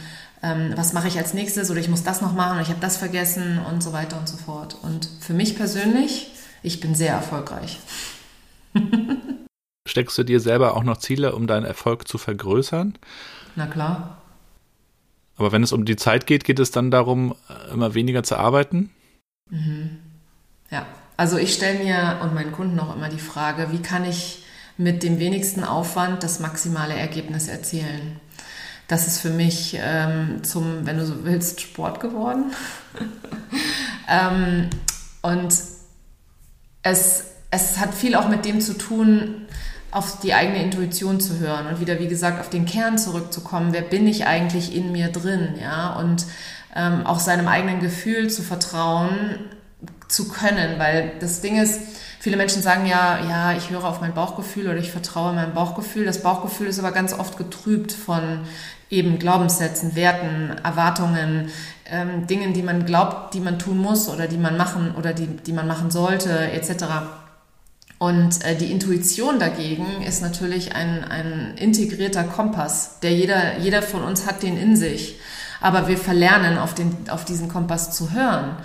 ähm, 0.45 0.75
was 0.77 0.93
mache 0.93 1.09
ich 1.09 1.17
als 1.17 1.33
nächstes 1.33 1.71
oder 1.71 1.81
ich 1.81 1.89
muss 1.89 2.03
das 2.03 2.21
noch 2.21 2.35
machen 2.35 2.53
oder 2.53 2.63
ich 2.63 2.69
habe 2.69 2.81
das 2.81 2.99
vergessen 2.99 3.59
und 3.59 3.83
so 3.83 3.95
weiter 3.95 4.19
und 4.19 4.29
so 4.29 4.37
fort. 4.37 4.77
Und 4.83 5.09
für 5.21 5.33
mich 5.33 5.57
persönlich, 5.57 6.33
ich 6.63 6.81
bin 6.81 6.95
sehr 6.95 7.15
erfolgreich. 7.15 7.79
Steckst 9.89 10.19
du 10.19 10.23
dir 10.23 10.41
selber 10.41 10.77
auch 10.77 10.83
noch 10.83 10.99
Ziele, 10.99 11.35
um 11.35 11.47
deinen 11.47 11.65
Erfolg 11.65 12.07
zu 12.07 12.19
vergrößern? 12.19 12.99
Na 13.57 13.67
klar. 13.67 14.21
Aber 15.37 15.51
wenn 15.51 15.63
es 15.63 15.73
um 15.73 15.87
die 15.87 15.97
Zeit 15.97 16.27
geht, 16.27 16.45
geht 16.45 16.59
es 16.59 16.71
dann 16.71 16.91
darum, 16.91 17.35
immer 17.73 17.95
weniger 17.95 18.23
zu 18.23 18.37
arbeiten? 18.37 18.91
Mhm. 19.51 19.99
Ja, 20.71 20.87
also 21.17 21.39
ich 21.39 21.55
stelle 21.55 21.83
mir 21.83 22.21
und 22.23 22.35
meinen 22.35 22.53
Kunden 22.53 22.79
auch 22.81 22.95
immer 22.95 23.09
die 23.09 23.19
Frage, 23.19 23.69
wie 23.73 23.81
kann 23.81 24.05
ich 24.05 24.44
mit 24.77 25.03
dem 25.03 25.19
wenigsten 25.19 25.65
Aufwand 25.65 26.23
das 26.23 26.41
maximale 26.41 26.95
Ergebnis 26.95 27.49
erzielen? 27.49 28.21
das 28.89 29.07
ist 29.07 29.21
für 29.21 29.31
mich 29.31 29.79
ähm, 29.81 30.43
zum, 30.43 30.87
wenn 30.87 30.99
du 30.99 31.07
so 31.07 31.25
willst, 31.25 31.61
Sport 31.61 32.01
geworden. 32.01 32.53
ähm, 34.09 34.69
und 35.23 35.55
es, 36.83 37.25
es 37.51 37.79
hat 37.79 37.95
viel 37.95 38.15
auch 38.15 38.29
mit 38.29 38.45
dem 38.45 38.61
zu 38.61 38.77
tun, 38.77 39.47
auf 39.91 40.21
die 40.21 40.35
eigene 40.35 40.63
Intuition 40.63 41.21
zu 41.21 41.39
hören 41.39 41.69
und 41.69 41.81
wieder, 41.81 42.01
wie 42.01 42.09
gesagt, 42.09 42.41
auf 42.41 42.51
den 42.51 42.67
Kern 42.67 42.99
zurückzukommen. 42.99 43.73
Wer 43.73 43.83
bin 43.83 44.07
ich 44.09 44.27
eigentlich 44.27 44.75
in 44.75 44.93
mir 44.93 45.09
drin? 45.09 45.55
Ja, 45.61 45.95
und 45.95 46.27
ähm, 46.75 47.07
auch 47.07 47.21
seinem 47.21 47.47
eigenen 47.47 47.81
Gefühl 47.81 48.29
zu 48.29 48.43
vertrauen 48.43 49.39
zu 50.09 50.29
können, 50.29 50.79
weil 50.79 51.13
das 51.21 51.41
Ding 51.41 51.61
ist, 51.61 51.81
Viele 52.25 52.39
Menschen 52.39 52.63
sagen 52.63 52.87
ja, 52.87 53.19
ja, 53.29 53.53
ich 53.55 53.69
höre 53.69 53.85
auf 53.85 54.01
mein 54.01 54.15
Bauchgefühl 54.15 54.67
oder 54.67 54.79
ich 54.79 54.91
vertraue 54.91 55.35
meinem 55.35 55.53
Bauchgefühl. 55.53 56.07
Das 56.07 56.23
Bauchgefühl 56.23 56.69
ist 56.69 56.79
aber 56.79 56.91
ganz 56.91 57.13
oft 57.13 57.37
getrübt 57.37 57.93
von 57.93 58.41
eben 58.89 59.19
Glaubenssätzen, 59.19 59.95
Werten, 59.95 60.57
Erwartungen, 60.65 61.51
ähm, 61.85 62.27
Dingen, 62.27 62.55
die 62.55 62.63
man 62.63 62.87
glaubt, 62.87 63.35
die 63.35 63.41
man 63.41 63.59
tun 63.59 63.77
muss 63.77 64.09
oder 64.09 64.27
die 64.27 64.39
man 64.39 64.57
machen 64.57 64.95
oder 64.97 65.13
die, 65.13 65.27
die 65.27 65.53
man 65.53 65.67
machen 65.67 65.91
sollte, 65.91 66.51
etc. 66.51 66.87
Und 67.99 68.43
äh, 68.43 68.57
die 68.57 68.73
Intuition 68.73 69.39
dagegen 69.39 69.85
ist 70.01 70.23
natürlich 70.23 70.75
ein, 70.75 71.05
ein 71.05 71.53
integrierter 71.59 72.25
Kompass, 72.25 73.01
der 73.01 73.13
jeder, 73.13 73.59
jeder 73.59 73.83
von 73.83 74.03
uns 74.03 74.27
hat 74.27 74.43
den 74.43 74.57
in 74.57 74.77
sich. 74.77 75.21
Aber 75.61 75.89
wir 75.89 75.99
verlernen, 75.99 76.57
auf, 76.57 76.73
den, 76.73 76.97
auf 77.11 77.27
diesen 77.27 77.51
Kompass 77.51 77.95
zu 77.95 78.13
hören, 78.13 78.57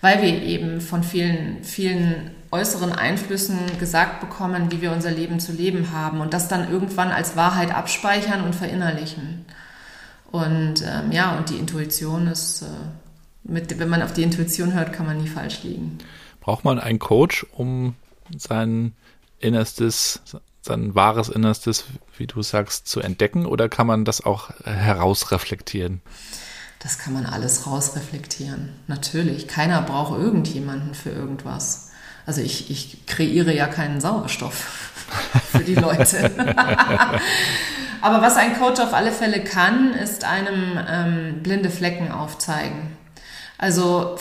weil 0.00 0.20
wir 0.20 0.42
eben 0.42 0.80
von 0.80 1.04
vielen, 1.04 1.62
vielen 1.62 2.32
äußeren 2.54 2.92
Einflüssen 2.92 3.58
gesagt 3.80 4.20
bekommen, 4.20 4.70
wie 4.70 4.80
wir 4.80 4.92
unser 4.92 5.10
Leben 5.10 5.40
zu 5.40 5.50
leben 5.50 5.90
haben 5.90 6.20
und 6.20 6.32
das 6.32 6.46
dann 6.46 6.70
irgendwann 6.70 7.10
als 7.10 7.34
Wahrheit 7.34 7.74
abspeichern 7.74 8.44
und 8.44 8.54
verinnerlichen. 8.54 9.44
Und 10.30 10.82
ähm, 10.82 11.10
ja, 11.10 11.36
und 11.36 11.50
die 11.50 11.56
Intuition 11.56 12.28
ist, 12.28 12.62
äh, 12.62 12.66
mit, 13.42 13.76
wenn 13.78 13.88
man 13.88 14.02
auf 14.02 14.12
die 14.12 14.22
Intuition 14.22 14.72
hört, 14.72 14.92
kann 14.92 15.04
man 15.04 15.18
nie 15.18 15.28
falsch 15.28 15.64
liegen. 15.64 15.98
Braucht 16.40 16.64
man 16.64 16.78
einen 16.78 17.00
Coach, 17.00 17.44
um 17.52 17.96
sein 18.36 18.92
Innerstes, 19.40 20.20
sein 20.62 20.94
wahres 20.94 21.28
Innerstes, 21.28 21.84
wie 22.16 22.28
du 22.28 22.40
sagst, 22.42 22.86
zu 22.86 23.00
entdecken 23.00 23.46
oder 23.46 23.68
kann 23.68 23.88
man 23.88 24.04
das 24.04 24.24
auch 24.24 24.50
herausreflektieren? 24.64 26.02
Das 26.78 26.98
kann 26.98 27.14
man 27.14 27.26
alles 27.26 27.66
rausreflektieren. 27.66 28.68
Natürlich. 28.86 29.48
Keiner 29.48 29.82
braucht 29.82 30.16
irgendjemanden 30.18 30.94
für 30.94 31.10
irgendwas. 31.10 31.90
Also 32.26 32.40
ich, 32.40 32.70
ich 32.70 33.06
kreiere 33.06 33.52
ja 33.52 33.66
keinen 33.66 34.00
Sauerstoff 34.00 34.54
für 35.52 35.64
die 35.64 35.74
Leute. 35.74 36.30
Aber 38.00 38.20
was 38.20 38.36
ein 38.36 38.58
Coach 38.58 38.80
auf 38.80 38.92
alle 38.92 39.12
Fälle 39.12 39.42
kann, 39.42 39.94
ist 39.94 40.24
einem 40.24 40.78
ähm, 40.88 41.42
blinde 41.42 41.70
Flecken 41.70 42.12
aufzeigen. 42.12 42.96
Also 43.56 44.16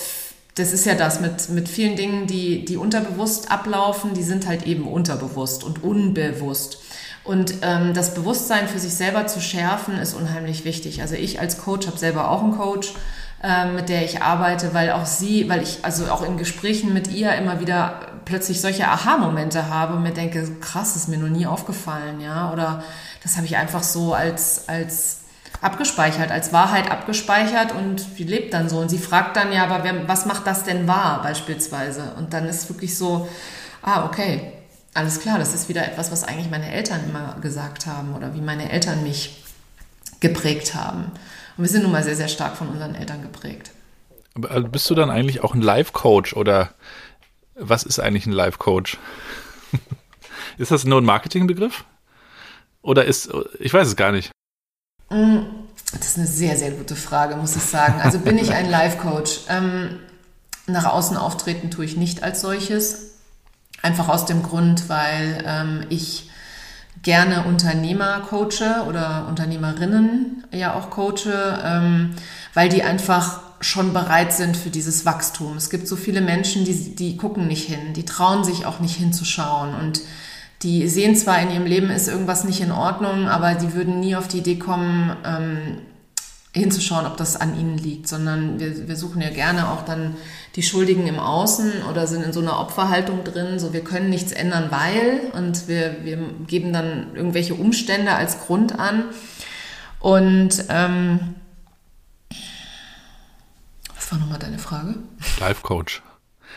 das 0.55 0.71
ist 0.71 0.85
ja 0.85 0.93
das 0.95 1.19
mit, 1.19 1.49
mit 1.49 1.67
vielen 1.67 1.95
Dingen, 1.95 2.27
die, 2.27 2.63
die 2.63 2.77
unterbewusst 2.77 3.51
ablaufen, 3.51 4.13
die 4.13 4.23
sind 4.23 4.47
halt 4.47 4.67
eben 4.67 4.87
unterbewusst 4.87 5.63
und 5.63 5.83
unbewusst. 5.83 6.79
Und 7.23 7.55
ähm, 7.61 7.93
das 7.93 8.13
Bewusstsein 8.13 8.67
für 8.67 8.79
sich 8.79 8.93
selber 8.93 9.27
zu 9.27 9.41
schärfen, 9.41 9.97
ist 9.97 10.13
unheimlich 10.13 10.65
wichtig. 10.65 11.01
Also 11.01 11.15
ich 11.15 11.39
als 11.39 11.57
Coach 11.57 11.87
habe 11.87 11.97
selber 11.97 12.29
auch 12.29 12.43
einen 12.43 12.57
Coach 12.57 12.93
ähm, 13.43 13.75
mit 13.75 13.89
der 13.89 14.05
ich 14.05 14.21
arbeite, 14.21 14.73
weil 14.73 14.91
auch 14.91 15.05
sie, 15.05 15.49
weil 15.49 15.61
ich 15.61 15.79
also 15.83 16.05
auch 16.05 16.23
in 16.23 16.37
Gesprächen 16.37 16.93
mit 16.93 17.09
ihr 17.09 17.35
immer 17.35 17.59
wieder 17.59 17.99
plötzlich 18.23 18.61
solche 18.61 18.87
Aha-Momente 18.87 19.69
habe 19.69 19.95
und 19.95 20.03
mir 20.03 20.13
denke, 20.13 20.49
krass, 20.61 20.95
ist 20.95 21.09
mir 21.09 21.17
noch 21.17 21.27
nie 21.27 21.45
aufgefallen, 21.45 22.21
ja, 22.21 22.51
oder 22.53 22.83
das 23.21 23.35
habe 23.35 23.45
ich 23.45 23.57
einfach 23.57 23.83
so 23.83 24.13
als, 24.13 24.69
als 24.69 25.23
abgespeichert, 25.61 26.31
als 26.31 26.53
Wahrheit 26.53 26.89
abgespeichert 26.89 27.73
und 27.73 28.17
die 28.17 28.23
lebt 28.23 28.53
dann 28.53 28.69
so. 28.69 28.79
Und 28.79 28.89
sie 28.89 28.97
fragt 28.97 29.35
dann 29.35 29.51
ja, 29.51 29.65
aber 29.65 29.83
wer, 29.83 30.07
was 30.07 30.25
macht 30.25 30.47
das 30.47 30.63
denn 30.63 30.87
wahr 30.87 31.21
beispielsweise? 31.21 32.13
Und 32.17 32.33
dann 32.33 32.47
ist 32.47 32.69
wirklich 32.69 32.97
so, 32.97 33.27
ah, 33.81 34.05
okay, 34.05 34.53
alles 34.93 35.19
klar, 35.19 35.37
das 35.39 35.53
ist 35.53 35.69
wieder 35.69 35.85
etwas, 35.85 36.11
was 36.11 36.23
eigentlich 36.23 36.49
meine 36.49 36.71
Eltern 36.71 37.01
immer 37.09 37.37
gesagt 37.41 37.87
haben 37.87 38.13
oder 38.15 38.33
wie 38.35 38.41
meine 38.41 38.71
Eltern 38.71 39.03
mich 39.03 39.43
geprägt 40.19 40.75
haben. 40.75 41.11
Und 41.57 41.63
wir 41.63 41.69
sind 41.69 41.83
nun 41.83 41.91
mal 41.91 42.03
sehr, 42.03 42.15
sehr 42.15 42.27
stark 42.27 42.57
von 42.57 42.69
unseren 42.69 42.95
Eltern 42.95 43.21
geprägt. 43.21 43.71
Aber 44.35 44.51
also 44.51 44.67
bist 44.67 44.89
du 44.89 44.95
dann 44.95 45.09
eigentlich 45.09 45.43
auch 45.43 45.53
ein 45.53 45.61
Life-Coach 45.61 46.33
oder 46.33 46.73
was 47.55 47.83
ist 47.83 47.99
eigentlich 47.99 48.25
ein 48.25 48.31
Life-Coach? 48.31 48.97
ist 50.57 50.71
das 50.71 50.85
nur 50.85 51.01
ein 51.01 51.05
Marketingbegriff? 51.05 51.85
Oder 52.81 53.05
ist, 53.05 53.29
ich 53.59 53.73
weiß 53.73 53.87
es 53.87 53.95
gar 53.95 54.11
nicht. 54.11 54.31
Mm, 55.09 55.39
das 55.93 56.07
ist 56.07 56.17
eine 56.17 56.27
sehr, 56.27 56.57
sehr 56.57 56.71
gute 56.71 56.95
Frage, 56.95 57.35
muss 57.35 57.55
ich 57.55 57.63
sagen. 57.63 58.01
Also 58.01 58.19
bin 58.19 58.37
ich 58.37 58.51
ein 58.51 58.69
Life-Coach? 58.69 59.41
Ähm, 59.49 59.99
nach 60.65 60.85
außen 60.85 61.17
auftreten 61.17 61.71
tue 61.71 61.85
ich 61.85 61.95
nicht 61.95 62.23
als 62.23 62.41
solches. 62.41 63.19
Einfach 63.81 64.09
aus 64.09 64.25
dem 64.25 64.43
Grund, 64.43 64.89
weil 64.89 65.43
ähm, 65.45 65.85
ich 65.89 66.29
gerne 67.03 67.43
Unternehmer 67.43 68.21
coache 68.21 68.85
oder 68.87 69.27
Unternehmerinnen 69.29 70.45
ja 70.51 70.73
auch 70.73 70.89
coache, 70.89 71.61
ähm, 71.63 72.15
weil 72.53 72.69
die 72.69 72.83
einfach 72.83 73.41
schon 73.59 73.93
bereit 73.93 74.33
sind 74.33 74.57
für 74.57 74.69
dieses 74.69 75.05
Wachstum. 75.05 75.55
Es 75.57 75.69
gibt 75.69 75.87
so 75.87 75.95
viele 75.95 76.21
Menschen, 76.21 76.65
die, 76.65 76.95
die 76.95 77.17
gucken 77.17 77.47
nicht 77.47 77.67
hin, 77.67 77.93
die 77.93 78.05
trauen 78.05 78.43
sich 78.43 78.65
auch 78.65 78.79
nicht 78.79 78.95
hinzuschauen 78.95 79.75
und 79.75 80.01
die 80.63 80.87
sehen 80.87 81.15
zwar 81.15 81.41
in 81.41 81.51
ihrem 81.51 81.65
Leben 81.65 81.89
ist 81.89 82.07
irgendwas 82.07 82.45
nicht 82.45 82.61
in 82.61 82.71
Ordnung, 82.71 83.27
aber 83.27 83.55
die 83.55 83.73
würden 83.73 83.99
nie 83.99 84.15
auf 84.15 84.29
die 84.29 84.39
Idee 84.39 84.57
kommen, 84.57 85.15
ähm, 85.25 85.77
hinzuschauen, 86.53 87.07
ob 87.07 87.17
das 87.17 87.35
an 87.35 87.57
ihnen 87.59 87.77
liegt, 87.77 88.07
sondern 88.07 88.59
wir, 88.59 88.87
wir 88.87 88.95
suchen 88.95 89.21
ja 89.21 89.31
gerne 89.31 89.69
auch 89.69 89.83
dann 89.85 90.15
die 90.55 90.61
Schuldigen 90.61 91.07
im 91.07 91.19
Außen 91.19 91.83
oder 91.89 92.05
sind 92.05 92.23
in 92.23 92.31
so 92.31 92.41
einer 92.41 92.59
Opferhaltung 92.59 93.23
drin, 93.23 93.57
so 93.57 93.73
wir 93.73 93.83
können 93.83 94.09
nichts 94.11 94.31
ändern, 94.31 94.67
weil 94.69 95.31
und 95.33 95.67
wir, 95.67 96.03
wir 96.03 96.17
geben 96.45 96.71
dann 96.71 97.15
irgendwelche 97.15 97.55
Umstände 97.55 98.13
als 98.13 98.39
Grund 98.41 98.77
an. 98.77 99.05
Und 99.99 100.65
ähm, 100.69 101.35
was 103.95 104.11
war 104.11 104.19
nochmal 104.19 104.39
deine 104.39 104.59
Frage? 104.59 104.95
Life 105.39 105.63
Coach. 105.63 106.03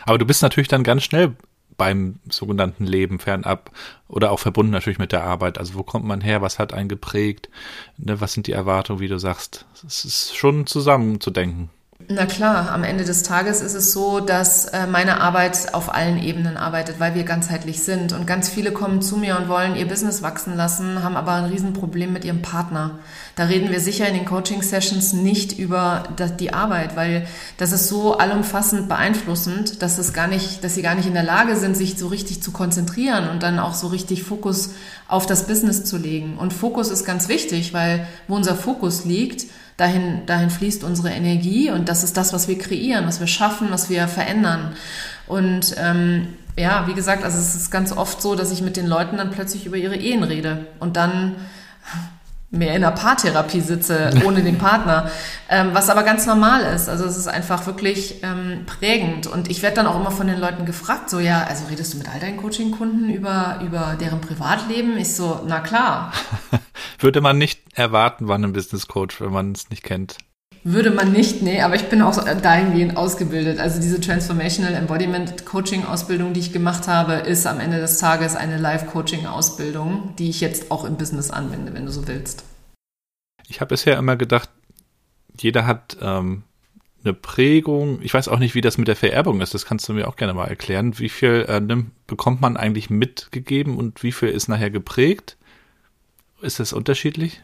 Aber 0.05 0.19
du 0.19 0.25
bist 0.25 0.43
natürlich 0.43 0.67
dann 0.67 0.83
ganz 0.83 1.03
schnell 1.03 1.35
beim 1.77 2.19
sogenannten 2.29 2.85
Leben 2.85 3.19
fernab 3.19 3.71
oder 4.07 4.31
auch 4.31 4.39
verbunden 4.39 4.71
natürlich 4.71 4.99
mit 4.99 5.11
der 5.11 5.23
Arbeit. 5.23 5.57
Also 5.57 5.75
wo 5.75 5.83
kommt 5.83 6.05
man 6.05 6.21
her? 6.21 6.41
Was 6.41 6.59
hat 6.59 6.73
einen 6.73 6.89
geprägt? 6.89 7.49
Ne, 7.97 8.19
was 8.19 8.33
sind 8.33 8.47
die 8.47 8.51
Erwartungen, 8.51 8.99
wie 8.99 9.07
du 9.07 9.19
sagst? 9.19 9.65
Es 9.85 10.03
ist 10.03 10.35
schon 10.35 10.65
zusammenzudenken. 10.65 11.69
Na 12.09 12.25
klar, 12.25 12.71
am 12.71 12.85
Ende 12.85 13.03
des 13.03 13.23
Tages 13.23 13.59
ist 13.59 13.73
es 13.73 13.91
so, 13.91 14.21
dass 14.21 14.63
äh, 14.63 14.87
meine 14.87 15.19
Arbeit 15.19 15.73
auf 15.73 15.93
allen 15.93 16.17
Ebenen 16.23 16.55
arbeitet, 16.55 17.01
weil 17.01 17.15
wir 17.15 17.25
ganzheitlich 17.25 17.83
sind. 17.83 18.13
Und 18.13 18.25
ganz 18.25 18.47
viele 18.47 18.71
kommen 18.71 19.01
zu 19.01 19.17
mir 19.17 19.37
und 19.37 19.49
wollen 19.49 19.75
ihr 19.75 19.89
Business 19.89 20.21
wachsen 20.21 20.55
lassen, 20.55 21.03
haben 21.03 21.17
aber 21.17 21.33
ein 21.33 21.51
Riesenproblem 21.51 22.13
mit 22.13 22.23
ihrem 22.23 22.41
Partner. 22.41 22.99
Da 23.35 23.43
reden 23.43 23.71
wir 23.71 23.81
sicher 23.81 24.07
in 24.07 24.13
den 24.13 24.23
Coaching-Sessions 24.23 25.11
nicht 25.11 25.59
über 25.59 26.03
die 26.39 26.53
Arbeit, 26.53 26.95
weil 26.95 27.27
das 27.57 27.73
ist 27.73 27.89
so 27.89 28.17
allumfassend 28.17 28.87
beeinflussend, 28.87 29.81
dass 29.81 29.97
es 29.97 30.13
gar 30.13 30.27
nicht, 30.27 30.63
dass 30.63 30.75
sie 30.75 30.83
gar 30.83 30.95
nicht 30.95 31.07
in 31.07 31.13
der 31.13 31.23
Lage 31.23 31.57
sind, 31.57 31.75
sich 31.75 31.97
so 31.97 32.07
richtig 32.07 32.41
zu 32.41 32.51
konzentrieren 32.51 33.27
und 33.27 33.43
dann 33.43 33.59
auch 33.59 33.73
so 33.73 33.87
richtig 33.87 34.23
Fokus 34.23 34.69
auf 35.09 35.25
das 35.25 35.45
Business 35.45 35.83
zu 35.83 35.97
legen. 35.97 36.37
Und 36.37 36.53
Fokus 36.53 36.89
ist 36.89 37.03
ganz 37.03 37.27
wichtig, 37.27 37.73
weil 37.73 38.07
wo 38.29 38.35
unser 38.35 38.55
Fokus 38.55 39.03
liegt, 39.03 39.47
dahin, 39.77 40.25
dahin 40.25 40.49
fließt 40.49 40.83
unsere 40.83 41.09
Energie 41.09 41.71
und 41.71 41.87
das 41.87 42.03
ist 42.03 42.17
das, 42.17 42.33
was 42.33 42.47
wir 42.47 42.57
kreieren, 42.57 43.07
was 43.07 43.19
wir 43.19 43.27
schaffen, 43.27 43.67
was 43.69 43.89
wir 43.89 44.07
verändern. 44.07 44.75
Und 45.27 45.75
ähm, 45.77 46.33
ja, 46.57 46.87
wie 46.87 46.93
gesagt, 46.93 47.23
also 47.23 47.37
es 47.37 47.55
ist 47.55 47.69
ganz 47.69 47.91
oft 47.95 48.21
so, 48.21 48.35
dass 48.35 48.51
ich 48.51 48.61
mit 48.61 48.77
den 48.77 48.87
Leuten 48.87 49.17
dann 49.17 49.29
plötzlich 49.29 49.65
über 49.65 49.77
ihre 49.77 49.95
Ehen 49.95 50.23
rede 50.23 50.65
und 50.79 50.97
dann 50.97 51.35
mehr 52.49 52.75
in 52.75 52.83
einer 52.83 52.95
Paartherapie 52.95 53.61
sitze, 53.61 54.09
ohne 54.25 54.41
den 54.41 54.57
Partner, 54.57 55.11
ähm, 55.49 55.69
was 55.73 55.89
aber 55.89 56.03
ganz 56.03 56.25
normal 56.25 56.61
ist. 56.73 56.89
Also 56.89 57.05
es 57.05 57.17
ist 57.17 57.27
einfach 57.27 57.65
wirklich 57.67 58.23
ähm, 58.23 58.65
prägend. 58.65 59.27
Und 59.27 59.49
ich 59.49 59.61
werde 59.61 59.75
dann 59.75 59.87
auch 59.87 59.99
immer 59.99 60.11
von 60.11 60.27
den 60.27 60.39
Leuten 60.39 60.65
gefragt, 60.65 61.09
so 61.09 61.19
ja, 61.19 61.43
also 61.43 61.65
redest 61.69 61.93
du 61.93 61.97
mit 61.97 62.09
all 62.09 62.19
deinen 62.19 62.37
Coaching-Kunden 62.37 63.09
über, 63.09 63.59
über 63.63 63.95
deren 63.99 64.21
Privatleben? 64.21 64.97
Ich 64.97 65.15
so, 65.15 65.41
na 65.45 65.59
klar. 65.59 66.13
Würde 66.99 67.21
man 67.21 67.37
nicht 67.37 67.61
erwarten, 67.73 68.27
wann 68.27 68.43
ein 68.43 68.53
Business 68.53 68.87
Coach, 68.87 69.21
wenn 69.21 69.31
man 69.31 69.51
es 69.51 69.69
nicht 69.69 69.83
kennt. 69.83 70.17
Würde 70.63 70.91
man 70.91 71.13
nicht, 71.13 71.41
nee, 71.41 71.61
aber 71.61 71.75
ich 71.75 71.87
bin 71.87 72.01
auch 72.01 72.21
dahingehend 72.41 72.97
ausgebildet. 72.97 73.59
Also 73.59 73.79
diese 73.79 74.01
Transformational 74.01 74.73
Embodiment 74.73 75.45
Coaching 75.45 75.85
Ausbildung, 75.85 76.33
die 76.33 76.41
ich 76.41 76.51
gemacht 76.51 76.87
habe, 76.87 77.13
ist 77.13 77.45
am 77.47 77.59
Ende 77.59 77.79
des 77.79 77.99
Tages 77.99 78.35
eine 78.35 78.57
Live-Coaching 78.57 79.27
Ausbildung, 79.27 80.13
die 80.17 80.29
ich 80.29 80.41
jetzt 80.41 80.71
auch 80.71 80.83
im 80.83 80.97
Business 80.97 81.31
anwende, 81.31 81.73
wenn 81.73 81.85
du 81.85 81.91
so 81.91 82.07
willst. 82.07 82.43
Ich 83.47 83.61
habe 83.61 83.69
bisher 83.69 83.97
immer 83.97 84.17
gedacht, 84.17 84.49
jeder 85.39 85.65
hat 85.65 85.97
ähm, 86.01 86.43
eine 87.03 87.13
Prägung. 87.13 88.01
Ich 88.01 88.13
weiß 88.13 88.27
auch 88.27 88.39
nicht, 88.39 88.55
wie 88.55 88.61
das 88.61 88.77
mit 88.77 88.87
der 88.87 88.95
Vererbung 88.95 89.39
ist. 89.39 89.53
Das 89.53 89.65
kannst 89.65 89.87
du 89.87 89.93
mir 89.93 90.07
auch 90.07 90.17
gerne 90.17 90.33
mal 90.33 90.47
erklären. 90.47 90.99
Wie 90.99 91.09
viel 91.09 91.45
äh, 91.47 91.61
bekommt 92.07 92.41
man 92.41 92.57
eigentlich 92.57 92.89
mitgegeben 92.89 93.77
und 93.77 94.03
wie 94.03 94.11
viel 94.11 94.29
ist 94.29 94.49
nachher 94.49 94.71
geprägt? 94.71 95.36
Ist 96.41 96.59
das 96.59 96.73
unterschiedlich? 96.73 97.41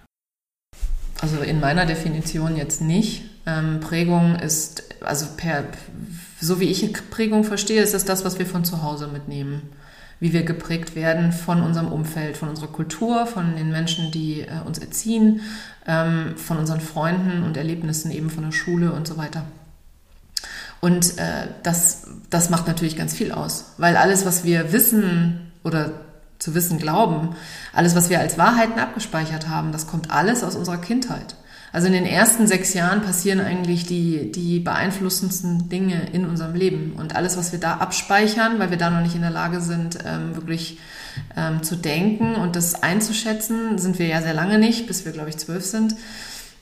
Also 1.22 1.38
in 1.38 1.60
meiner 1.60 1.86
Definition 1.86 2.58
jetzt 2.58 2.82
nicht. 2.82 3.24
Ähm, 3.46 3.80
Prägung 3.80 4.36
ist, 4.36 4.84
also 5.02 5.26
per, 5.38 5.66
so 6.40 6.60
wie 6.60 6.70
ich 6.70 6.94
Prägung 7.10 7.44
verstehe, 7.44 7.82
ist 7.82 7.94
es 7.94 8.06
das, 8.06 8.24
was 8.26 8.40
wir 8.40 8.46
von 8.46 8.66
zu 8.66 8.84
Hause 8.84 9.08
mitnehmen. 9.08 9.70
Wie 10.20 10.32
wir 10.32 10.44
geprägt 10.44 10.96
werden 10.96 11.32
von 11.32 11.64
unserem 11.64 11.92
Umfeld, 11.92 12.38
von 12.38 12.50
unserer 12.50 12.68
Kultur, 12.68 13.26
von 13.26 13.56
den 13.56 13.72
Menschen, 13.72 14.12
die 14.12 14.42
äh, 14.42 14.60
uns 14.66 14.78
erziehen, 14.78 15.42
ähm, 15.88 16.38
von 16.38 16.58
unseren 16.58 16.82
Freunden 16.82 17.44
und 17.44 17.58
Erlebnissen 17.58 18.12
eben 18.12 18.30
von 18.30 18.44
der 18.44 18.52
Schule 18.52 18.94
und 18.94 19.08
so 19.08 19.18
weiter. 19.18 19.44
Und 20.82 21.18
äh, 21.18 21.48
das, 21.64 22.08
das 22.30 22.50
macht 22.50 22.68
natürlich 22.68 22.98
ganz 22.98 23.14
viel 23.14 23.32
aus, 23.32 23.74
weil 23.78 23.96
alles, 23.96 24.26
was 24.26 24.44
wir 24.44 24.74
wissen 24.74 25.52
oder 25.64 25.92
zu 26.40 26.54
wissen 26.56 26.78
glauben. 26.78 27.36
Alles, 27.74 27.96
was 27.96 28.10
wir 28.10 28.20
als 28.20 28.38
Wahrheiten 28.38 28.80
abgespeichert 28.80 29.50
haben, 29.50 29.72
das 29.72 29.88
kommt 29.88 30.12
alles 30.12 30.44
aus 30.44 30.56
unserer 30.56 30.78
Kindheit. 30.78 31.36
Also 31.74 31.88
in 31.88 31.94
den 31.94 32.06
ersten 32.06 32.46
sechs 32.46 32.76
Jahren 32.76 33.02
passieren 33.02 33.40
eigentlich 33.40 33.88
die, 33.88 34.32
die 34.32 34.60
beeinflussendsten 34.60 35.70
Dinge 35.70 36.08
in 36.14 36.26
unserem 36.26 36.54
Leben. 36.54 36.94
Und 36.94 37.16
alles, 37.16 37.36
was 37.36 37.52
wir 37.52 37.60
da 37.60 37.78
abspeichern, 37.78 38.60
weil 38.60 38.70
wir 38.70 38.78
da 38.78 38.92
noch 38.92 39.02
nicht 39.02 39.16
in 39.16 39.22
der 39.22 39.32
Lage 39.32 39.60
sind, 39.60 39.98
ähm, 40.06 40.36
wirklich 40.36 40.78
ähm, 41.36 41.64
zu 41.64 41.76
denken 41.76 42.36
und 42.36 42.56
das 42.56 42.84
einzuschätzen, 42.84 43.80
sind 43.80 43.98
wir 43.98 44.06
ja 44.06 44.22
sehr 44.22 44.36
lange 44.36 44.60
nicht, 44.60 44.86
bis 44.86 45.04
wir, 45.04 45.14
glaube 45.14 45.30
ich, 45.30 45.38
zwölf 45.38 45.66
sind. 45.66 45.96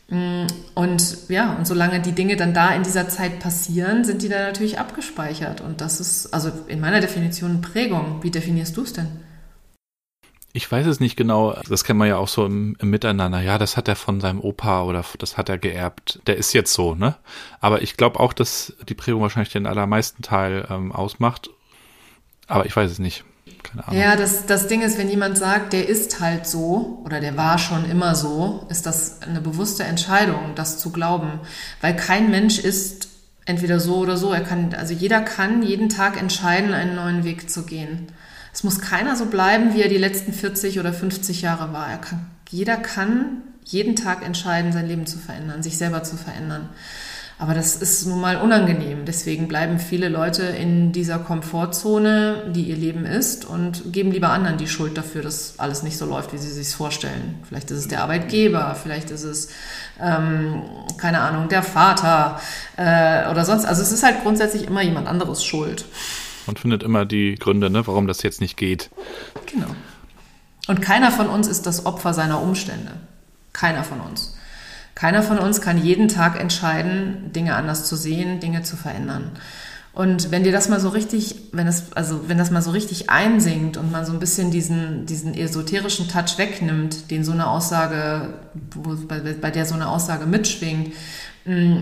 Mm, 0.07 0.45
und 0.75 1.17
ja, 1.27 1.55
und 1.55 1.67
solange 1.67 1.99
die 1.99 2.13
Dinge 2.13 2.37
dann 2.37 2.53
da 2.53 2.73
in 2.73 2.83
dieser 2.83 3.09
Zeit 3.09 3.39
passieren, 3.39 4.05
sind 4.05 4.21
die 4.21 4.29
da 4.29 4.39
natürlich 4.43 4.79
abgespeichert. 4.79 5.59
Und 5.59 5.81
das 5.81 5.99
ist 5.99 6.33
also 6.33 6.53
in 6.67 6.79
meiner 6.79 7.01
Definition 7.01 7.59
Prägung. 7.59 8.23
Wie 8.23 8.31
definierst 8.31 8.77
du 8.77 8.83
es 8.83 8.93
denn? 8.93 9.09
Ich 10.53 10.69
weiß 10.69 10.85
es 10.85 10.99
nicht 10.99 11.15
genau. 11.15 11.55
Das 11.69 11.83
kennt 11.83 11.99
man 11.99 12.09
ja 12.09 12.17
auch 12.17 12.27
so 12.27 12.45
im, 12.45 12.75
im, 12.79 12.89
Miteinander. 12.89 13.41
Ja, 13.41 13.57
das 13.57 13.77
hat 13.77 13.87
er 13.87 13.95
von 13.95 14.19
seinem 14.19 14.41
Opa 14.41 14.83
oder 14.83 15.05
das 15.17 15.37
hat 15.37 15.47
er 15.47 15.57
geerbt. 15.57 16.19
Der 16.27 16.35
ist 16.37 16.53
jetzt 16.53 16.73
so, 16.73 16.93
ne? 16.93 17.15
Aber 17.61 17.81
ich 17.81 17.95
glaube 17.95 18.19
auch, 18.19 18.33
dass 18.33 18.73
die 18.89 18.93
Prägung 18.93 19.21
wahrscheinlich 19.21 19.53
den 19.53 19.65
allermeisten 19.65 20.23
Teil 20.23 20.67
ähm, 20.69 20.91
ausmacht. 20.91 21.49
Aber 22.47 22.65
ich 22.65 22.75
weiß 22.75 22.91
es 22.91 22.99
nicht. 22.99 23.23
Keine 23.63 23.87
Ahnung. 23.87 23.99
Ja, 23.99 24.15
das, 24.15 24.45
das 24.45 24.67
Ding 24.67 24.81
ist, 24.81 24.97
wenn 24.97 25.09
jemand 25.09 25.37
sagt, 25.37 25.71
der 25.71 25.87
ist 25.87 26.19
halt 26.19 26.45
so 26.45 27.01
oder 27.05 27.21
der 27.21 27.37
war 27.37 27.57
schon 27.57 27.89
immer 27.89 28.15
so, 28.15 28.65
ist 28.69 28.85
das 28.85 29.21
eine 29.21 29.39
bewusste 29.39 29.83
Entscheidung, 29.83 30.55
das 30.55 30.79
zu 30.79 30.91
glauben. 30.91 31.39
Weil 31.79 31.95
kein 31.95 32.29
Mensch 32.29 32.59
ist 32.59 33.07
entweder 33.45 33.79
so 33.79 33.97
oder 33.97 34.17
so. 34.17 34.31
Er 34.33 34.41
kann, 34.41 34.73
also 34.73 34.93
jeder 34.93 35.21
kann 35.21 35.63
jeden 35.63 35.89
Tag 35.89 36.19
entscheiden, 36.19 36.73
einen 36.73 36.95
neuen 36.95 37.23
Weg 37.23 37.49
zu 37.49 37.65
gehen. 37.65 38.07
Es 38.53 38.63
muss 38.63 38.79
keiner 38.79 39.15
so 39.15 39.25
bleiben, 39.27 39.73
wie 39.73 39.81
er 39.81 39.89
die 39.89 39.97
letzten 39.97 40.33
40 40.33 40.79
oder 40.79 40.93
50 40.93 41.41
Jahre 41.41 41.73
war. 41.73 41.89
Kann, 41.97 42.27
jeder 42.49 42.77
kann 42.77 43.43
jeden 43.63 43.95
Tag 43.95 44.25
entscheiden, 44.25 44.73
sein 44.73 44.87
Leben 44.87 45.05
zu 45.05 45.17
verändern, 45.17 45.63
sich 45.63 45.77
selber 45.77 46.03
zu 46.03 46.17
verändern. 46.17 46.69
Aber 47.41 47.55
das 47.55 47.75
ist 47.75 48.05
nun 48.05 48.21
mal 48.21 48.37
unangenehm. 48.37 49.05
Deswegen 49.05 49.47
bleiben 49.47 49.79
viele 49.79 50.09
Leute 50.09 50.43
in 50.43 50.91
dieser 50.91 51.17
Komfortzone, 51.17 52.51
die 52.53 52.65
ihr 52.65 52.75
Leben 52.75 53.03
ist, 53.03 53.45
und 53.45 53.91
geben 53.91 54.11
lieber 54.11 54.29
anderen 54.29 54.59
die 54.59 54.67
Schuld 54.67 54.95
dafür, 54.95 55.23
dass 55.23 55.55
alles 55.57 55.81
nicht 55.81 55.97
so 55.97 56.05
läuft, 56.05 56.33
wie 56.33 56.37
sie 56.37 56.51
sich 56.51 56.69
vorstellen. 56.69 57.39
Vielleicht 57.47 57.71
ist 57.71 57.79
es 57.79 57.87
der 57.87 58.03
Arbeitgeber, 58.03 58.75
vielleicht 58.79 59.09
ist 59.09 59.23
es, 59.23 59.49
ähm, 59.99 60.61
keine 60.97 61.21
Ahnung, 61.21 61.49
der 61.49 61.63
Vater 61.63 62.39
äh, 62.77 63.27
oder 63.31 63.43
sonst. 63.43 63.65
Also 63.65 63.81
es 63.81 63.91
ist 63.91 64.03
halt 64.03 64.21
grundsätzlich 64.21 64.67
immer 64.67 64.83
jemand 64.83 65.07
anderes 65.07 65.43
schuld. 65.43 65.85
Man 66.51 66.57
findet 66.57 66.83
immer 66.83 67.05
die 67.05 67.35
Gründe, 67.35 67.69
ne, 67.69 67.87
warum 67.87 68.07
das 68.07 68.23
jetzt 68.23 68.41
nicht 68.41 68.57
geht. 68.57 68.89
Genau. 69.45 69.73
Und 70.67 70.81
keiner 70.81 71.09
von 71.09 71.27
uns 71.27 71.47
ist 71.47 71.65
das 71.65 71.85
Opfer 71.85 72.13
seiner 72.13 72.41
Umstände. 72.41 72.91
Keiner 73.53 73.85
von 73.85 74.01
uns. 74.01 74.35
Keiner 74.93 75.23
von 75.23 75.39
uns 75.39 75.61
kann 75.61 75.81
jeden 75.81 76.09
Tag 76.09 76.37
entscheiden, 76.37 77.31
Dinge 77.31 77.55
anders 77.55 77.85
zu 77.85 77.95
sehen, 77.95 78.41
Dinge 78.41 78.63
zu 78.63 78.75
verändern. 78.75 79.31
Und 79.93 80.31
wenn 80.31 80.43
dir 80.43 80.51
das 80.51 80.67
mal 80.67 80.81
so 80.81 80.89
richtig, 80.89 81.35
wenn 81.53 81.67
das, 81.67 81.93
also 81.93 82.27
wenn 82.27 82.37
das 82.37 82.51
mal 82.51 82.61
so 82.61 82.71
richtig 82.71 83.09
einsinkt 83.09 83.77
und 83.77 83.89
man 83.89 84.05
so 84.05 84.11
ein 84.11 84.19
bisschen 84.19 84.51
diesen, 84.51 85.05
diesen 85.05 85.33
esoterischen 85.33 86.09
Touch 86.09 86.37
wegnimmt, 86.37 87.11
den 87.11 87.23
so 87.23 87.31
eine 87.31 87.47
Aussage, 87.47 88.33
wo, 88.75 88.97
bei, 89.07 89.19
bei 89.19 89.51
der 89.51 89.65
so 89.65 89.75
eine 89.75 89.87
Aussage 89.87 90.25
mitschwingt, 90.25 90.93
mm, 91.45 91.77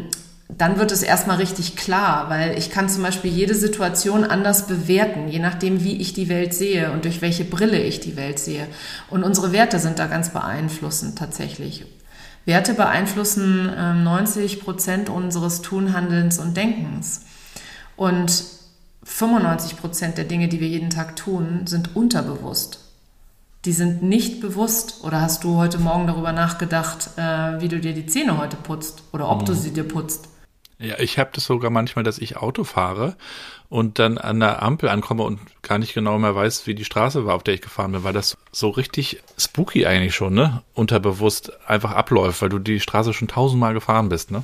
dann 0.50 0.80
wird 0.80 0.92
es 0.92 1.04
erstmal 1.04 1.38
richtig 1.38 1.76
klar, 1.76 2.30
weil 2.30 2.58
ich 2.58 2.72
kann 2.72 2.90
zum 2.90 3.04
Beispiel 3.04 3.32
jede 3.32 3.54
Situation 3.54 4.24
anders 4.24 4.66
bewerten, 4.66 5.28
je 5.28 5.38
nachdem, 5.38 5.84
wie 5.84 5.98
ich 5.98 6.14
die 6.14 6.28
Welt 6.28 6.56
sehe 6.56 6.92
und 6.92 7.06
durch 7.06 7.22
welche 7.22 7.46
Brille 7.46 7.80
ich 7.80 8.00
die 8.00 8.18
Welt 8.18 8.40
sehe. 8.40 8.68
Und 9.12 9.24
unsere 9.24 9.52
Werte 9.52 9.78
sind 9.78 10.00
da 10.00 10.08
ganz 10.08 10.30
beeinflussend 10.30 11.20
tatsächlich. 11.20 11.86
Werte 12.46 12.74
beeinflussen 12.74 13.70
äh, 13.70 13.94
90 13.94 14.62
Prozent 14.62 15.10
unseres 15.10 15.62
Tun, 15.62 15.94
Handelns 15.94 16.40
und 16.40 16.58
Denkens. 16.58 17.26
Und 17.96 18.44
95 19.04 19.78
Prozent 19.78 20.18
der 20.18 20.26
Dinge, 20.26 20.48
die 20.48 20.60
wir 20.60 20.68
jeden 20.68 20.90
Tag 20.90 21.16
tun, 21.16 21.68
sind 21.68 21.96
unterbewusst. 21.96 22.80
Die 23.66 23.74
sind 23.74 24.02
nicht 24.02 24.42
bewusst. 24.42 25.04
Oder 25.04 25.22
hast 25.22 25.44
du 25.44 25.58
heute 25.58 25.78
Morgen 25.78 26.08
darüber 26.08 26.32
nachgedacht, 26.32 27.12
äh, 27.18 27.62
wie 27.62 27.68
du 27.68 27.80
dir 27.80 27.94
die 27.94 28.08
Zähne 28.08 28.40
heute 28.40 28.58
putzt 28.58 29.04
oder 29.14 29.30
ob 29.30 29.42
mhm. 29.42 29.46
du 29.46 29.54
sie 29.54 29.72
dir 29.72 29.88
putzt? 29.88 30.28
Ja, 30.82 30.98
ich 30.98 31.20
habe 31.20 31.32
das 31.34 31.44
sogar 31.44 31.70
manchmal, 31.70 32.04
dass 32.04 32.20
ich 32.20 32.38
Auto 32.38 32.64
fahre 32.64 33.18
und 33.68 34.00
dann 34.00 34.18
an 34.18 34.40
der 34.40 34.64
Ampel 34.64 34.88
ankomme 34.88 35.24
und 35.24 35.42
gar 35.62 35.78
nicht 35.78 35.94
genau 35.94 36.18
mehr 36.18 36.34
weiß, 36.34 36.68
wie 36.68 36.76
die 36.76 36.86
Straße 36.86 37.26
war, 37.26 37.36
auf 37.36 37.44
der 37.44 37.54
ich 37.54 37.62
gefahren 37.62 37.92
bin, 37.92 38.06
weil 38.06 38.14
das 38.14 38.38
so 38.54 38.70
richtig 38.70 39.22
spooky 39.38 39.86
eigentlich 39.86 40.16
schon, 40.16 40.34
ne? 40.34 40.64
Unterbewusst 40.74 41.52
einfach 41.68 41.92
abläuft, 41.92 42.42
weil 42.42 42.48
du 42.48 42.60
die 42.60 42.80
Straße 42.80 43.14
schon 43.14 43.28
tausendmal 43.28 43.74
gefahren 43.74 44.08
bist, 44.08 44.32
ne? 44.32 44.44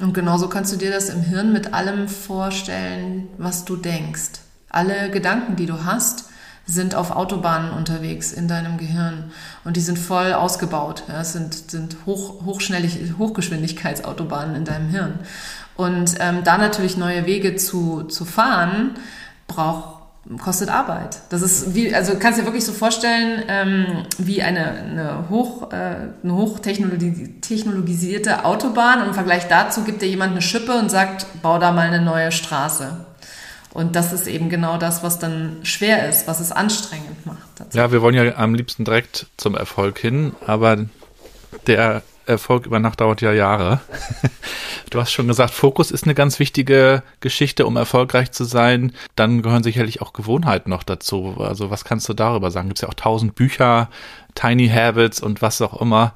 Und 0.00 0.14
genauso 0.14 0.48
kannst 0.48 0.72
du 0.72 0.78
dir 0.78 0.90
das 0.90 1.10
im 1.10 1.20
Hirn 1.20 1.52
mit 1.52 1.74
allem 1.74 2.08
vorstellen, 2.08 3.28
was 3.36 3.66
du 3.66 3.76
denkst. 3.76 4.40
Alle 4.70 5.10
Gedanken, 5.10 5.56
die 5.56 5.66
du 5.66 5.84
hast, 5.84 6.30
sind 6.66 6.94
auf 6.94 7.10
Autobahnen 7.10 7.72
unterwegs 7.72 8.32
in 8.32 8.48
deinem 8.48 8.78
Gehirn 8.78 9.32
und 9.64 9.76
die 9.76 9.82
sind 9.82 9.98
voll 9.98 10.32
ausgebaut. 10.32 11.02
Ja, 11.08 11.20
es 11.20 11.34
sind, 11.34 11.70
sind 11.70 11.98
hoch, 12.06 12.42
Hochgeschwindigkeitsautobahnen 12.46 14.56
in 14.56 14.64
deinem 14.64 14.88
Hirn. 14.88 15.18
Und 15.76 16.14
ähm, 16.20 16.44
da 16.44 16.58
natürlich 16.58 16.96
neue 16.96 17.26
Wege 17.26 17.56
zu, 17.56 18.04
zu 18.04 18.24
fahren, 18.24 18.94
braucht 19.48 19.94
kostet 20.42 20.70
Arbeit. 20.70 21.18
Das 21.28 21.42
ist 21.42 21.74
wie, 21.74 21.94
also 21.94 22.14
kannst 22.18 22.40
dir 22.40 22.46
wirklich 22.46 22.64
so 22.64 22.72
vorstellen, 22.72 23.42
ähm, 23.48 24.06
wie 24.16 24.42
eine, 24.42 24.70
eine, 24.70 25.28
hoch, 25.28 25.70
äh, 25.70 25.96
eine 26.22 26.34
hochtechnologisierte 26.34 28.46
Autobahn 28.46 29.02
und 29.02 29.08
im 29.08 29.14
Vergleich 29.14 29.48
dazu 29.48 29.84
gibt 29.84 30.00
dir 30.00 30.08
jemand 30.08 30.32
eine 30.32 30.40
Schippe 30.40 30.78
und 30.78 30.90
sagt, 30.90 31.26
bau 31.42 31.58
da 31.58 31.72
mal 31.72 31.88
eine 31.88 32.00
neue 32.00 32.32
Straße. 32.32 33.04
Und 33.74 33.94
das 33.96 34.14
ist 34.14 34.28
eben 34.28 34.48
genau 34.48 34.78
das, 34.78 35.02
was 35.02 35.18
dann 35.18 35.58
schwer 35.64 36.08
ist, 36.08 36.26
was 36.28 36.38
es 36.40 36.52
anstrengend 36.52 37.26
macht. 37.26 37.74
Ja, 37.74 37.92
wir 37.92 38.00
wollen 38.00 38.14
ja 38.14 38.36
am 38.36 38.54
liebsten 38.54 38.84
direkt 38.84 39.26
zum 39.36 39.56
Erfolg 39.56 39.98
hin, 39.98 40.32
aber 40.46 40.86
der 41.66 42.02
Erfolg 42.26 42.66
über 42.66 42.78
Nacht 42.78 43.00
dauert 43.00 43.20
ja 43.20 43.32
Jahre. 43.32 43.80
Du 44.90 45.00
hast 45.00 45.10
schon 45.10 45.26
gesagt, 45.26 45.52
Fokus 45.52 45.90
ist 45.90 46.04
eine 46.04 46.14
ganz 46.14 46.38
wichtige 46.38 47.02
Geschichte, 47.18 47.66
um 47.66 47.76
erfolgreich 47.76 48.30
zu 48.30 48.44
sein. 48.44 48.92
Dann 49.16 49.42
gehören 49.42 49.64
sicherlich 49.64 50.00
auch 50.00 50.12
Gewohnheiten 50.12 50.70
noch 50.70 50.84
dazu. 50.84 51.34
Also 51.38 51.68
was 51.70 51.84
kannst 51.84 52.08
du 52.08 52.14
darüber 52.14 52.52
sagen? 52.52 52.68
Gibt 52.68 52.78
es 52.78 52.82
ja 52.82 52.88
auch 52.88 52.94
tausend 52.94 53.34
Bücher, 53.34 53.88
Tiny 54.36 54.68
Habits 54.68 55.20
und 55.20 55.42
was 55.42 55.60
auch 55.62 55.80
immer. 55.80 56.14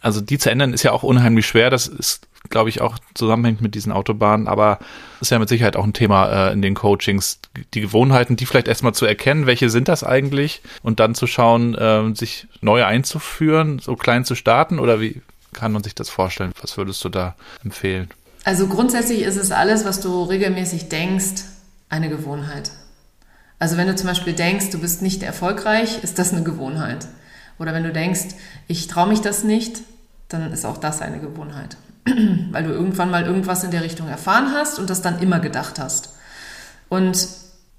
Also 0.00 0.20
die 0.20 0.36
zu 0.36 0.50
ändern 0.50 0.74
ist 0.74 0.82
ja 0.82 0.92
auch 0.92 1.02
unheimlich 1.02 1.46
schwer. 1.46 1.70
Das 1.70 1.86
ist, 1.86 2.28
glaube 2.50 2.68
ich, 2.68 2.80
auch 2.80 2.98
zusammenhängt 3.14 3.60
mit 3.60 3.74
diesen 3.74 3.92
Autobahnen. 3.92 4.46
Aber 4.46 4.78
ist 5.20 5.30
ja 5.30 5.38
mit 5.38 5.48
Sicherheit 5.48 5.76
auch 5.76 5.84
ein 5.84 5.94
Thema 5.94 6.48
äh, 6.48 6.52
in 6.52 6.60
den 6.60 6.74
Coachings. 6.74 7.40
Die 7.74 7.80
Gewohnheiten, 7.80 8.36
die 8.36 8.46
vielleicht 8.46 8.68
erstmal 8.68 8.94
zu 8.94 9.06
erkennen, 9.06 9.46
welche 9.46 9.70
sind 9.70 9.88
das 9.88 10.04
eigentlich? 10.04 10.60
Und 10.82 11.00
dann 11.00 11.14
zu 11.14 11.26
schauen, 11.26 11.74
äh, 11.74 12.14
sich 12.14 12.46
neue 12.60 12.86
einzuführen, 12.86 13.78
so 13.78 13.96
klein 13.96 14.24
zu 14.24 14.34
starten 14.34 14.78
oder 14.78 15.00
wie, 15.00 15.22
kann 15.58 15.72
man 15.72 15.82
sich 15.82 15.94
das 15.94 16.08
vorstellen? 16.08 16.52
Was 16.60 16.76
würdest 16.76 17.04
du 17.04 17.08
da 17.08 17.34
empfehlen? 17.64 18.08
Also 18.44 18.68
grundsätzlich 18.68 19.22
ist 19.22 19.36
es 19.36 19.50
alles, 19.50 19.84
was 19.84 20.00
du 20.00 20.22
regelmäßig 20.22 20.88
denkst, 20.88 21.42
eine 21.88 22.08
Gewohnheit. 22.08 22.70
Also 23.58 23.76
wenn 23.76 23.88
du 23.88 23.96
zum 23.96 24.06
Beispiel 24.06 24.34
denkst, 24.34 24.70
du 24.70 24.78
bist 24.78 25.02
nicht 25.02 25.24
erfolgreich, 25.24 26.04
ist 26.04 26.18
das 26.18 26.32
eine 26.32 26.44
Gewohnheit. 26.44 27.08
Oder 27.58 27.74
wenn 27.74 27.82
du 27.82 27.92
denkst, 27.92 28.36
ich 28.68 28.86
traue 28.86 29.08
mich 29.08 29.20
das 29.20 29.42
nicht, 29.42 29.82
dann 30.28 30.52
ist 30.52 30.64
auch 30.64 30.76
das 30.76 31.02
eine 31.02 31.18
Gewohnheit. 31.18 31.76
Weil 32.52 32.62
du 32.62 32.70
irgendwann 32.70 33.10
mal 33.10 33.26
irgendwas 33.26 33.64
in 33.64 33.72
der 33.72 33.82
Richtung 33.82 34.06
erfahren 34.08 34.52
hast 34.52 34.78
und 34.78 34.88
das 34.88 35.02
dann 35.02 35.18
immer 35.18 35.40
gedacht 35.40 35.80
hast. 35.80 36.14
Und 36.88 37.28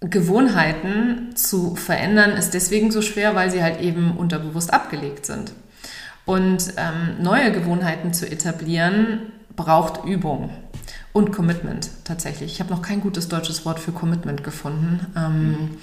Gewohnheiten 0.02 1.36
zu 1.36 1.78
verändern 1.78 2.32
ist 2.32 2.54
deswegen 2.54 2.92
so 2.92 3.02
schwer, 3.02 3.36
weil 3.36 3.52
sie 3.52 3.64
halt 3.64 3.82
eben 3.82 4.18
unterbewusst 4.18 4.74
abgelegt 4.74 5.26
sind. 5.26 5.52
Und 6.30 6.74
ähm, 6.78 7.24
neue 7.24 7.52
Gewohnheiten 7.52 8.14
zu 8.14 8.32
etablieren, 8.32 9.32
braucht 9.56 10.06
Übung 10.06 10.52
und 11.12 11.32
Commitment 11.32 11.90
tatsächlich. 12.04 12.52
Ich 12.52 12.60
habe 12.60 12.70
noch 12.70 12.84
kein 12.84 13.02
gutes 13.02 13.30
deutsches 13.30 13.66
Wort 13.66 13.80
für 13.80 13.92
Commitment 13.92 14.44
gefunden. 14.44 15.08
Ähm, 15.18 15.78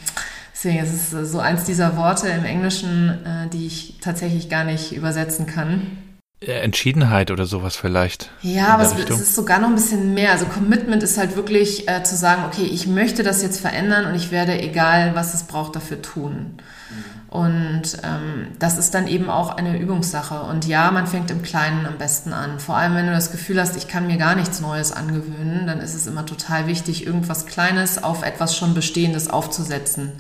deswegen 0.55 0.79
ist 0.79 1.13
es 1.13 1.33
so 1.33 1.41
eins 1.41 1.65
dieser 1.65 1.97
Worte 1.97 2.29
im 2.29 2.45
Englischen, 2.45 3.09
äh, 3.27 3.49
die 3.49 3.67
ich 3.67 3.99
tatsächlich 4.01 4.49
gar 4.49 4.63
nicht 4.63 4.93
übersetzen 4.93 5.47
kann. 5.47 5.99
Entschiedenheit 6.39 7.33
oder 7.33 7.47
sowas 7.47 7.75
vielleicht. 7.75 8.31
Ja, 8.43 8.69
aber 8.69 8.85
es, 8.85 8.93
es, 8.93 9.21
ist 9.21 9.35
sogar 9.35 9.59
noch 9.59 9.71
ein 9.71 9.75
bisschen 9.75 10.15
mehr. 10.15 10.31
Also 10.31 10.47
Commitment 10.47 11.03
ist 11.03 11.19
halt 11.19 11.35
wirklich 11.35 11.89
äh, 11.89 12.05
zu 12.05 12.15
sagen, 12.15 12.45
okay, 12.47 12.69
ich 12.71 12.87
möchte 12.87 13.25
das 13.25 13.43
jetzt 13.43 13.61
verändern 13.61 14.07
und 14.07 14.15
ich 14.15 14.31
werde, 14.31 14.63
egal 14.63 15.17
was 15.17 15.35
es 15.35 15.43
braucht, 15.43 15.75
dafür 15.75 16.01
tun. 16.03 16.61
Mhm. 16.91 17.16
Und 17.29 17.83
ähm, 18.05 18.49
das 18.59 18.79
ist 18.79 18.95
dann 18.95 19.09
eben 19.09 19.29
auch 19.29 19.57
eine 19.57 19.79
Übungssache. 19.79 20.43
Und 20.43 20.65
ja, 20.67 20.91
man 20.93 21.07
fängt 21.07 21.31
im 21.31 21.43
Kleinen 21.43 21.85
am 21.85 21.99
besten 21.99 22.33
an. 22.33 22.61
Vor 22.61 22.77
allem, 22.77 22.95
wenn 22.95 23.07
du 23.07 23.13
das 23.13 23.33
Gefühl 23.33 23.61
hast, 23.61 23.77
ich 23.77 23.89
kann 23.89 24.07
mir 24.07 24.17
gar 24.17 24.37
nichts 24.37 24.61
Neues 24.61 24.93
angewöhnen, 24.93 25.67
dann 25.67 25.81
ist 25.81 25.95
es 25.95 26.07
immer 26.07 26.25
total 26.25 26.69
wichtig, 26.69 27.05
irgendwas 27.05 27.47
Kleines 27.47 28.03
auf 28.03 28.23
etwas 28.23 28.57
schon 28.57 28.75
Bestehendes 28.75 29.29
aufzusetzen. 29.29 30.13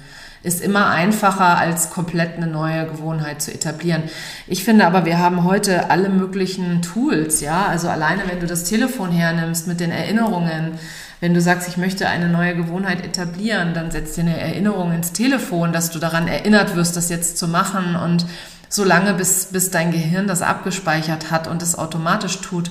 Ist 0.42 0.60
immer 0.60 0.90
einfacher, 0.90 1.58
als 1.58 1.90
komplett 1.90 2.36
eine 2.36 2.46
neue 2.46 2.86
Gewohnheit 2.86 3.40
zu 3.40 3.52
etablieren. 3.52 4.04
Ich 4.46 4.64
finde 4.64 4.86
aber, 4.86 5.04
wir 5.04 5.18
haben 5.18 5.44
heute 5.44 5.90
alle 5.90 6.08
möglichen 6.08 6.82
Tools, 6.82 7.40
ja. 7.40 7.66
Also 7.66 7.88
alleine, 7.88 8.22
wenn 8.26 8.40
du 8.40 8.46
das 8.46 8.64
Telefon 8.64 9.10
hernimmst 9.10 9.66
mit 9.66 9.80
den 9.80 9.90
Erinnerungen, 9.90 10.72
wenn 11.20 11.34
du 11.34 11.40
sagst, 11.40 11.68
ich 11.68 11.76
möchte 11.76 12.08
eine 12.08 12.28
neue 12.28 12.54
Gewohnheit 12.54 13.04
etablieren, 13.04 13.74
dann 13.74 13.90
setzt 13.90 14.16
dir 14.16 14.22
eine 14.22 14.38
Erinnerung 14.38 14.92
ins 14.92 15.12
Telefon, 15.12 15.72
dass 15.72 15.90
du 15.90 15.98
daran 15.98 16.28
erinnert 16.28 16.76
wirst, 16.76 16.96
das 16.96 17.08
jetzt 17.08 17.38
zu 17.38 17.48
machen 17.48 17.96
und 17.96 18.26
so 18.68 18.84
lange, 18.84 19.14
bis, 19.14 19.46
bis 19.46 19.70
dein 19.70 19.92
Gehirn 19.92 20.26
das 20.26 20.42
abgespeichert 20.42 21.30
hat 21.30 21.46
und 21.46 21.62
es 21.62 21.78
automatisch 21.78 22.40
tut. 22.40 22.70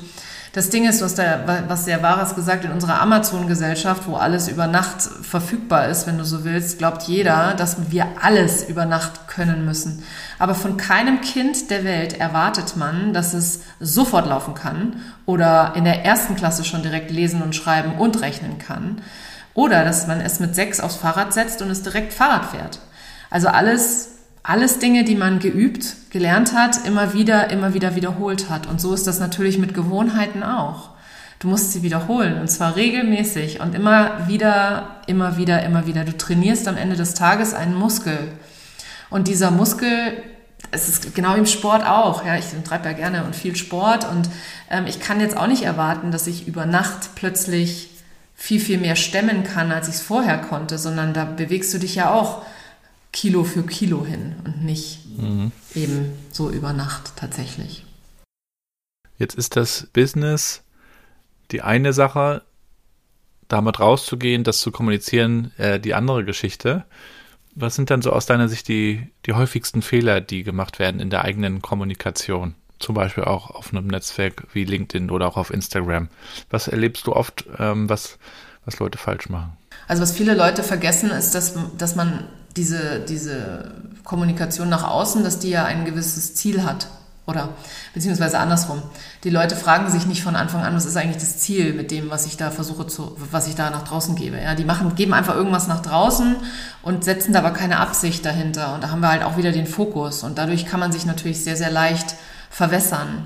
Das 0.56 0.70
Ding 0.70 0.86
ist, 0.86 1.02
du 1.02 1.06
hast 1.06 1.18
was 1.68 1.84
sehr 1.84 2.02
Wahres 2.02 2.34
gesagt, 2.34 2.63
in 2.63 2.72
unserer 2.72 3.02
Amazon-Gesellschaft, 3.02 4.04
wo 4.08 4.15
alles 4.15 4.48
über 4.48 4.68
Nacht 4.68 5.02
verfügbar 5.02 5.89
ist, 5.89 6.08
wenn 6.08 6.18
du 6.18 6.24
so 6.24 6.46
willst, 6.46 6.78
glaubt 6.78 7.04
jeder, 7.04 7.56
dass 7.56 7.91
wir 7.91 8.08
alles 8.22 8.63
über 8.63 8.86
Nacht 8.86 9.28
können 9.28 9.65
müssen. 9.65 10.04
Aber 10.39 10.56
von 10.56 10.78
keinem 10.78 11.20
Kind 11.20 11.70
der 11.72 11.84
Welt 11.84 12.18
erwartet 12.22 12.78
man, 12.78 13.12
dass 13.12 13.34
es 13.34 13.63
sofort 13.82 14.28
laufen 14.28 14.54
kann 14.54 15.02
oder 15.26 15.74
in 15.76 15.84
der 15.84 16.06
ersten 16.06 16.38
Klasse 16.38 16.63
schon 16.63 16.84
direkt 16.84 17.12
lesen 17.12 17.41
und 17.41 17.54
schreiben 17.54 17.96
und 17.98 18.22
rechnen 18.22 18.58
kann. 18.58 19.02
Oder 19.56 19.84
dass 19.84 20.08
man 20.08 20.22
es 20.22 20.39
mit 20.39 20.56
sechs 20.56 20.80
aufs 20.80 20.96
Fahrrad 20.96 21.34
setzt 21.34 21.62
und 21.62 21.70
es 21.70 21.84
direkt 21.84 22.13
Fahrrad 22.13 22.46
fährt. 22.46 22.80
Also 23.30 23.50
alles 23.50 24.14
alles 24.48 24.78
Dinge, 24.78 25.04
die 25.04 25.16
man 25.16 25.40
geübt, 25.40 26.12
gelernt 26.12 26.54
hat, 26.54 26.86
immer 26.86 27.14
wieder, 27.14 27.50
immer 27.50 27.74
wieder 27.74 27.96
wiederholt 27.96 28.50
hat. 28.50 28.68
Und 28.68 28.80
so 28.80 28.94
ist 28.94 29.08
das 29.08 29.20
natürlich 29.20 29.58
mit 29.58 29.74
Gewohnheiten 29.74 30.44
auch. 30.44 30.92
Du 31.40 31.48
musst 31.48 31.74
sie 31.74 31.82
wiederholen 31.82 32.40
und 32.40 32.50
zwar 32.50 32.76
regelmäßig 32.76 33.60
und 33.60 33.76
immer 33.76 34.28
wieder, 34.28 35.02
immer 35.08 35.38
wieder, 35.38 35.64
immer 35.64 35.88
wieder. 35.88 36.06
Du 36.06 36.16
trainierst 36.16 36.68
am 36.68 36.78
Ende 36.78 36.96
des 36.96 37.16
Tages 37.16 37.54
einen 37.54 37.74
Muskel. 37.74 38.18
Und 39.10 39.28
dieser 39.28 39.50
Muskel, 39.50 40.14
es 40.72 40.90
ist 40.90 41.16
genau 41.16 41.36
im 41.36 41.48
Sport 41.48 41.86
auch. 41.86 42.24
Ja, 42.24 42.38
ich 42.38 42.46
treibe 42.64 42.86
ja 42.86 42.94
gerne 42.94 43.26
und 43.26 43.36
viel 43.36 43.56
Sport 43.56 44.10
und 44.10 44.30
ähm, 44.70 44.86
ich 44.88 45.00
kann 45.00 45.20
jetzt 45.20 45.36
auch 45.36 45.48
nicht 45.48 45.64
erwarten, 45.64 46.12
dass 46.12 46.28
ich 46.28 46.48
über 46.48 46.66
Nacht 46.66 47.16
plötzlich 47.16 47.90
viel, 48.36 48.60
viel 48.60 48.78
mehr 48.78 48.96
stemmen 48.96 49.44
kann, 49.44 49.72
als 49.72 49.88
ich 49.88 49.96
es 49.96 50.02
vorher 50.02 50.38
konnte, 50.38 50.78
sondern 50.78 51.14
da 51.14 51.26
bewegst 51.26 51.74
du 51.74 51.80
dich 51.80 51.96
ja 51.96 52.12
auch 52.12 52.44
Kilo 53.15 53.45
für 53.45 53.63
Kilo 53.63 54.06
hin 54.06 54.36
und 54.43 54.65
nicht 54.65 54.99
mhm. 55.17 55.54
eben 55.73 56.12
so 56.32 56.49
über 56.49 56.73
Nacht 56.73 57.13
tatsächlich. 57.15 57.86
Jetzt 59.17 59.36
ist 59.36 59.56
das 59.56 59.88
Business 59.93 60.62
die 61.51 61.62
eine 61.62 61.93
Sache, 61.93 62.41
damit 63.47 63.80
rauszugehen, 63.80 64.43
das 64.43 64.60
zu 64.60 64.71
kommunizieren, 64.71 65.51
äh, 65.58 65.80
die 65.80 65.93
andere 65.93 66.25
Geschichte. 66.25 66.84
Was 67.54 67.75
sind 67.75 67.89
dann 67.89 68.01
so 68.01 68.12
aus 68.12 68.25
deiner 68.25 68.49
Sicht 68.49 68.67
die, 68.67 69.08
die 69.25 69.34
häufigsten 69.34 69.82
Fehler, 69.82 70.19
die 70.19 70.43
gemacht 70.43 70.80
werden 70.80 70.99
in 70.99 71.10
der 71.10 71.23
eigenen 71.23 71.62
Kommunikation? 71.62 72.56
Zum 72.80 72.95
Beispiel 72.95 73.23
auch 73.23 73.51
auf 73.51 73.71
einem 73.71 73.88
Netzwerk 73.88 74.47
wie 74.51 74.65
LinkedIn 74.65 75.10
oder 75.10 75.28
auch 75.28 75.38
auf 75.38 75.51
Instagram. 75.51 76.10
Was 76.49 76.67
erlebst 76.67 77.08
du 77.08 77.13
oft, 77.13 77.45
ähm, 77.60 77.88
was, 77.88 78.17
was 78.65 78.80
Leute 78.80 78.97
falsch 78.97 79.30
machen? 79.30 79.56
Also 79.88 80.01
was 80.01 80.12
viele 80.12 80.36
Leute 80.36 80.63
vergessen, 80.63 81.11
ist, 81.11 81.36
dass, 81.36 81.57
dass 81.78 81.95
man 81.95 82.28
diese, 82.56 82.99
diese 83.01 83.72
Kommunikation 84.03 84.70
nach 84.70 84.84
außen, 84.84 85.24
dass 85.24 85.39
die 85.39 85.49
ja 85.49 85.66
ein 85.66 85.86
gewisses 85.86 86.36
Ziel 86.36 86.64
hat. 86.64 86.88
Oder 87.28 87.49
beziehungsweise 87.95 88.38
andersrum. 88.38 88.84
Die 89.24 89.32
Leute 89.32 89.56
fragen 89.56 89.89
sich 89.89 90.06
nicht 90.06 90.22
von 90.22 90.36
Anfang 90.36 90.62
an, 90.62 90.76
was 90.76 90.86
ist 90.86 90.95
eigentlich 90.95 91.18
das 91.18 91.39
Ziel 91.39 91.74
mit 91.74 91.89
dem, 91.89 92.12
was 92.12 92.28
ich 92.28 92.38
da 92.38 92.51
versuche 92.51 92.86
zu, 92.86 93.18
was 93.32 93.47
ich 93.47 93.56
da 93.56 93.72
nach 93.72 93.84
draußen 93.84 94.16
gebe. 94.16 94.39
Ja, 94.39 94.53
die 94.53 94.64
machen, 94.64 94.93
geben 94.93 95.14
einfach 95.14 95.34
irgendwas 95.34 95.68
nach 95.68 95.82
draußen 95.82 96.36
und 96.84 97.03
setzen 97.03 97.34
da 97.34 97.39
aber 97.39 97.49
keine 97.49 97.80
Absicht 97.80 98.24
dahinter. 98.26 98.76
Und 98.76 98.84
da 98.84 98.91
haben 98.91 98.99
wir 98.99 99.10
halt 99.10 99.24
auch 99.24 99.38
wieder 99.38 99.51
den 99.51 99.66
Fokus. 99.66 100.22
Und 100.22 100.38
dadurch 100.38 100.68
kann 100.68 100.80
man 100.80 100.91
sich 100.91 101.08
natürlich 101.08 101.43
sehr, 101.43 101.56
sehr 101.56 101.72
leicht 101.72 102.16
verwässern. 102.51 103.26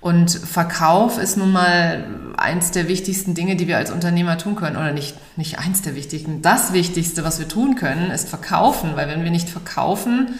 Und 0.00 0.30
Verkauf 0.30 1.18
ist 1.18 1.36
nun 1.36 1.50
mal 1.50 2.04
eins 2.36 2.70
der 2.70 2.86
wichtigsten 2.86 3.34
Dinge, 3.34 3.56
die 3.56 3.66
wir 3.66 3.76
als 3.76 3.90
Unternehmer 3.90 4.38
tun 4.38 4.54
können. 4.54 4.76
Oder 4.76 4.92
nicht, 4.92 5.16
nicht 5.36 5.58
eins 5.58 5.82
der 5.82 5.96
wichtigsten. 5.96 6.40
Das 6.40 6.72
Wichtigste, 6.72 7.24
was 7.24 7.38
wir 7.40 7.48
tun 7.48 7.74
können, 7.74 8.10
ist 8.10 8.28
verkaufen. 8.28 8.92
Weil 8.94 9.08
wenn 9.08 9.24
wir 9.24 9.32
nicht 9.32 9.50
verkaufen, 9.50 10.38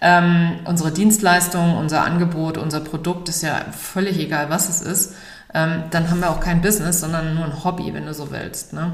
ähm, 0.00 0.60
unsere 0.64 0.92
Dienstleistung, 0.92 1.76
unser 1.76 2.04
Angebot, 2.04 2.56
unser 2.56 2.80
Produkt, 2.80 3.28
ist 3.28 3.42
ja 3.42 3.60
völlig 3.72 4.18
egal, 4.18 4.48
was 4.48 4.68
es 4.68 4.80
ist, 4.80 5.14
ähm, 5.52 5.84
dann 5.90 6.10
haben 6.10 6.20
wir 6.20 6.30
auch 6.30 6.40
kein 6.40 6.62
Business, 6.62 7.00
sondern 7.00 7.34
nur 7.34 7.44
ein 7.44 7.64
Hobby, 7.64 7.92
wenn 7.92 8.06
du 8.06 8.14
so 8.14 8.30
willst. 8.30 8.72
Ne? 8.72 8.92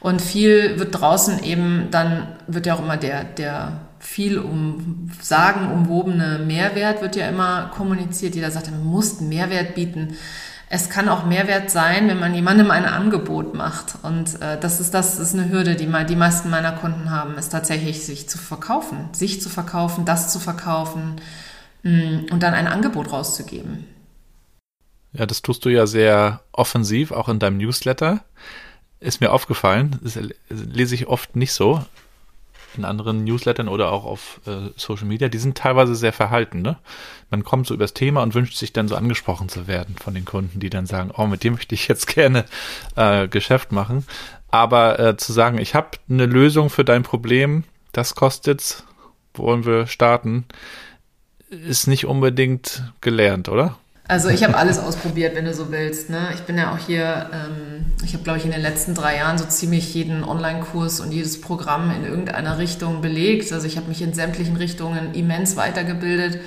Und 0.00 0.22
viel 0.22 0.78
wird 0.78 0.98
draußen 0.98 1.42
eben, 1.44 1.88
dann 1.90 2.26
wird 2.46 2.66
ja 2.66 2.74
auch 2.74 2.82
immer 2.82 2.96
der, 2.96 3.24
der 3.24 3.81
viel 4.02 4.38
um 4.38 5.10
sagen 5.20 5.70
umwobene 5.70 6.40
Mehrwert 6.40 7.00
wird 7.00 7.16
ja 7.16 7.28
immer 7.28 7.70
kommuniziert. 7.74 8.34
Jeder 8.34 8.50
sagt, 8.50 8.70
man 8.70 8.84
muss 8.84 9.20
Mehrwert 9.20 9.74
bieten. 9.76 10.16
Es 10.68 10.90
kann 10.90 11.08
auch 11.08 11.24
Mehrwert 11.24 11.70
sein, 11.70 12.08
wenn 12.08 12.18
man 12.18 12.34
jemandem 12.34 12.70
ein 12.70 12.84
Angebot 12.84 13.54
macht. 13.54 13.94
Und 14.02 14.40
äh, 14.42 14.58
das 14.58 14.80
ist 14.80 14.92
das 14.92 15.18
ist 15.18 15.34
eine 15.34 15.50
Hürde, 15.50 15.76
die 15.76 15.86
mal 15.86 16.04
die 16.04 16.16
meisten 16.16 16.50
meiner 16.50 16.72
Kunden 16.72 17.10
haben, 17.10 17.38
ist 17.38 17.50
tatsächlich 17.50 18.04
sich 18.04 18.28
zu 18.28 18.38
verkaufen, 18.38 19.08
sich 19.12 19.40
zu 19.40 19.48
verkaufen, 19.48 20.04
das 20.04 20.32
zu 20.32 20.40
verkaufen 20.40 21.20
mh, 21.84 21.92
mm, 21.92 22.26
und 22.32 22.42
dann 22.42 22.54
ein 22.54 22.66
Angebot 22.66 23.12
rauszugeben. 23.12 23.86
Ja, 25.12 25.26
das 25.26 25.42
tust 25.42 25.64
du 25.64 25.68
ja 25.68 25.86
sehr 25.86 26.40
offensiv, 26.52 27.12
auch 27.12 27.28
in 27.28 27.38
deinem 27.38 27.58
Newsletter. 27.58 28.24
Ist 28.98 29.20
mir 29.20 29.30
aufgefallen, 29.30 29.98
das 30.02 30.18
lese 30.48 30.94
ich 30.94 31.06
oft 31.06 31.36
nicht 31.36 31.52
so 31.52 31.84
in 32.76 32.84
anderen 32.84 33.24
Newslettern 33.24 33.68
oder 33.68 33.92
auch 33.92 34.04
auf 34.04 34.40
äh, 34.46 34.70
Social 34.76 35.06
Media, 35.06 35.28
die 35.28 35.38
sind 35.38 35.56
teilweise 35.56 35.94
sehr 35.94 36.12
verhalten. 36.12 36.62
Ne? 36.62 36.78
Man 37.30 37.44
kommt 37.44 37.66
so 37.66 37.74
übers 37.74 37.94
Thema 37.94 38.22
und 38.22 38.34
wünscht 38.34 38.56
sich 38.56 38.72
dann 38.72 38.88
so 38.88 38.96
angesprochen 38.96 39.48
zu 39.48 39.66
werden 39.66 39.96
von 39.96 40.14
den 40.14 40.24
Kunden, 40.24 40.60
die 40.60 40.70
dann 40.70 40.86
sagen, 40.86 41.10
oh, 41.16 41.26
mit 41.26 41.44
dem 41.44 41.54
möchte 41.54 41.74
ich 41.74 41.88
jetzt 41.88 42.06
gerne 42.14 42.44
äh, 42.96 43.28
Geschäft 43.28 43.72
machen. 43.72 44.06
Aber 44.50 44.98
äh, 44.98 45.16
zu 45.16 45.32
sagen, 45.32 45.58
ich 45.58 45.74
habe 45.74 45.90
eine 46.10 46.26
Lösung 46.26 46.68
für 46.70 46.84
dein 46.84 47.02
Problem, 47.02 47.64
das 47.92 48.14
kostet's, 48.14 48.84
wollen 49.34 49.64
wir 49.64 49.86
starten, 49.86 50.44
ist 51.48 51.86
nicht 51.86 52.06
unbedingt 52.06 52.92
gelernt, 53.00 53.48
oder? 53.48 53.78
Also 54.12 54.28
ich 54.28 54.44
habe 54.44 54.58
alles 54.58 54.78
ausprobiert, 54.78 55.34
wenn 55.34 55.46
du 55.46 55.54
so 55.54 55.72
willst. 55.72 56.10
Ne? 56.10 56.18
Ich 56.34 56.42
bin 56.42 56.58
ja 56.58 56.74
auch 56.74 56.76
hier, 56.76 57.30
ähm, 57.32 57.86
ich 58.04 58.12
habe, 58.12 58.22
glaube 58.22 58.38
ich, 58.38 58.44
in 58.44 58.50
den 58.50 58.60
letzten 58.60 58.94
drei 58.94 59.16
Jahren 59.16 59.38
so 59.38 59.46
ziemlich 59.46 59.94
jeden 59.94 60.22
Online-Kurs 60.22 61.00
und 61.00 61.12
jedes 61.12 61.40
Programm 61.40 61.90
in 61.90 62.04
irgendeiner 62.04 62.58
Richtung 62.58 63.00
belegt. 63.00 63.50
Also 63.54 63.66
ich 63.66 63.78
habe 63.78 63.88
mich 63.88 64.02
in 64.02 64.12
sämtlichen 64.12 64.56
Richtungen 64.56 65.14
immens 65.14 65.56
weitergebildet. 65.56 66.42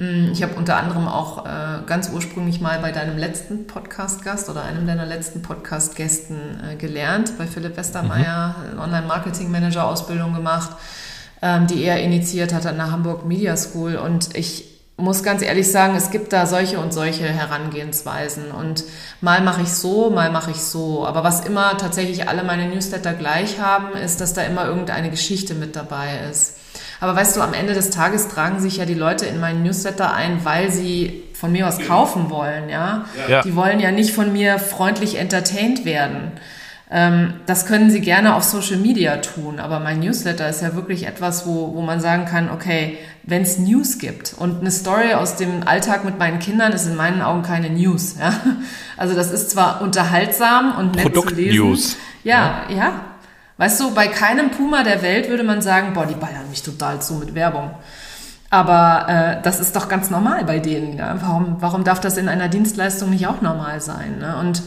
Mm, 0.00 0.32
ich 0.32 0.42
habe 0.42 0.54
unter 0.54 0.76
anderem 0.76 1.06
auch 1.06 1.46
äh, 1.46 1.86
ganz 1.86 2.10
ursprünglich 2.12 2.60
mal 2.60 2.80
bei 2.80 2.90
deinem 2.90 3.16
letzten 3.16 3.68
Podcast-Gast 3.68 4.50
oder 4.50 4.64
einem 4.64 4.84
deiner 4.84 5.06
letzten 5.06 5.40
Podcast-Gästen 5.40 6.40
äh, 6.68 6.74
gelernt, 6.74 7.38
bei 7.38 7.46
Philipp 7.46 7.76
Westermeier, 7.76 8.56
mhm. 8.72 8.80
Online-Marketing-Manager-Ausbildung 8.80 10.34
gemacht, 10.34 10.72
ähm, 11.42 11.68
die 11.68 11.84
er 11.84 12.02
initiiert 12.02 12.52
hat 12.52 12.66
an 12.66 12.74
der 12.74 12.90
Hamburg 12.90 13.24
Media 13.24 13.56
School. 13.56 13.94
Und 13.94 14.36
ich 14.36 14.71
muss 15.02 15.22
ganz 15.22 15.42
ehrlich 15.42 15.70
sagen, 15.70 15.94
es 15.96 16.10
gibt 16.10 16.32
da 16.32 16.46
solche 16.46 16.78
und 16.78 16.94
solche 16.94 17.24
Herangehensweisen. 17.24 18.52
Und 18.52 18.84
mal 19.20 19.42
mache 19.42 19.62
ich 19.62 19.72
so, 19.72 20.10
mal 20.10 20.30
mache 20.30 20.52
ich 20.52 20.62
so. 20.62 21.06
Aber 21.06 21.24
was 21.24 21.44
immer 21.44 21.76
tatsächlich 21.76 22.28
alle 22.28 22.44
meine 22.44 22.68
Newsletter 22.68 23.12
gleich 23.12 23.60
haben, 23.60 23.96
ist, 23.96 24.20
dass 24.20 24.32
da 24.32 24.42
immer 24.42 24.64
irgendeine 24.66 25.10
Geschichte 25.10 25.54
mit 25.54 25.76
dabei 25.76 26.20
ist. 26.30 26.58
Aber 27.00 27.16
weißt 27.16 27.36
du, 27.36 27.40
am 27.40 27.52
Ende 27.52 27.74
des 27.74 27.90
Tages 27.90 28.28
tragen 28.28 28.60
sich 28.60 28.76
ja 28.76 28.84
die 28.84 28.94
Leute 28.94 29.26
in 29.26 29.40
meinen 29.40 29.64
Newsletter 29.64 30.14
ein, 30.14 30.44
weil 30.44 30.70
sie 30.70 31.24
von 31.34 31.50
mir 31.50 31.66
was 31.66 31.80
kaufen 31.80 32.30
wollen, 32.30 32.68
ja. 32.68 33.06
ja. 33.28 33.42
Die 33.42 33.56
wollen 33.56 33.80
ja 33.80 33.90
nicht 33.90 34.12
von 34.12 34.32
mir 34.32 34.60
freundlich 34.60 35.18
entertained 35.18 35.84
werden. 35.84 36.30
Ähm, 36.94 37.32
das 37.46 37.64
können 37.64 37.90
Sie 37.90 38.02
gerne 38.02 38.34
auf 38.34 38.44
Social 38.44 38.76
Media 38.76 39.16
tun, 39.16 39.60
aber 39.60 39.80
mein 39.80 40.00
Newsletter 40.00 40.46
ist 40.46 40.60
ja 40.60 40.74
wirklich 40.74 41.06
etwas, 41.06 41.46
wo, 41.46 41.74
wo 41.74 41.80
man 41.80 42.00
sagen 42.00 42.26
kann, 42.26 42.50
okay, 42.50 42.98
wenn 43.22 43.42
es 43.42 43.58
News 43.58 43.98
gibt 43.98 44.34
und 44.36 44.60
eine 44.60 44.70
Story 44.70 45.14
aus 45.14 45.36
dem 45.36 45.66
Alltag 45.66 46.04
mit 46.04 46.18
meinen 46.18 46.38
Kindern 46.38 46.72
ist 46.72 46.86
in 46.86 46.94
meinen 46.94 47.22
Augen 47.22 47.42
keine 47.42 47.70
News. 47.70 48.16
Ja? 48.20 48.34
Also 48.98 49.14
das 49.16 49.32
ist 49.32 49.50
zwar 49.50 49.80
unterhaltsam 49.80 50.76
und 50.78 50.94
nett 50.94 51.06
Produkt 51.06 51.30
zu 51.30 51.34
lesen. 51.36 51.56
News. 51.56 51.96
Ja, 52.24 52.64
ja, 52.68 52.76
ja. 52.76 52.92
Weißt 53.56 53.80
du, 53.80 53.94
bei 53.94 54.06
keinem 54.08 54.50
Puma 54.50 54.84
der 54.84 55.02
Welt 55.02 55.28
würde 55.28 55.44
man 55.44 55.62
sagen, 55.62 55.94
boah, 55.94 56.06
die 56.06 56.14
ballern 56.14 56.48
mich 56.50 56.62
total 56.62 57.00
zu 57.00 57.14
mit 57.14 57.34
Werbung. 57.34 57.70
Aber 58.50 59.08
äh, 59.08 59.42
das 59.42 59.60
ist 59.60 59.74
doch 59.74 59.88
ganz 59.88 60.10
normal 60.10 60.44
bei 60.44 60.58
denen. 60.58 60.98
Ja? 60.98 61.16
Warum, 61.20 61.56
warum 61.60 61.84
darf 61.84 62.00
das 62.00 62.18
in 62.18 62.28
einer 62.28 62.48
Dienstleistung 62.48 63.10
nicht 63.10 63.26
auch 63.26 63.40
normal 63.40 63.80
sein? 63.80 64.18
Ne? 64.18 64.36
Und 64.36 64.62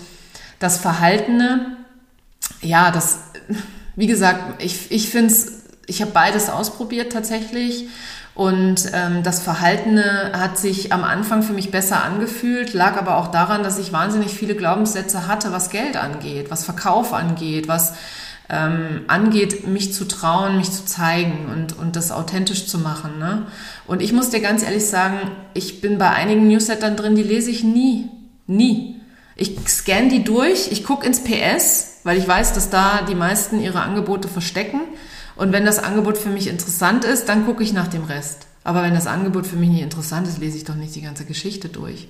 das 0.59 0.79
Verhaltene, 0.79 1.77
ja, 2.61 2.91
das, 2.91 3.19
wie 3.95 4.07
gesagt, 4.07 4.61
ich, 4.63 4.91
ich 4.91 5.09
finde 5.09 5.33
es, 5.33 5.63
ich 5.87 6.01
habe 6.01 6.11
beides 6.11 6.49
ausprobiert 6.49 7.11
tatsächlich. 7.11 7.87
Und 8.35 8.91
ähm, 8.93 9.23
das 9.23 9.41
Verhaltene 9.41 10.33
hat 10.33 10.57
sich 10.57 10.91
am 10.91 11.05
Anfang 11.05 11.41
für 11.41 11.53
mich 11.53 11.71
besser 11.71 12.03
angefühlt, 12.03 12.73
lag 12.73 12.97
aber 12.97 13.15
auch 13.15 13.27
daran, 13.27 13.63
dass 13.63 13.79
ich 13.79 13.93
wahnsinnig 13.93 14.33
viele 14.33 14.55
Glaubenssätze 14.55 15.25
hatte, 15.25 15.53
was 15.53 15.69
Geld 15.69 15.95
angeht, 15.95 16.51
was 16.51 16.65
Verkauf 16.65 17.13
angeht, 17.13 17.69
was 17.69 17.93
ähm, 18.49 19.05
angeht, 19.07 19.65
mich 19.67 19.93
zu 19.93 20.05
trauen, 20.05 20.57
mich 20.57 20.69
zu 20.69 20.85
zeigen 20.85 21.49
und, 21.51 21.77
und 21.77 21.95
das 21.95 22.11
authentisch 22.11 22.67
zu 22.67 22.77
machen. 22.77 23.19
Ne? 23.19 23.47
Und 23.87 24.01
ich 24.01 24.11
muss 24.11 24.31
dir 24.31 24.41
ganz 24.41 24.63
ehrlich 24.63 24.85
sagen, 24.85 25.31
ich 25.53 25.79
bin 25.79 25.97
bei 25.97 26.09
einigen 26.09 26.47
Newslettern 26.49 26.97
drin, 26.97 27.15
die 27.15 27.23
lese 27.23 27.49
ich 27.49 27.63
nie. 27.63 28.09
Nie. 28.47 28.99
Ich 29.37 29.57
scanne 29.67 30.09
die 30.09 30.25
durch, 30.25 30.71
ich 30.71 30.83
gucke 30.83 31.07
ins 31.07 31.23
PS, 31.23 31.94
weil 32.05 32.17
ich 32.17 32.27
weiß, 32.27 32.53
dass 32.53 32.69
da 32.69 33.01
die 33.01 33.15
meisten 33.15 33.59
ihre 33.59 33.81
Angebote 33.81 34.29
verstecken. 34.29 34.79
Und 35.35 35.51
wenn 35.51 35.65
das 35.65 35.79
Angebot 35.79 36.17
für 36.17 36.29
mich 36.29 36.47
interessant 36.47 37.03
ist, 37.03 37.27
dann 37.27 37.45
gucke 37.45 37.63
ich 37.63 37.73
nach 37.73 37.87
dem 37.87 38.05
Rest. 38.05 38.47
Aber 38.63 38.83
wenn 38.83 38.93
das 38.93 39.07
Angebot 39.07 39.45
für 39.45 39.57
mich 39.57 39.69
nicht 39.69 39.81
interessant 39.81 40.27
ist, 40.27 40.37
lese 40.37 40.55
ich 40.55 40.63
doch 40.63 40.75
nicht 40.75 40.95
die 40.95 41.01
ganze 41.01 41.25
Geschichte 41.25 41.67
durch. 41.67 42.07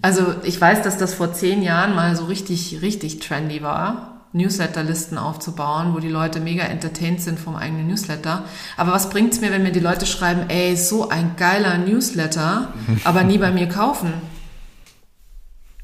Also 0.00 0.34
ich 0.44 0.58
weiß, 0.58 0.82
dass 0.82 0.98
das 0.98 1.14
vor 1.14 1.32
zehn 1.32 1.62
Jahren 1.62 1.94
mal 1.94 2.16
so 2.16 2.24
richtig, 2.24 2.78
richtig 2.80 3.18
trendy 3.18 3.60
war, 3.60 4.22
Newsletterlisten 4.32 5.18
aufzubauen, 5.18 5.94
wo 5.94 5.98
die 5.98 6.08
Leute 6.08 6.38
mega 6.38 6.62
entertained 6.62 7.20
sind 7.20 7.40
vom 7.40 7.56
eigenen 7.56 7.88
Newsletter. 7.88 8.44
Aber 8.76 8.92
was 8.92 9.10
bringt's 9.10 9.40
mir, 9.40 9.50
wenn 9.50 9.64
mir 9.64 9.72
die 9.72 9.80
Leute 9.80 10.06
schreiben, 10.06 10.48
ey, 10.48 10.76
so 10.76 11.08
ein 11.08 11.34
geiler 11.36 11.76
Newsletter, 11.78 12.72
aber 13.04 13.24
nie 13.24 13.38
bei 13.38 13.50
mir 13.50 13.68
kaufen? 13.68 14.12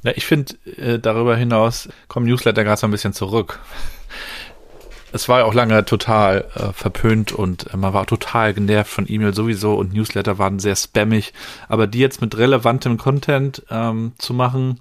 Ja, 0.05 0.13
ich 0.15 0.27
finde, 0.27 0.55
äh, 0.77 0.99
darüber 0.99 1.35
hinaus 1.35 1.89
kommen 2.09 2.27
Newsletter 2.27 2.63
gerade 2.63 2.79
so 2.79 2.87
ein 2.87 2.91
bisschen 2.91 3.15
zurück. 3.15 3.59
Es 5.13 5.29
war 5.29 5.39
ja 5.41 5.45
auch 5.47 5.55
lange 5.55 5.85
total 5.85 6.45
äh, 6.55 6.73
verpönt 6.73 7.33
und 7.33 7.73
äh, 7.73 7.77
man 7.77 7.95
war 7.95 8.05
total 8.05 8.53
genervt 8.53 8.91
von 8.91 9.07
E-Mail 9.09 9.33
sowieso 9.33 9.75
und 9.75 9.95
Newsletter 9.95 10.39
waren 10.39 10.59
sehr 10.59 10.77
spammig. 10.77 11.33
Aber 11.69 11.87
die 11.87 12.01
jetzt 12.01 12.21
mit 12.21 12.37
relevantem 12.37 12.99
Content 12.99 13.63
ähm, 13.71 14.13
zu 14.19 14.35
machen, 14.35 14.79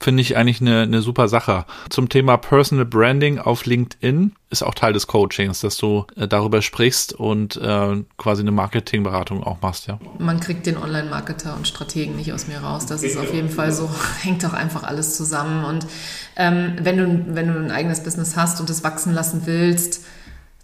finde 0.00 0.20
ich 0.20 0.36
eigentlich 0.36 0.60
eine, 0.60 0.82
eine 0.82 1.02
super 1.02 1.28
Sache. 1.28 1.64
Zum 1.88 2.08
Thema 2.08 2.36
Personal 2.36 2.84
Branding 2.84 3.38
auf 3.38 3.66
LinkedIn 3.66 4.32
ist 4.50 4.62
auch 4.62 4.74
Teil 4.74 4.92
des 4.92 5.06
Coachings, 5.06 5.60
dass 5.60 5.76
du 5.76 6.06
äh, 6.16 6.28
darüber 6.28 6.62
sprichst 6.62 7.12
und 7.12 7.56
äh, 7.56 8.02
quasi 8.16 8.42
eine 8.42 8.52
Marketingberatung 8.52 9.42
auch 9.42 9.60
machst, 9.62 9.88
ja. 9.88 9.98
Man 10.18 10.40
kriegt 10.40 10.66
den 10.66 10.76
Online-Marketer 10.76 11.56
und 11.56 11.66
Strategen 11.66 12.16
nicht 12.16 12.32
aus 12.32 12.46
mir 12.46 12.58
raus. 12.58 12.86
Das 12.86 13.02
ist 13.02 13.16
auf 13.16 13.32
jeden 13.32 13.48
Fall 13.48 13.72
so, 13.72 13.90
hängt 14.22 14.44
doch 14.44 14.52
einfach 14.52 14.82
alles 14.84 15.16
zusammen. 15.16 15.64
Und 15.64 15.86
ähm, 16.36 16.76
wenn, 16.80 16.96
du, 16.96 17.34
wenn 17.34 17.48
du 17.48 17.58
ein 17.58 17.70
eigenes 17.70 18.02
Business 18.02 18.36
hast 18.36 18.60
und 18.60 18.70
es 18.70 18.84
wachsen 18.84 19.12
lassen 19.12 19.42
willst, 19.46 20.04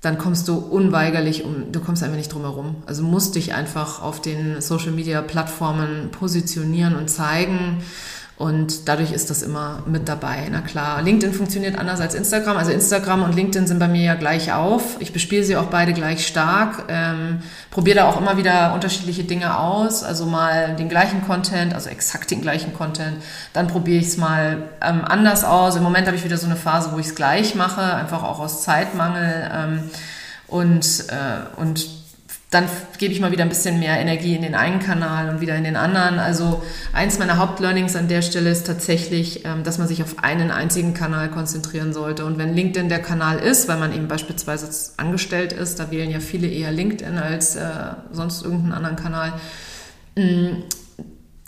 dann 0.03 0.19
kommst 0.19 0.49
du 0.49 0.57
unweigerlich 0.57 1.45
um, 1.45 1.71
du 1.71 1.81
kommst 1.81 2.03
einfach 2.03 2.17
nicht 2.17 2.33
drum 2.33 2.43
herum. 2.43 2.83
Also 2.87 3.05
musst 3.05 3.37
dich 3.37 3.55
einfach 3.55 4.03
auf 4.03 4.21
den 4.21 4.61
Social 4.61 4.91
Media 4.91 5.23
Plattformen 5.23 6.11
positionieren 6.11 6.97
und 6.97 7.09
zeigen. 7.09 7.79
Und 8.43 8.89
dadurch 8.89 9.13
ist 9.13 9.31
das 9.31 9.43
immer 9.43 9.85
mit 9.87 10.09
dabei. 10.09 10.49
Na 10.51 10.63
klar, 10.63 11.01
LinkedIn 11.01 11.33
funktioniert 11.33 11.79
anders 11.79 12.01
als 12.01 12.13
Instagram. 12.17 12.57
Also 12.57 12.73
Instagram 12.73 13.23
und 13.23 13.37
LinkedIn 13.37 13.69
sind 13.69 13.79
bei 13.79 13.87
mir 13.87 14.03
ja 14.03 14.15
gleich 14.17 14.53
auf. 14.53 14.97
Ich 14.99 15.13
bespiele 15.13 15.45
sie 15.45 15.57
auch 15.57 15.67
beide 15.67 15.93
gleich 15.93 16.27
stark. 16.27 16.87
Ähm, 16.89 17.39
probiere 17.71 17.99
da 17.99 18.09
auch 18.09 18.21
immer 18.21 18.37
wieder 18.37 18.75
unterschiedliche 18.75 19.23
Dinge 19.23 19.57
aus. 19.57 20.03
Also 20.03 20.27
mal 20.27 20.75
den 20.75 20.89
gleichen 20.89 21.25
Content, 21.25 21.73
also 21.73 21.89
exakt 21.89 22.33
den 22.33 22.41
gleichen 22.41 22.75
Content. 22.75 23.23
Dann 23.53 23.69
probiere 23.69 24.01
ich 24.01 24.09
es 24.09 24.17
mal 24.17 24.71
ähm, 24.81 25.05
anders 25.05 25.45
aus. 25.45 25.77
Im 25.77 25.85
Moment 25.85 26.09
habe 26.09 26.17
ich 26.17 26.25
wieder 26.25 26.37
so 26.37 26.47
eine 26.47 26.57
Phase, 26.57 26.91
wo 26.93 26.99
ich 26.99 27.07
es 27.07 27.15
gleich 27.15 27.55
mache, 27.55 27.95
einfach 27.95 28.25
auch 28.25 28.41
aus 28.41 28.65
Zeitmangel. 28.65 29.51
Ähm, 29.55 29.91
und, 30.49 31.05
äh, 31.11 31.61
und 31.61 32.02
dann 32.53 32.69
gebe 32.99 33.15
ich 33.15 33.21
mal 33.21 33.33
wieder 33.33 33.45
ein 33.45 33.49
bisschen 33.49 33.81
mehr 33.81 33.99
Energie 33.99 34.37
in 34.37 34.43
den 34.43 34.55
einen 34.55 34.79
Kanal 34.79 35.31
und 35.31 35.41
wieder 35.41 35.57
in 35.57 35.65
den 35.65 35.75
anderen. 35.75 36.19
Also 36.19 36.63
eins 36.93 37.19
meiner 37.19 37.39
Hauptlearnings 37.39 37.97
an 37.97 38.09
der 38.09 38.21
Stelle 38.21 38.51
ist 38.51 38.67
tatsächlich, 38.67 39.47
ähm, 39.47 39.65
dass 39.65 39.79
man 39.79 39.89
sich 39.89 40.03
auf 40.03 40.23
einen 40.23 40.51
einzigen 40.51 40.93
Kanal 40.93 41.31
konzentrieren 41.31 41.95
sollte. 41.95 42.27
Und 42.27 42.37
wenn 42.37 42.55
LinkedIn 42.55 42.91
der 42.91 43.01
Kanal 43.01 43.39
ist, 43.39 43.69
weil 43.69 43.79
man 43.79 43.95
eben 43.95 44.07
beispielsweise 44.07 44.69
angestellt 44.99 45.55
ist, 45.55 45.81
da 45.81 45.91
wählen 45.91 46.11
ja 46.11 46.21
viele 46.21 46.47
eher 46.47 46.73
LinkedIn 46.73 47.17
als 47.17 47.57
äh, 47.57 47.63
sonst 48.13 48.43
irgendeinen 48.43 48.75
anderen 48.75 48.97
Kanal, 48.97 49.33
mm, 50.17 50.63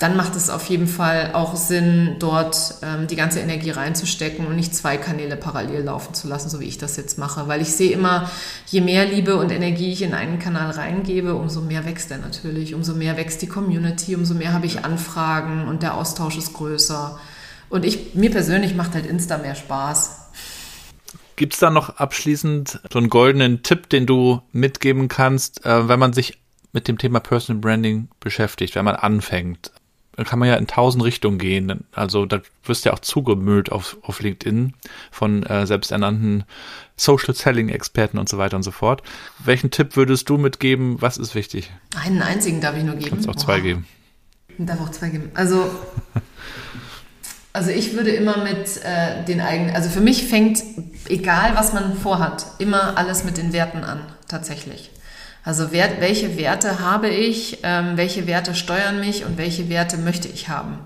dann 0.05 0.19
macht 0.19 0.37
es 0.37 0.51
auf 0.51 0.67
jeden 0.67 0.87
Fall 0.87 1.31
auch 1.33 1.57
Sinn, 1.57 2.17
dort 2.19 2.75
ähm, 2.83 3.07
die 3.07 3.17
ganze 3.17 3.41
Energie 3.41 3.71
reinzustecken 3.71 4.47
und 4.47 4.55
nicht 4.55 4.77
zwei 4.77 4.99
Kanäle 4.99 5.35
parallel 5.35 5.85
laufen 5.85 6.13
zu 6.13 6.29
lassen, 6.29 6.51
so 6.51 6.61
wie 6.61 6.67
ich 6.67 6.77
das 6.77 6.99
jetzt 6.99 7.17
mache. 7.17 7.49
Weil 7.49 7.63
ich 7.63 7.71
sehe 7.71 7.91
immer, 7.91 8.31
je 8.67 8.83
mehr 8.83 9.07
Liebe 9.07 9.37
und 9.37 9.51
Energie 9.51 9.93
ich 9.93 10.03
in 10.03 10.13
einen 10.13 10.39
Kanal 10.39 10.73
reingebe, 10.73 11.35
umso 11.35 11.63
mehr 11.63 11.87
wächst 11.87 12.11
er 12.11 12.19
natürlich, 12.19 12.75
umso 12.75 12.93
mehr 12.93 13.17
wächst 13.17 13.41
die 13.41 13.47
Community, 13.47 14.15
umso 14.15 14.35
mehr 14.35 14.53
habe 14.53 14.67
ich 14.67 14.85
Anfragen 14.85 15.69
und 15.69 15.83
der 15.83 15.95
Austausch 15.95 16.37
ist 16.37 16.53
größer. 16.53 17.19
Und 17.71 17.87
ich, 17.87 18.15
mir 18.15 18.31
persönlich 18.31 18.75
macht 18.75 18.93
halt 18.93 19.07
Insta 19.07 19.39
mehr 19.39 19.55
Spaß. 19.55 20.33
Gibt 21.37 21.55
es 21.55 21.61
da 21.61 21.71
noch 21.71 21.97
abschließend 21.97 22.79
so 22.93 22.99
einen 22.99 23.09
goldenen 23.09 23.63
Tipp, 23.63 23.89
den 23.89 24.05
du 24.05 24.43
mitgeben 24.53 25.09
kannst, 25.09 25.65
äh, 25.65 25.89
wenn 25.89 25.99
man 25.99 26.13
sich 26.13 26.37
mit 26.75 26.89
dem 26.89 26.99
Thema 26.99 27.21
Personal 27.21 27.63
Branding 27.63 28.09
beschäftigt, 28.21 28.75
wenn 28.75 28.85
man 28.85 28.97
anfängt? 28.97 29.73
Kann 30.17 30.39
man 30.39 30.49
ja 30.49 30.57
in 30.57 30.67
tausend 30.67 31.03
Richtungen 31.03 31.39
gehen. 31.39 31.85
Also 31.93 32.27
da 32.27 32.41
wirst 32.65 32.85
du 32.85 32.91
ja 32.91 32.95
auch 32.95 33.01
zugemüllt 33.01 33.73
auf, 33.73 33.97
auf 34.03 34.21
LinkedIn 34.21 34.75
von 35.11 35.43
äh, 35.45 35.67
selbsternannten 35.67 36.45
Social 36.97 37.35
Selling 37.35 37.69
Experten 37.69 38.19
und 38.19 38.29
so 38.29 38.39
weiter 38.39 38.57
und 38.57 38.63
so 38.63 38.71
fort. 38.71 39.03
Welchen 39.45 39.71
Tipp 39.71 39.97
würdest 39.97 40.29
du 40.29 40.39
mitgeben? 40.39 41.01
Was 41.01 41.17
ist 41.17 41.35
wichtig? 41.35 41.71
Einen 42.01 42.23
einzigen 42.23 42.61
darf 42.61 42.77
ich 42.77 42.85
nur 42.85 42.95
geben. 42.95 43.11
Kannst 43.11 43.29
auch 43.29 43.37
zwei 43.37 43.57
Oha. 43.57 43.63
geben. 43.63 43.87
Darf 44.59 44.81
auch 44.81 44.91
zwei 44.91 45.09
geben. 45.09 45.31
Also 45.35 45.69
Also 47.57 47.71
ich 47.71 47.95
würde 47.95 48.11
immer 48.11 48.39
mit 48.39 48.83
äh, 48.83 49.25
den 49.29 49.41
eigenen, 49.41 49.77
also 49.77 49.89
für 49.89 50.01
mich 50.01 50.27
fängt, 50.27 50.61
egal 51.07 51.55
was 51.55 51.73
man 51.73 51.97
vorhat, 51.97 52.47
immer 52.59 52.99
alles 52.99 53.23
mit 53.23 53.37
den 53.37 53.53
Werten 53.53 53.85
an, 53.85 54.01
tatsächlich. 54.27 54.91
Also 55.45 55.73
Wert, 55.73 56.01
welche 56.01 56.39
Werte 56.39 56.81
habe 56.81 57.09
ich, 57.09 57.59
ähm, 57.63 57.97
welche 57.97 58.27
Werte 58.27 58.55
steuern 58.55 59.01
mich 59.01 59.27
und 59.27 59.37
welche 59.37 59.69
Werte 59.69 59.99
möchte 59.99 60.27
ich 60.27 60.49
haben. 60.49 60.79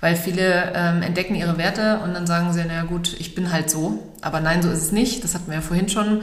Weil 0.00 0.16
viele 0.16 0.72
ähm, 0.74 1.02
entdecken 1.02 1.34
ihre 1.34 1.58
Werte 1.58 2.00
und 2.00 2.14
dann 2.14 2.26
sagen 2.26 2.52
sie, 2.52 2.64
naja 2.64 2.84
gut, 2.84 3.14
ich 3.18 3.34
bin 3.34 3.52
halt 3.52 3.70
so. 3.70 4.02
Aber 4.22 4.40
nein, 4.40 4.62
so 4.62 4.70
ist 4.70 4.82
es 4.82 4.92
nicht. 4.92 5.22
Das 5.22 5.34
hatten 5.34 5.48
wir 5.48 5.56
ja 5.56 5.60
vorhin 5.60 5.88
schon. 5.88 6.22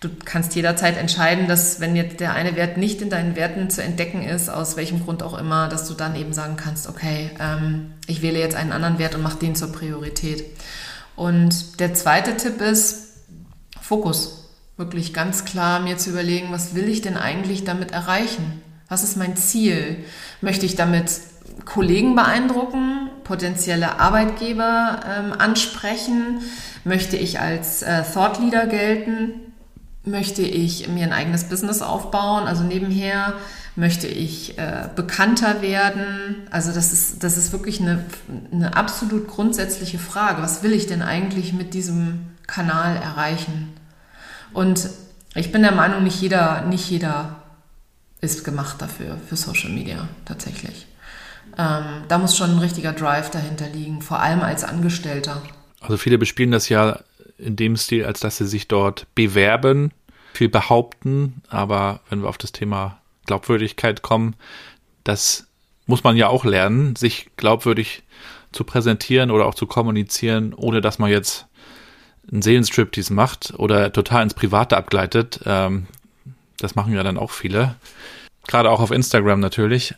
Du 0.00 0.08
kannst 0.24 0.54
jederzeit 0.56 0.96
entscheiden, 0.96 1.46
dass 1.48 1.80
wenn 1.80 1.94
jetzt 1.94 2.18
der 2.18 2.34
eine 2.34 2.56
Wert 2.56 2.76
nicht 2.76 3.02
in 3.02 3.10
deinen 3.10 3.36
Werten 3.36 3.70
zu 3.70 3.82
entdecken 3.82 4.22
ist, 4.22 4.48
aus 4.48 4.76
welchem 4.76 5.04
Grund 5.04 5.22
auch 5.22 5.38
immer, 5.38 5.68
dass 5.68 5.86
du 5.86 5.94
dann 5.94 6.16
eben 6.16 6.32
sagen 6.32 6.56
kannst, 6.56 6.88
okay, 6.88 7.30
ähm, 7.38 7.92
ich 8.06 8.22
wähle 8.22 8.38
jetzt 8.38 8.56
einen 8.56 8.72
anderen 8.72 8.98
Wert 8.98 9.14
und 9.14 9.22
mache 9.22 9.38
den 9.38 9.54
zur 9.54 9.70
Priorität. 9.70 10.44
Und 11.14 11.78
der 11.78 11.94
zweite 11.94 12.36
Tipp 12.36 12.60
ist 12.60 13.18
Fokus. 13.80 14.41
Wirklich 14.82 15.14
ganz 15.14 15.44
klar 15.44 15.78
mir 15.78 15.96
zu 15.96 16.10
überlegen, 16.10 16.48
was 16.50 16.74
will 16.74 16.88
ich 16.88 17.02
denn 17.02 17.16
eigentlich 17.16 17.62
damit 17.62 17.92
erreichen? 17.92 18.60
Was 18.88 19.04
ist 19.04 19.16
mein 19.16 19.36
Ziel? 19.36 20.04
Möchte 20.40 20.66
ich 20.66 20.74
damit 20.74 21.20
Kollegen 21.64 22.16
beeindrucken, 22.16 23.08
potenzielle 23.22 24.00
Arbeitgeber 24.00 24.98
ähm, 25.08 25.32
ansprechen? 25.38 26.40
Möchte 26.82 27.16
ich 27.16 27.38
als 27.38 27.82
äh, 27.82 28.02
Thought 28.02 28.40
Leader 28.40 28.66
gelten? 28.66 29.52
möchte 30.04 30.42
ich 30.42 30.88
mir 30.88 31.04
ein 31.04 31.12
eigenes 31.12 31.44
Business 31.44 31.80
aufbauen, 31.80 32.48
also 32.48 32.64
nebenher 32.64 33.34
möchte 33.76 34.08
ich 34.08 34.58
äh, 34.58 34.88
bekannter 34.96 35.62
werden. 35.62 36.46
Also 36.50 36.72
das 36.72 36.92
ist, 36.92 37.22
das 37.22 37.38
ist 37.38 37.52
wirklich 37.52 37.80
eine, 37.80 38.04
eine 38.50 38.76
absolut 38.76 39.28
grundsätzliche 39.28 39.98
Frage. 39.98 40.42
Was 40.42 40.64
will 40.64 40.72
ich 40.72 40.88
denn 40.88 41.02
eigentlich 41.02 41.52
mit 41.52 41.72
diesem 41.72 42.26
Kanal 42.46 42.96
erreichen? 42.96 43.72
Und 44.52 44.88
ich 45.34 45.52
bin 45.52 45.62
der 45.62 45.72
Meinung, 45.72 46.04
nicht 46.04 46.20
jeder, 46.20 46.62
nicht 46.62 46.88
jeder 46.90 47.42
ist 48.20 48.44
gemacht 48.44 48.80
dafür, 48.80 49.18
für 49.28 49.36
Social 49.36 49.70
Media 49.70 50.08
tatsächlich. 50.24 50.86
Ähm, 51.58 52.04
da 52.08 52.18
muss 52.18 52.36
schon 52.36 52.50
ein 52.50 52.58
richtiger 52.58 52.92
Drive 52.92 53.30
dahinter 53.30 53.68
liegen, 53.68 54.00
vor 54.00 54.20
allem 54.20 54.40
als 54.40 54.64
Angestellter. 54.64 55.42
Also 55.80 55.96
viele 55.96 56.18
bespielen 56.18 56.52
das 56.52 56.68
ja 56.68 57.00
in 57.38 57.56
dem 57.56 57.76
Stil, 57.76 58.04
als 58.04 58.20
dass 58.20 58.38
sie 58.38 58.46
sich 58.46 58.68
dort 58.68 59.06
bewerben, 59.14 59.92
viel 60.32 60.48
behaupten, 60.48 61.42
aber 61.48 62.00
wenn 62.08 62.22
wir 62.22 62.28
auf 62.28 62.38
das 62.38 62.52
Thema 62.52 63.00
Glaubwürdigkeit 63.26 64.02
kommen, 64.02 64.34
das 65.04 65.46
muss 65.86 66.04
man 66.04 66.16
ja 66.16 66.28
auch 66.28 66.44
lernen, 66.44 66.96
sich 66.96 67.30
glaubwürdig 67.36 68.02
zu 68.52 68.64
präsentieren 68.64 69.30
oder 69.30 69.46
auch 69.46 69.54
zu 69.54 69.66
kommunizieren, 69.66 70.54
ohne 70.54 70.80
dass 70.80 70.98
man 70.98 71.10
jetzt 71.10 71.46
einen 72.30 72.42
Seelenstriptease 72.42 73.12
macht 73.12 73.54
oder 73.56 73.92
total 73.92 74.22
ins 74.22 74.34
Private 74.34 74.76
abgleitet. 74.76 75.40
Ähm, 75.44 75.86
das 76.58 76.74
machen 76.74 76.94
ja 76.94 77.02
dann 77.02 77.18
auch 77.18 77.30
viele. 77.30 77.74
Gerade 78.46 78.70
auch 78.70 78.80
auf 78.80 78.90
Instagram 78.90 79.40
natürlich. 79.40 79.94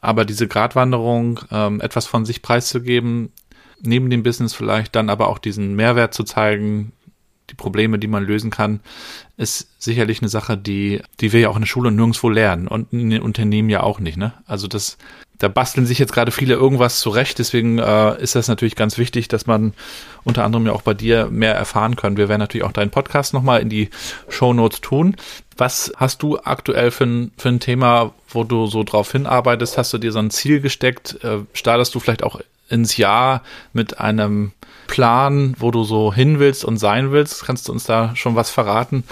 Aber 0.00 0.24
diese 0.24 0.46
Gratwanderung, 0.46 1.40
ähm, 1.50 1.80
etwas 1.80 2.06
von 2.06 2.24
sich 2.24 2.42
preiszugeben, 2.42 3.32
neben 3.80 4.10
dem 4.10 4.22
Business 4.22 4.54
vielleicht 4.54 4.94
dann 4.94 5.10
aber 5.10 5.28
auch 5.28 5.38
diesen 5.38 5.74
Mehrwert 5.74 6.14
zu 6.14 6.24
zeigen, 6.24 6.92
die 7.50 7.54
Probleme, 7.54 7.98
die 7.98 8.08
man 8.08 8.24
lösen 8.24 8.50
kann, 8.50 8.80
ist 9.36 9.68
sicherlich 9.82 10.20
eine 10.20 10.28
Sache, 10.28 10.58
die, 10.58 11.00
die 11.20 11.32
wir 11.32 11.40
ja 11.40 11.48
auch 11.48 11.56
in 11.56 11.62
der 11.62 11.66
Schule 11.66 11.90
nirgendwo 11.90 12.28
lernen 12.28 12.68
und 12.68 12.92
in 12.92 13.10
den 13.10 13.22
Unternehmen 13.22 13.70
ja 13.70 13.82
auch 13.82 14.00
nicht, 14.00 14.18
ne? 14.18 14.34
Also 14.46 14.68
das, 14.68 14.98
da 15.38 15.48
basteln 15.48 15.86
sich 15.86 15.98
jetzt 15.98 16.12
gerade 16.12 16.32
viele 16.32 16.54
irgendwas 16.54 17.00
zurecht, 17.00 17.38
deswegen 17.38 17.78
äh, 17.78 18.20
ist 18.20 18.34
das 18.34 18.48
natürlich 18.48 18.74
ganz 18.74 18.98
wichtig, 18.98 19.28
dass 19.28 19.46
man 19.46 19.72
unter 20.24 20.44
anderem 20.44 20.66
ja 20.66 20.72
auch 20.72 20.82
bei 20.82 20.94
dir 20.94 21.28
mehr 21.30 21.54
erfahren 21.54 21.96
kann. 21.96 22.16
Wir 22.16 22.28
werden 22.28 22.40
natürlich 22.40 22.66
auch 22.66 22.72
deinen 22.72 22.90
Podcast 22.90 23.34
nochmal 23.34 23.60
in 23.60 23.68
die 23.68 23.90
Show 24.28 24.52
Notes 24.52 24.80
tun. 24.80 25.16
Was 25.56 25.92
hast 25.96 26.22
du 26.22 26.38
aktuell 26.38 26.90
für 26.90 27.04
ein, 27.04 27.32
für 27.38 27.48
ein 27.48 27.60
Thema, 27.60 28.12
wo 28.28 28.44
du 28.44 28.66
so 28.66 28.82
drauf 28.82 29.12
hinarbeitest? 29.12 29.78
Hast 29.78 29.92
du 29.92 29.98
dir 29.98 30.12
so 30.12 30.18
ein 30.18 30.30
Ziel 30.30 30.60
gesteckt? 30.60 31.22
Äh, 31.22 31.38
startest 31.52 31.94
du 31.94 32.00
vielleicht 32.00 32.24
auch 32.24 32.40
ins 32.68 32.96
Jahr 32.96 33.42
mit 33.72 33.98
einem 34.00 34.52
Plan, 34.88 35.54
wo 35.58 35.70
du 35.70 35.84
so 35.84 36.12
hin 36.12 36.40
willst 36.40 36.64
und 36.64 36.78
sein 36.78 37.12
willst? 37.12 37.44
Kannst 37.44 37.68
du 37.68 37.72
uns 37.72 37.84
da 37.84 38.16
schon 38.16 38.34
was 38.34 38.50
verraten, 38.50 39.04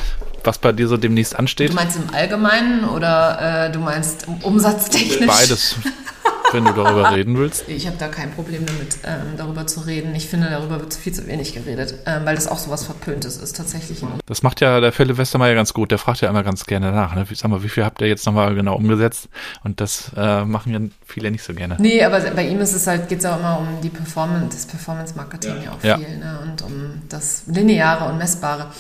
was 0.42 0.58
bei 0.58 0.72
dir 0.72 0.88
so 0.88 0.96
demnächst 0.96 1.36
ansteht? 1.36 1.70
Du 1.70 1.74
meinst 1.74 1.96
im 1.96 2.12
Allgemeinen 2.12 2.84
oder 2.88 3.66
äh, 3.66 3.72
du 3.72 3.78
meinst 3.78 4.26
umsatztechnisch? 4.42 5.26
Beides. 5.26 5.76
wenn 6.56 6.64
du 6.64 6.72
darüber 6.72 7.14
reden 7.14 7.36
willst. 7.38 7.68
Ich 7.68 7.86
habe 7.86 7.96
da 7.98 8.08
kein 8.08 8.32
Problem 8.32 8.64
damit, 8.64 8.98
ähm, 9.04 9.36
darüber 9.36 9.66
zu 9.66 9.80
reden. 9.80 10.14
Ich 10.14 10.26
finde, 10.26 10.48
darüber 10.48 10.80
wird 10.80 10.94
viel 10.94 11.12
zu 11.12 11.26
wenig 11.26 11.52
geredet, 11.52 11.94
ähm, 12.06 12.24
weil 12.24 12.34
das 12.34 12.48
auch 12.48 12.58
so 12.58 12.70
was 12.70 12.84
Verpöntes 12.84 13.36
ist 13.36 13.56
tatsächlich. 13.56 14.02
Das 14.24 14.42
macht 14.42 14.60
ja 14.60 14.80
der 14.80 14.92
Philipp 14.92 15.18
Westermeier 15.18 15.54
ganz 15.54 15.74
gut. 15.74 15.90
Der 15.90 15.98
fragt 15.98 16.22
ja 16.22 16.30
immer 16.30 16.42
ganz 16.42 16.64
gerne 16.64 16.92
nach. 16.92 17.14
Ne? 17.14 17.26
Sag 17.32 17.50
mal, 17.50 17.62
wie 17.62 17.68
viel 17.68 17.84
habt 17.84 18.00
ihr 18.00 18.08
jetzt 18.08 18.24
nochmal 18.24 18.54
genau 18.54 18.74
umgesetzt? 18.74 19.28
Und 19.64 19.80
das 19.80 20.10
äh, 20.16 20.44
machen 20.44 20.72
ja 20.72 20.80
viele 21.06 21.30
nicht 21.30 21.44
so 21.44 21.52
gerne. 21.52 21.76
Nee, 21.78 22.02
aber 22.02 22.20
bei 22.20 22.48
ihm 22.48 22.60
ist 22.60 22.72
es 22.72 22.86
halt, 22.86 23.08
geht 23.08 23.18
es 23.18 23.26
auch 23.26 23.38
immer 23.38 23.58
um 23.58 23.80
die 23.82 23.90
Performance, 23.90 24.56
das 24.56 24.66
Performance-Marketing 24.66 25.56
ja. 25.56 25.62
ja. 25.62 25.70
auch 25.72 25.84
ja. 25.84 25.98
viel 25.98 26.18
ne? 26.18 26.38
und 26.42 26.62
um 26.62 27.02
das 27.08 27.42
Lineare 27.46 28.10
und 28.10 28.18
Messbare. 28.18 28.70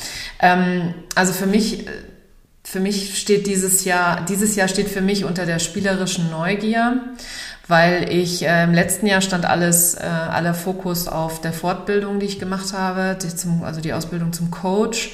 Ähm, 0.40 0.94
also 1.14 1.32
für 1.32 1.46
mich 1.46 1.86
für 2.66 2.80
mich 2.80 3.16
steht 3.16 3.46
dieses 3.46 3.84
Jahr, 3.84 4.24
dieses 4.24 4.56
Jahr 4.56 4.66
steht 4.66 4.88
für 4.88 5.00
mich 5.00 5.24
unter 5.24 5.46
der 5.46 5.60
spielerischen 5.60 6.30
Neugier 6.30 7.00
weil 7.68 8.08
ich 8.10 8.44
äh, 8.44 8.64
im 8.64 8.74
letzten 8.74 9.06
Jahr 9.06 9.20
stand 9.20 9.44
alles, 9.44 9.94
äh, 9.94 10.04
aller 10.04 10.54
Fokus 10.54 11.08
auf 11.08 11.40
der 11.40 11.52
Fortbildung, 11.52 12.20
die 12.20 12.26
ich 12.26 12.38
gemacht 12.38 12.72
habe, 12.72 13.16
die 13.20 13.34
zum, 13.34 13.64
also 13.64 13.80
die 13.80 13.92
Ausbildung 13.92 14.32
zum 14.32 14.50
Coach. 14.50 15.12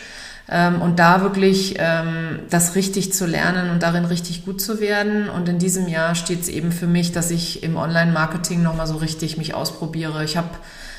Ähm, 0.50 0.82
und 0.82 0.98
da 0.98 1.22
wirklich 1.22 1.76
ähm, 1.78 2.40
das 2.50 2.74
richtig 2.74 3.12
zu 3.12 3.26
lernen 3.26 3.70
und 3.70 3.82
darin 3.82 4.04
richtig 4.04 4.44
gut 4.44 4.60
zu 4.60 4.80
werden. 4.80 5.30
Und 5.30 5.48
in 5.48 5.58
diesem 5.58 5.88
Jahr 5.88 6.14
steht 6.14 6.42
es 6.42 6.48
eben 6.48 6.72
für 6.72 6.86
mich, 6.86 7.12
dass 7.12 7.30
ich 7.30 7.62
im 7.62 7.76
Online-Marketing 7.76 8.62
nochmal 8.62 8.86
so 8.86 8.96
richtig 8.96 9.38
mich 9.38 9.54
ausprobiere. 9.54 10.24
Ich 10.24 10.36
habe 10.36 10.50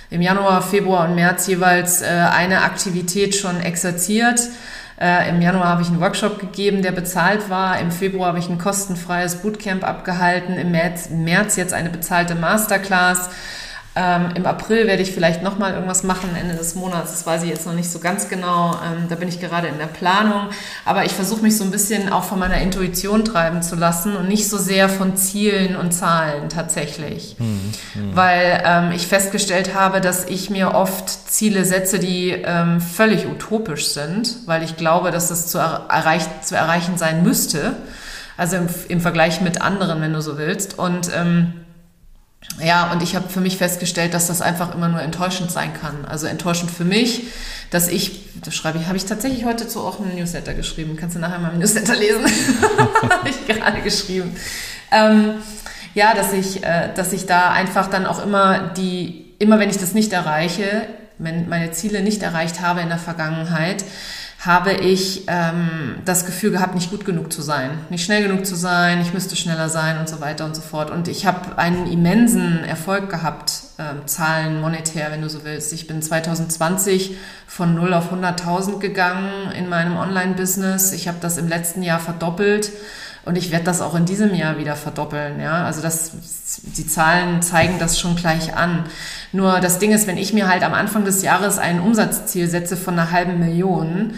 im 0.09 0.21
Januar, 0.21 0.61
Februar 0.61 1.07
und 1.07 1.15
März 1.15 1.47
jeweils 1.47 2.01
äh, 2.01 2.05
eine 2.05 2.63
Aktivität 2.63 3.35
schon 3.35 3.59
exerziert 3.59 4.39
äh, 5.03 5.29
Im 5.29 5.41
Januar 5.41 5.67
habe 5.67 5.81
ich 5.81 5.89
einen 5.89 5.99
Workshop 5.99 6.39
gegeben, 6.39 6.81
der 6.81 6.93
bezahlt 6.93 7.49
war. 7.49 7.77
Im 7.79 7.91
Februar 7.91 8.29
habe 8.29 8.39
ich 8.39 8.47
ein 8.47 8.57
kostenfreies 8.57 9.41
Bootcamp 9.41 9.83
abgehalten. 9.83 10.55
Im 10.55 10.71
März, 10.71 11.07
im 11.07 11.25
März 11.25 11.57
jetzt 11.57 11.73
eine 11.73 11.89
bezahlte 11.89 12.35
Masterclass. 12.35 13.29
Ähm, 13.95 14.31
Im 14.33 14.45
April 14.47 14.87
werde 14.87 15.03
ich 15.03 15.11
vielleicht 15.11 15.43
nochmal 15.43 15.73
irgendwas 15.73 16.01
machen, 16.03 16.35
Ende 16.35 16.55
des 16.55 16.73
Monats. 16.73 17.11
Das 17.11 17.27
weiß 17.27 17.43
ich 17.43 17.49
jetzt 17.49 17.67
noch 17.67 17.73
nicht 17.73 17.91
so 17.91 17.99
ganz 17.99 18.27
genau. 18.27 18.71
Ähm, 18.71 19.05
da 19.07 19.15
bin 19.15 19.27
ich 19.27 19.39
gerade 19.39 19.67
in 19.67 19.77
der 19.77 19.85
Planung. 19.85 20.47
Aber 20.83 21.05
ich 21.05 21.11
versuche 21.11 21.43
mich 21.43 21.55
so 21.57 21.63
ein 21.63 21.69
bisschen 21.69 22.11
auch 22.11 22.23
von 22.23 22.39
meiner 22.39 22.57
Intuition 22.57 23.23
treiben 23.23 23.61
zu 23.61 23.75
lassen 23.75 24.15
und 24.15 24.27
nicht 24.27 24.49
so 24.49 24.57
sehr 24.57 24.89
von 24.89 25.15
Zielen 25.15 25.75
und 25.75 25.91
Zahlen 25.91 26.49
tatsächlich. 26.49 27.35
Mhm. 27.37 27.71
Mhm. 27.93 28.15
Weil 28.15 28.63
ähm, 28.65 28.91
ich 28.93 29.05
festgestellt 29.05 29.75
habe, 29.75 30.01
dass 30.01 30.25
ich 30.25 30.49
mir 30.49 30.73
oft 30.73 31.09
Ziele 31.31 31.63
setze, 31.63 31.99
die 31.99 32.31
ähm, 32.31 32.81
völlig 32.81 33.27
utopisch 33.27 33.89
sind, 33.89 34.37
weil 34.47 34.63
ich 34.63 34.75
glaube, 34.75 35.11
dass 35.11 35.27
das 35.27 35.47
zu, 35.47 35.59
erreich 35.59 36.23
zu 36.41 36.55
erreichen 36.55 36.97
sein 36.97 37.21
müsste. 37.21 37.75
Also 38.37 38.55
im, 38.55 38.67
im 38.87 39.01
Vergleich 39.01 39.41
mit 39.41 39.61
anderen, 39.61 40.01
wenn 40.01 40.13
du 40.13 40.21
so 40.21 40.39
willst. 40.39 40.79
Und 40.79 41.11
ähm, 41.15 41.53
ja, 42.61 42.91
und 42.91 43.01
ich 43.01 43.15
habe 43.15 43.29
für 43.29 43.41
mich 43.41 43.57
festgestellt, 43.57 44.13
dass 44.13 44.27
das 44.27 44.41
einfach 44.41 44.75
immer 44.75 44.87
nur 44.87 45.01
enttäuschend 45.01 45.51
sein 45.51 45.73
kann. 45.73 46.05
Also 46.05 46.27
enttäuschend 46.27 46.69
für 46.69 46.85
mich, 46.85 47.23
dass 47.71 47.87
ich, 47.87 48.21
das 48.43 48.55
schreibe 48.55 48.77
ich, 48.77 48.87
habe 48.87 48.97
ich 48.97 49.05
tatsächlich 49.05 49.45
heute 49.45 49.67
zu 49.67 49.81
auch 49.81 49.99
einen 49.99 50.15
Newsletter 50.15 50.53
geschrieben. 50.53 50.95
Kannst 50.95 51.15
du 51.15 51.19
nachher 51.19 51.39
mal 51.39 51.51
im 51.53 51.59
Newsletter 51.59 51.95
lesen? 51.95 52.25
habe 53.09 53.29
ich 53.29 53.47
gerade 53.47 53.81
geschrieben. 53.81 54.35
Ähm, 54.91 55.35
ja, 55.95 56.13
dass 56.13 56.33
ich, 56.33 56.63
äh, 56.63 56.89
dass 56.93 57.13
ich 57.13 57.25
da 57.25 57.51
einfach 57.51 57.87
dann 57.89 58.05
auch 58.05 58.23
immer 58.23 58.71
die, 58.77 59.33
immer 59.39 59.59
wenn 59.59 59.69
ich 59.69 59.77
das 59.77 59.93
nicht 59.93 60.13
erreiche, 60.13 60.87
wenn 61.17 61.49
meine 61.49 61.71
Ziele 61.71 62.01
nicht 62.01 62.23
erreicht 62.23 62.61
habe 62.61 62.81
in 62.81 62.89
der 62.89 62.97
Vergangenheit, 62.97 63.83
habe 64.45 64.73
ich 64.73 65.23
ähm, 65.27 65.95
das 66.03 66.25
Gefühl 66.25 66.51
gehabt, 66.51 66.75
nicht 66.75 66.91
gut 66.91 67.05
genug 67.05 67.31
zu 67.31 67.41
sein, 67.41 67.71
nicht 67.89 68.03
schnell 68.03 68.23
genug 68.23 68.45
zu 68.45 68.55
sein, 68.55 68.99
ich 69.01 69.13
müsste 69.13 69.37
schneller 69.37 69.69
sein 69.69 69.99
und 69.99 70.09
so 70.09 70.19
weiter 70.19 70.43
und 70.43 70.53
so 70.53 70.61
fort. 70.61 70.91
Und 70.91 71.07
ich 71.07 71.25
habe 71.25 71.57
einen 71.57 71.87
immensen 71.89 72.63
Erfolg 72.65 73.09
gehabt, 73.09 73.63
äh, 73.77 74.05
Zahlen 74.05 74.59
monetär, 74.59 75.11
wenn 75.11 75.21
du 75.21 75.29
so 75.29 75.45
willst. 75.45 75.71
Ich 75.71 75.87
bin 75.87 76.01
2020 76.01 77.15
von 77.47 77.73
0 77.73 77.93
auf 77.93 78.11
100.000 78.11 78.79
gegangen 78.79 79.51
in 79.57 79.69
meinem 79.69 79.95
Online-Business. 79.95 80.91
Ich 80.91 81.07
habe 81.07 81.19
das 81.21 81.37
im 81.37 81.47
letzten 81.47 81.81
Jahr 81.81 81.99
verdoppelt. 81.99 82.71
Und 83.25 83.37
ich 83.37 83.51
werde 83.51 83.63
das 83.63 83.79
auch 83.79 83.95
in 83.95 84.05
diesem 84.05 84.35
Jahr 84.35 84.57
wieder 84.57 84.75
verdoppeln. 84.75 85.39
Ja, 85.39 85.63
also 85.63 85.81
das, 85.81 86.11
die 86.63 86.87
Zahlen 86.87 87.41
zeigen 87.41 87.77
das 87.79 87.99
schon 87.99 88.15
gleich 88.15 88.55
an. 88.55 88.85
Nur 89.31 89.59
das 89.59 89.79
Ding 89.79 89.91
ist, 89.91 90.07
wenn 90.07 90.17
ich 90.17 90.33
mir 90.33 90.47
halt 90.47 90.63
am 90.63 90.73
Anfang 90.73 91.05
des 91.05 91.21
Jahres 91.21 91.57
ein 91.57 91.79
Umsatzziel 91.79 92.49
setze 92.49 92.77
von 92.77 92.93
einer 92.93 93.11
halben 93.11 93.39
Million, 93.39 94.13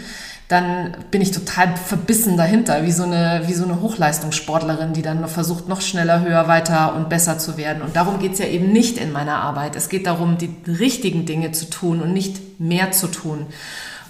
dann 0.48 0.96
bin 1.10 1.20
ich 1.20 1.32
total 1.32 1.76
verbissen 1.76 2.36
dahinter, 2.36 2.84
wie 2.84 2.92
so 2.92 3.02
eine, 3.02 3.42
wie 3.46 3.52
so 3.52 3.64
eine 3.64 3.80
Hochleistungssportlerin, 3.80 4.92
die 4.92 5.02
dann 5.02 5.26
versucht, 5.26 5.68
noch 5.68 5.80
schneller, 5.80 6.20
höher, 6.20 6.46
weiter 6.46 6.94
und 6.94 7.08
besser 7.08 7.36
zu 7.38 7.56
werden. 7.56 7.82
Und 7.82 7.96
darum 7.96 8.20
geht's 8.20 8.38
ja 8.38 8.46
eben 8.46 8.72
nicht 8.72 8.96
in 8.96 9.10
meiner 9.10 9.38
Arbeit. 9.38 9.74
Es 9.74 9.88
geht 9.88 10.06
darum, 10.06 10.38
die 10.38 10.54
richtigen 10.70 11.26
Dinge 11.26 11.50
zu 11.50 11.68
tun 11.68 12.00
und 12.00 12.12
nicht 12.12 12.60
mehr 12.60 12.92
zu 12.92 13.08
tun. 13.08 13.46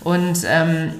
Und 0.04 0.40
ähm, 0.46 0.92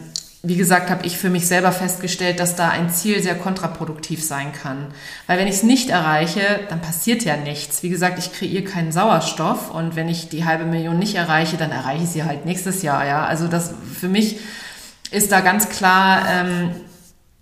wie 0.47 0.57
gesagt, 0.57 0.91
habe 0.91 1.05
ich 1.05 1.19
für 1.19 1.29
mich 1.29 1.49
selber 1.49 1.73
festgestellt, 1.73 2.39
dass 2.39 2.55
da 2.55 2.69
ein 2.69 2.89
Ziel 2.89 3.21
sehr 3.21 3.35
kontraproduktiv 3.35 4.25
sein 4.25 4.53
kann. 4.53 4.87
Weil 5.27 5.39
wenn 5.39 5.49
ich 5.49 5.57
es 5.57 5.63
nicht 5.65 5.91
erreiche, 5.91 6.61
dann 6.69 6.81
passiert 6.81 7.25
ja 7.25 7.37
nichts. 7.37 7.83
Wie 7.83 7.89
gesagt, 7.89 8.19
ich 8.21 8.33
kreiere 8.33 8.63
keinen 8.63 8.93
Sauerstoff 8.93 9.75
und 9.75 9.97
wenn 9.97 10.09
ich 10.09 10.29
die 10.29 10.45
halbe 10.45 10.65
Million 10.65 11.01
nicht 11.01 11.17
erreiche, 11.17 11.57
dann 11.57 11.73
erreiche 11.73 12.05
ich 12.05 12.11
sie 12.11 12.23
halt 12.23 12.45
nächstes 12.45 12.83
Jahr. 12.83 13.05
Ja, 13.05 13.25
also 13.25 13.49
das 13.49 13.75
für 13.99 14.09
mich 14.09 14.39
ist 15.11 15.33
da 15.33 15.41
ganz 15.41 15.69
klar 15.69 16.23
ähm, 16.31 16.71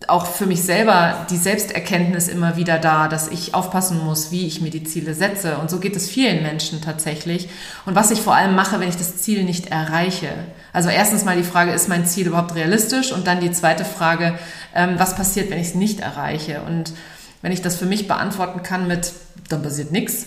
auch 0.08 0.26
für 0.26 0.46
mich 0.46 0.62
selber 0.62 1.26
die 1.30 1.36
Selbsterkenntnis 1.36 2.28
immer 2.28 2.56
wieder 2.56 2.78
da, 2.78 3.08
dass 3.08 3.28
ich 3.28 3.54
aufpassen 3.54 4.04
muss, 4.04 4.30
wie 4.30 4.46
ich 4.46 4.60
mir 4.60 4.70
die 4.70 4.84
Ziele 4.84 5.14
setze. 5.14 5.58
Und 5.58 5.70
so 5.70 5.78
geht 5.78 5.96
es 5.96 6.08
vielen 6.08 6.42
Menschen 6.42 6.80
tatsächlich. 6.80 7.48
Und 7.86 7.94
was 7.94 8.10
ich 8.10 8.20
vor 8.20 8.34
allem 8.34 8.54
mache, 8.54 8.80
wenn 8.80 8.88
ich 8.88 8.96
das 8.96 9.16
Ziel 9.18 9.44
nicht 9.44 9.68
erreiche. 9.68 10.28
Also 10.72 10.88
erstens 10.88 11.24
mal 11.24 11.36
die 11.36 11.42
Frage, 11.42 11.72
ist 11.72 11.88
mein 11.88 12.06
Ziel 12.06 12.26
überhaupt 12.26 12.54
realistisch? 12.54 13.12
Und 13.12 13.26
dann 13.26 13.40
die 13.40 13.52
zweite 13.52 13.84
Frage, 13.84 14.38
ähm, 14.74 14.94
was 14.98 15.16
passiert, 15.16 15.50
wenn 15.50 15.60
ich 15.60 15.68
es 15.68 15.74
nicht 15.74 16.00
erreiche? 16.00 16.62
Und 16.62 16.92
wenn 17.42 17.52
ich 17.52 17.62
das 17.62 17.76
für 17.76 17.86
mich 17.86 18.08
beantworten 18.08 18.62
kann 18.62 18.88
mit, 18.88 19.12
dann 19.48 19.62
passiert 19.62 19.92
nichts, 19.92 20.26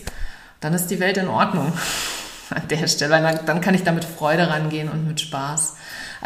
dann 0.59 0.73
ist 0.73 0.88
die 0.88 0.99
Welt 0.99 1.17
in 1.17 1.28
Ordnung 1.28 1.73
an 2.49 2.67
der 2.69 2.88
Stelle. 2.88 3.39
Dann 3.45 3.61
kann 3.61 3.73
ich 3.73 3.84
da 3.84 3.91
mit 3.91 4.05
Freude 4.05 4.49
rangehen 4.49 4.89
und 4.89 5.07
mit 5.07 5.21
Spaß. 5.21 5.76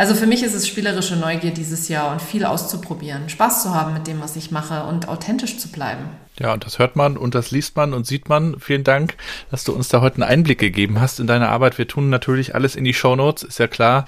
Also 0.02 0.16
für 0.16 0.26
mich 0.26 0.42
ist 0.42 0.56
es 0.56 0.68
spielerische 0.68 1.16
Neugier 1.16 1.52
dieses 1.52 1.88
Jahr 1.88 2.12
und 2.12 2.24
viel 2.24 2.44
auszuprobieren, 2.44 3.30
Spaß 3.30 3.62
zu 3.62 3.76
haben 3.76 3.94
mit 3.94 4.08
dem, 4.08 4.20
was 4.20 4.36
ich 4.36 4.50
mache 4.50 4.86
und 4.86 5.08
authentisch 5.08 5.60
zu 5.60 5.72
bleiben. 5.72 6.10
Ja, 6.40 6.54
und 6.54 6.66
das 6.66 6.80
hört 6.80 6.96
man 6.96 7.18
und 7.18 7.36
das 7.36 7.52
liest 7.52 7.76
man 7.76 7.94
und 7.94 8.08
sieht 8.08 8.28
man. 8.28 8.60
Vielen 8.60 8.84
Dank, 8.84 9.16
dass 9.52 9.64
du 9.64 9.74
uns 9.74 9.90
da 9.90 10.02
heute 10.02 10.16
einen 10.16 10.24
Einblick 10.24 10.58
gegeben 10.58 11.00
hast 11.00 11.20
in 11.20 11.28
deine 11.28 11.50
Arbeit. 11.50 11.78
Wir 11.78 11.88
tun 11.88 12.10
natürlich 12.10 12.56
alles 12.56 12.76
in 12.76 12.84
die 12.84 12.96
Show 12.96 13.16
Notes, 13.16 13.44
ist 13.44 13.60
ja 13.60 13.68
klar 13.68 14.08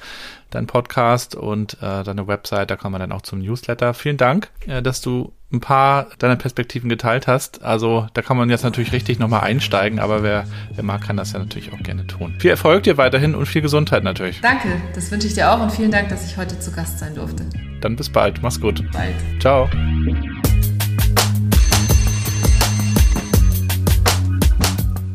dein 0.50 0.66
Podcast 0.66 1.36
und 1.36 1.76
äh, 1.76 2.04
deine 2.04 2.26
Website, 2.26 2.72
da 2.72 2.76
kann 2.76 2.92
man 2.92 3.00
dann 3.00 3.12
auch 3.12 3.22
zum 3.22 3.38
Newsletter. 3.38 3.94
Vielen 3.94 4.18
Dank, 4.18 4.50
äh, 4.66 4.82
dass 4.82 5.00
du 5.00 5.32
ein 5.54 5.60
paar 5.60 6.08
deiner 6.18 6.36
Perspektiven 6.36 6.90
geteilt 6.90 7.28
hast. 7.28 7.64
Also 7.64 8.08
da 8.14 8.22
kann 8.22 8.36
man 8.38 8.50
jetzt 8.50 8.64
natürlich 8.64 8.92
richtig 8.92 9.20
nochmal 9.20 9.42
einsteigen, 9.42 10.00
aber 10.00 10.24
wer, 10.24 10.46
wer 10.74 10.84
mag, 10.84 11.02
kann 11.02 11.16
das 11.16 11.32
ja 11.32 11.40
natürlich 11.40 11.72
auch 11.72 11.84
gerne 11.84 12.06
tun. 12.08 12.36
Viel 12.40 12.52
Erfolg 12.52 12.84
dir 12.84 12.98
weiterhin 12.98 13.36
und 13.36 13.46
viel 13.46 13.62
Gesundheit 13.62 14.04
natürlich. 14.04 14.42
Danke, 14.42 14.82
das 14.96 15.12
wünsche 15.12 15.28
ich 15.28 15.34
dir 15.34 15.52
auch 15.52 15.62
und 15.62 15.72
vielen 15.72 15.92
Dank, 15.92 16.10
dass 16.10 16.26
ich 16.26 16.38
heute 16.38 16.60
zu 16.60 16.72
Gast 16.72 17.00
sein 17.00 17.16
durfte. 17.16 17.46
Dann 17.82 17.96
bis 17.96 18.10
bald, 18.10 18.42
mach's 18.42 18.60
gut. 18.60 18.84
Bald. 18.92 19.16
Ciao. 19.40 19.70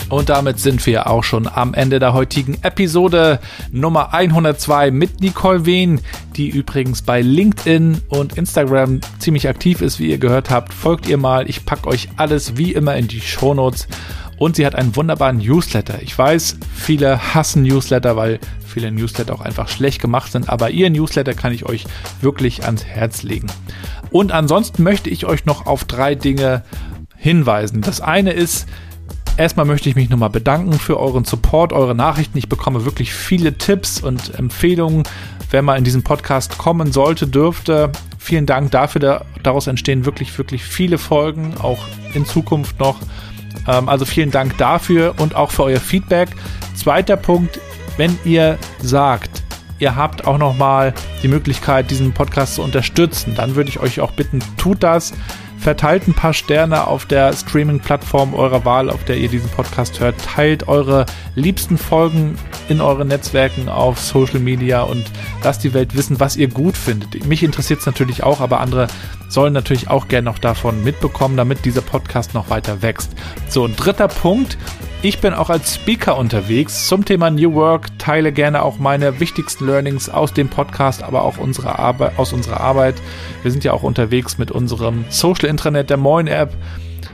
Und 0.09 0.31
damit 0.31 0.59
sind 0.59 0.87
wir 0.87 1.09
auch 1.09 1.23
schon 1.23 1.47
am 1.47 1.75
Ende 1.75 1.99
der 1.99 2.15
heutigen 2.15 2.57
Episode 2.63 3.41
Nummer 3.71 4.15
102 4.15 4.91
mit 4.91 5.21
Nicole 5.21 5.67
Wehn, 5.67 6.01
die 6.35 6.49
übrigens 6.49 7.03
bei 7.03 7.21
LinkedIn 7.21 8.01
und 8.09 8.39
Instagram 8.39 9.01
ziemlich 9.19 9.49
aktiv 9.49 9.83
ist, 9.83 9.99
wie 9.99 10.09
ihr 10.09 10.19
gehört 10.19 10.49
habt. 10.49 10.73
Folgt 10.73 11.09
ihr 11.09 11.19
mal, 11.19 11.49
ich 11.51 11.67
packe 11.67 11.89
euch 11.89 12.09
alles 12.17 12.57
wie 12.57 12.73
immer 12.73 12.97
in 12.97 13.09
die 13.09 13.21
Shownotes. 13.21 13.87
Und 14.39 14.57
sie 14.57 14.65
hat 14.65 14.77
einen 14.77 14.97
wunderbaren 14.97 15.39
Newsletter. 15.39 16.01
Ich 16.01 16.17
weiß, 16.17 16.57
viele 16.75 17.35
hassen 17.35 17.65
Newsletter, 17.65 18.17
weil 18.17 18.39
viele 18.67 18.91
Newsletter 18.93 19.35
auch 19.35 19.41
einfach 19.41 19.69
schlecht 19.69 20.01
gemacht 20.01 20.33
sind, 20.33 20.49
aber 20.49 20.71
ihr 20.71 20.89
Newsletter 20.89 21.35
kann 21.35 21.53
ich 21.53 21.67
euch 21.67 21.85
wirklich 22.21 22.65
ans 22.65 22.85
Herz 22.85 23.25
legen. 23.25 23.49
Und 24.11 24.33
ansonsten 24.33 24.85
möchte 24.85 25.11
ich 25.11 25.27
euch 25.27 25.45
noch 25.45 25.67
auf 25.67 25.85
drei 25.85 26.15
Dinge 26.15 26.63
hinweisen. 27.17 27.83
Das 27.83 28.01
eine 28.01 28.33
ist, 28.33 28.67
Erstmal 29.39 29.67
möchte 29.67 29.89
ich 29.89 29.95
mich 29.95 30.11
nochmal 30.11 30.31
bedanken 30.31 30.73
für 30.73 30.99
euren 30.99 31.25
Support, 31.25 31.73
eure 31.73 31.95
Nachrichten. 31.95 32.37
Ich 32.39 32.49
bekomme 32.49 32.85
wirklich 32.85 33.15
viele 33.15 33.57
Tipps 33.57 34.01
und 34.01 34.35
Empfehlungen, 34.35 35.05
wer 35.53 35.63
mal 35.63 35.79
in 35.79 35.85
diesen 35.85 36.03
Podcast 36.03 36.59
kommen 36.59 36.91
sollte, 36.91 37.29
dürfte. 37.29 37.93
Vielen 38.19 38.47
Dank 38.47 38.73
dafür. 38.73 39.25
Daraus 39.45 39.69
entstehen 39.69 40.05
wirklich, 40.05 40.37
wirklich 40.39 40.65
viele 40.65 40.99
Folgen, 40.99 41.55
auch 41.63 41.79
in 42.15 42.27
Zukunft 42.27 42.81
noch. 42.81 42.99
Ähm, 43.69 43.89
also 43.89 44.05
vielen 44.05 44.33
Dank 44.33 44.59
dafür 44.59 45.15
und 45.19 45.37
auch 45.37 45.53
für 45.53 45.63
euer 45.63 45.81
Feedback. 45.81 46.31
Zweiter 46.75 47.17
Punkt, 47.17 47.61
wenn 47.97 48.19
ihr 48.25 48.59
sagt, 48.83 49.45
ihr 49.79 49.95
habt 49.95 50.27
auch 50.27 50.39
nochmal 50.39 50.95
die 51.23 51.29
Möglichkeit, 51.29 51.93
diesen 51.93 52.13
Podcast 52.13 52.57
zu 52.57 52.63
unterstützen, 52.63 53.35
dann 53.37 53.55
würde 53.55 53.71
ich 53.71 53.79
euch 53.79 54.01
auch 54.01 54.11
bitten, 54.11 54.41
tut 54.57 54.83
das 54.83 55.13
verteilt 55.59 56.09
ein 56.09 56.15
paar 56.15 56.33
Sterne 56.33 56.87
auf 56.87 57.07
der 57.07 57.33
Streaming-Plattform 57.33 58.35
eurer 58.35 58.65
Wahl, 58.65 58.91
auf 58.91 59.05
der 59.05 59.19
ihr 59.19 59.29
diesen 59.29 59.51
Podcast 59.51 60.01
hört. 60.01 60.17
Teilt 60.19 60.69
eure 60.69 61.07
liebsten 61.35 61.77
Folgen 61.77 62.39
in 62.69 62.81
euren 62.81 63.09
Netzwerken 63.09 63.69
auf 63.69 63.99
Social 64.01 64.41
Media 64.41 64.83
und 64.83 65.05
lasst 65.43 65.65
die 65.65 65.75
Welt 65.75 65.97
wissen, 65.97 66.21
was 66.21 66.37
ihr 66.37 66.49
gut 66.49 66.77
findet. 66.77 67.27
Mich 67.27 67.43
interessiert 67.43 67.81
es 67.81 67.87
natürlich 67.87 68.23
auch, 68.23 68.41
aber 68.41 68.61
andere 68.61 68.89
sollen 69.29 69.53
natürlich 69.53 69.89
auch 69.89 70.09
gerne 70.09 70.25
noch 70.25 70.39
davon 70.39 70.83
mitbekommen, 70.85 71.37
damit 71.37 71.65
dieser 71.65 71.83
Podcast 71.83 72.35
noch 72.35 72.51
weiter 72.51 72.83
wächst. 72.83 73.13
So, 73.49 73.65
ein 73.65 73.77
dritter 73.77 74.09
Punkt. 74.09 74.57
Ich 75.01 75.21
bin 75.21 75.33
auch 75.33 75.49
als 75.49 75.77
Speaker 75.77 76.19
unterwegs 76.19 76.89
zum 76.89 77.05
Thema 77.05 77.31
New 77.31 77.55
Work, 77.55 77.97
teile 77.99 78.33
gerne 78.33 78.63
auch 78.63 78.79
meine 78.79 79.21
wichtigsten 79.21 79.65
Learnings 79.65 80.09
aus 80.09 80.33
dem 80.33 80.49
Podcast, 80.49 81.05
aber 81.05 81.23
auch 81.23 81.39
unsere 81.39 81.79
aus 82.19 82.33
unserer 82.33 82.59
Arbeit. 82.59 82.97
Wir 83.43 83.53
sind 83.53 83.63
ja 83.63 83.73
auch 83.73 83.85
unterwegs 83.85 84.39
mit 84.39 84.51
unserem 84.51 85.05
Social 85.09 85.49
Intranet 85.49 85.89
der 85.89 85.99
Moin 85.99 86.27
App 86.27 86.53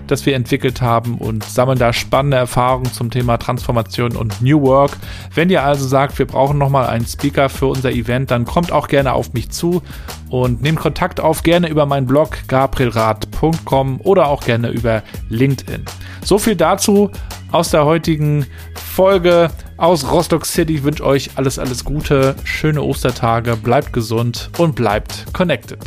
das 0.07 0.26
wir 0.26 0.35
entwickelt 0.35 0.82
haben 0.82 1.18
und 1.18 1.45
sammeln 1.45 1.78
da 1.78 1.93
spannende 1.93 2.37
Erfahrungen 2.37 2.93
zum 2.93 3.11
Thema 3.11 3.39
Transformation 3.39 4.16
und 4.16 4.43
New 4.43 4.61
Work. 4.62 4.93
Wenn 5.35 5.51
ihr 5.51 5.62
also 5.62 5.87
sagt, 5.87 6.18
wir 6.18 6.26
brauchen 6.26 6.59
nochmal 6.59 6.87
einen 6.87 7.07
Speaker 7.07 7.49
für 7.49 7.66
unser 7.66 7.91
Event, 7.91 8.30
dann 8.30 8.45
kommt 8.45 8.72
auch 8.72 8.89
gerne 8.89 9.12
auf 9.12 9.32
mich 9.32 9.51
zu 9.51 9.82
und 10.30 10.62
nehmt 10.62 10.78
Kontakt 10.78 11.20
auf, 11.20 11.43
gerne 11.43 11.68
über 11.68 11.87
meinen 11.87 12.07
Blog 12.07 12.37
gabrielrad.com 12.49 14.01
oder 14.03 14.28
auch 14.28 14.45
gerne 14.45 14.68
über 14.68 15.03
LinkedIn. 15.28 15.85
So 16.22 16.39
viel 16.39 16.57
dazu 16.57 17.11
aus 17.55 17.71
der 17.71 17.85
heutigen 17.85 18.47
Folge 18.75 19.49
aus 19.77 20.11
Rostock 20.11 20.45
City. 20.45 20.75
Ich 20.75 20.83
wünsche 20.83 21.07
euch 21.07 21.31
alles, 21.37 21.61
alles 21.61 21.85
Gute, 21.85 22.35
schöne 22.43 22.83
Ostertage, 22.83 23.57
bleibt 23.57 23.93
gesund 23.93 24.51
und 24.59 24.75
bleibt 24.75 25.33
connected. 25.33 25.79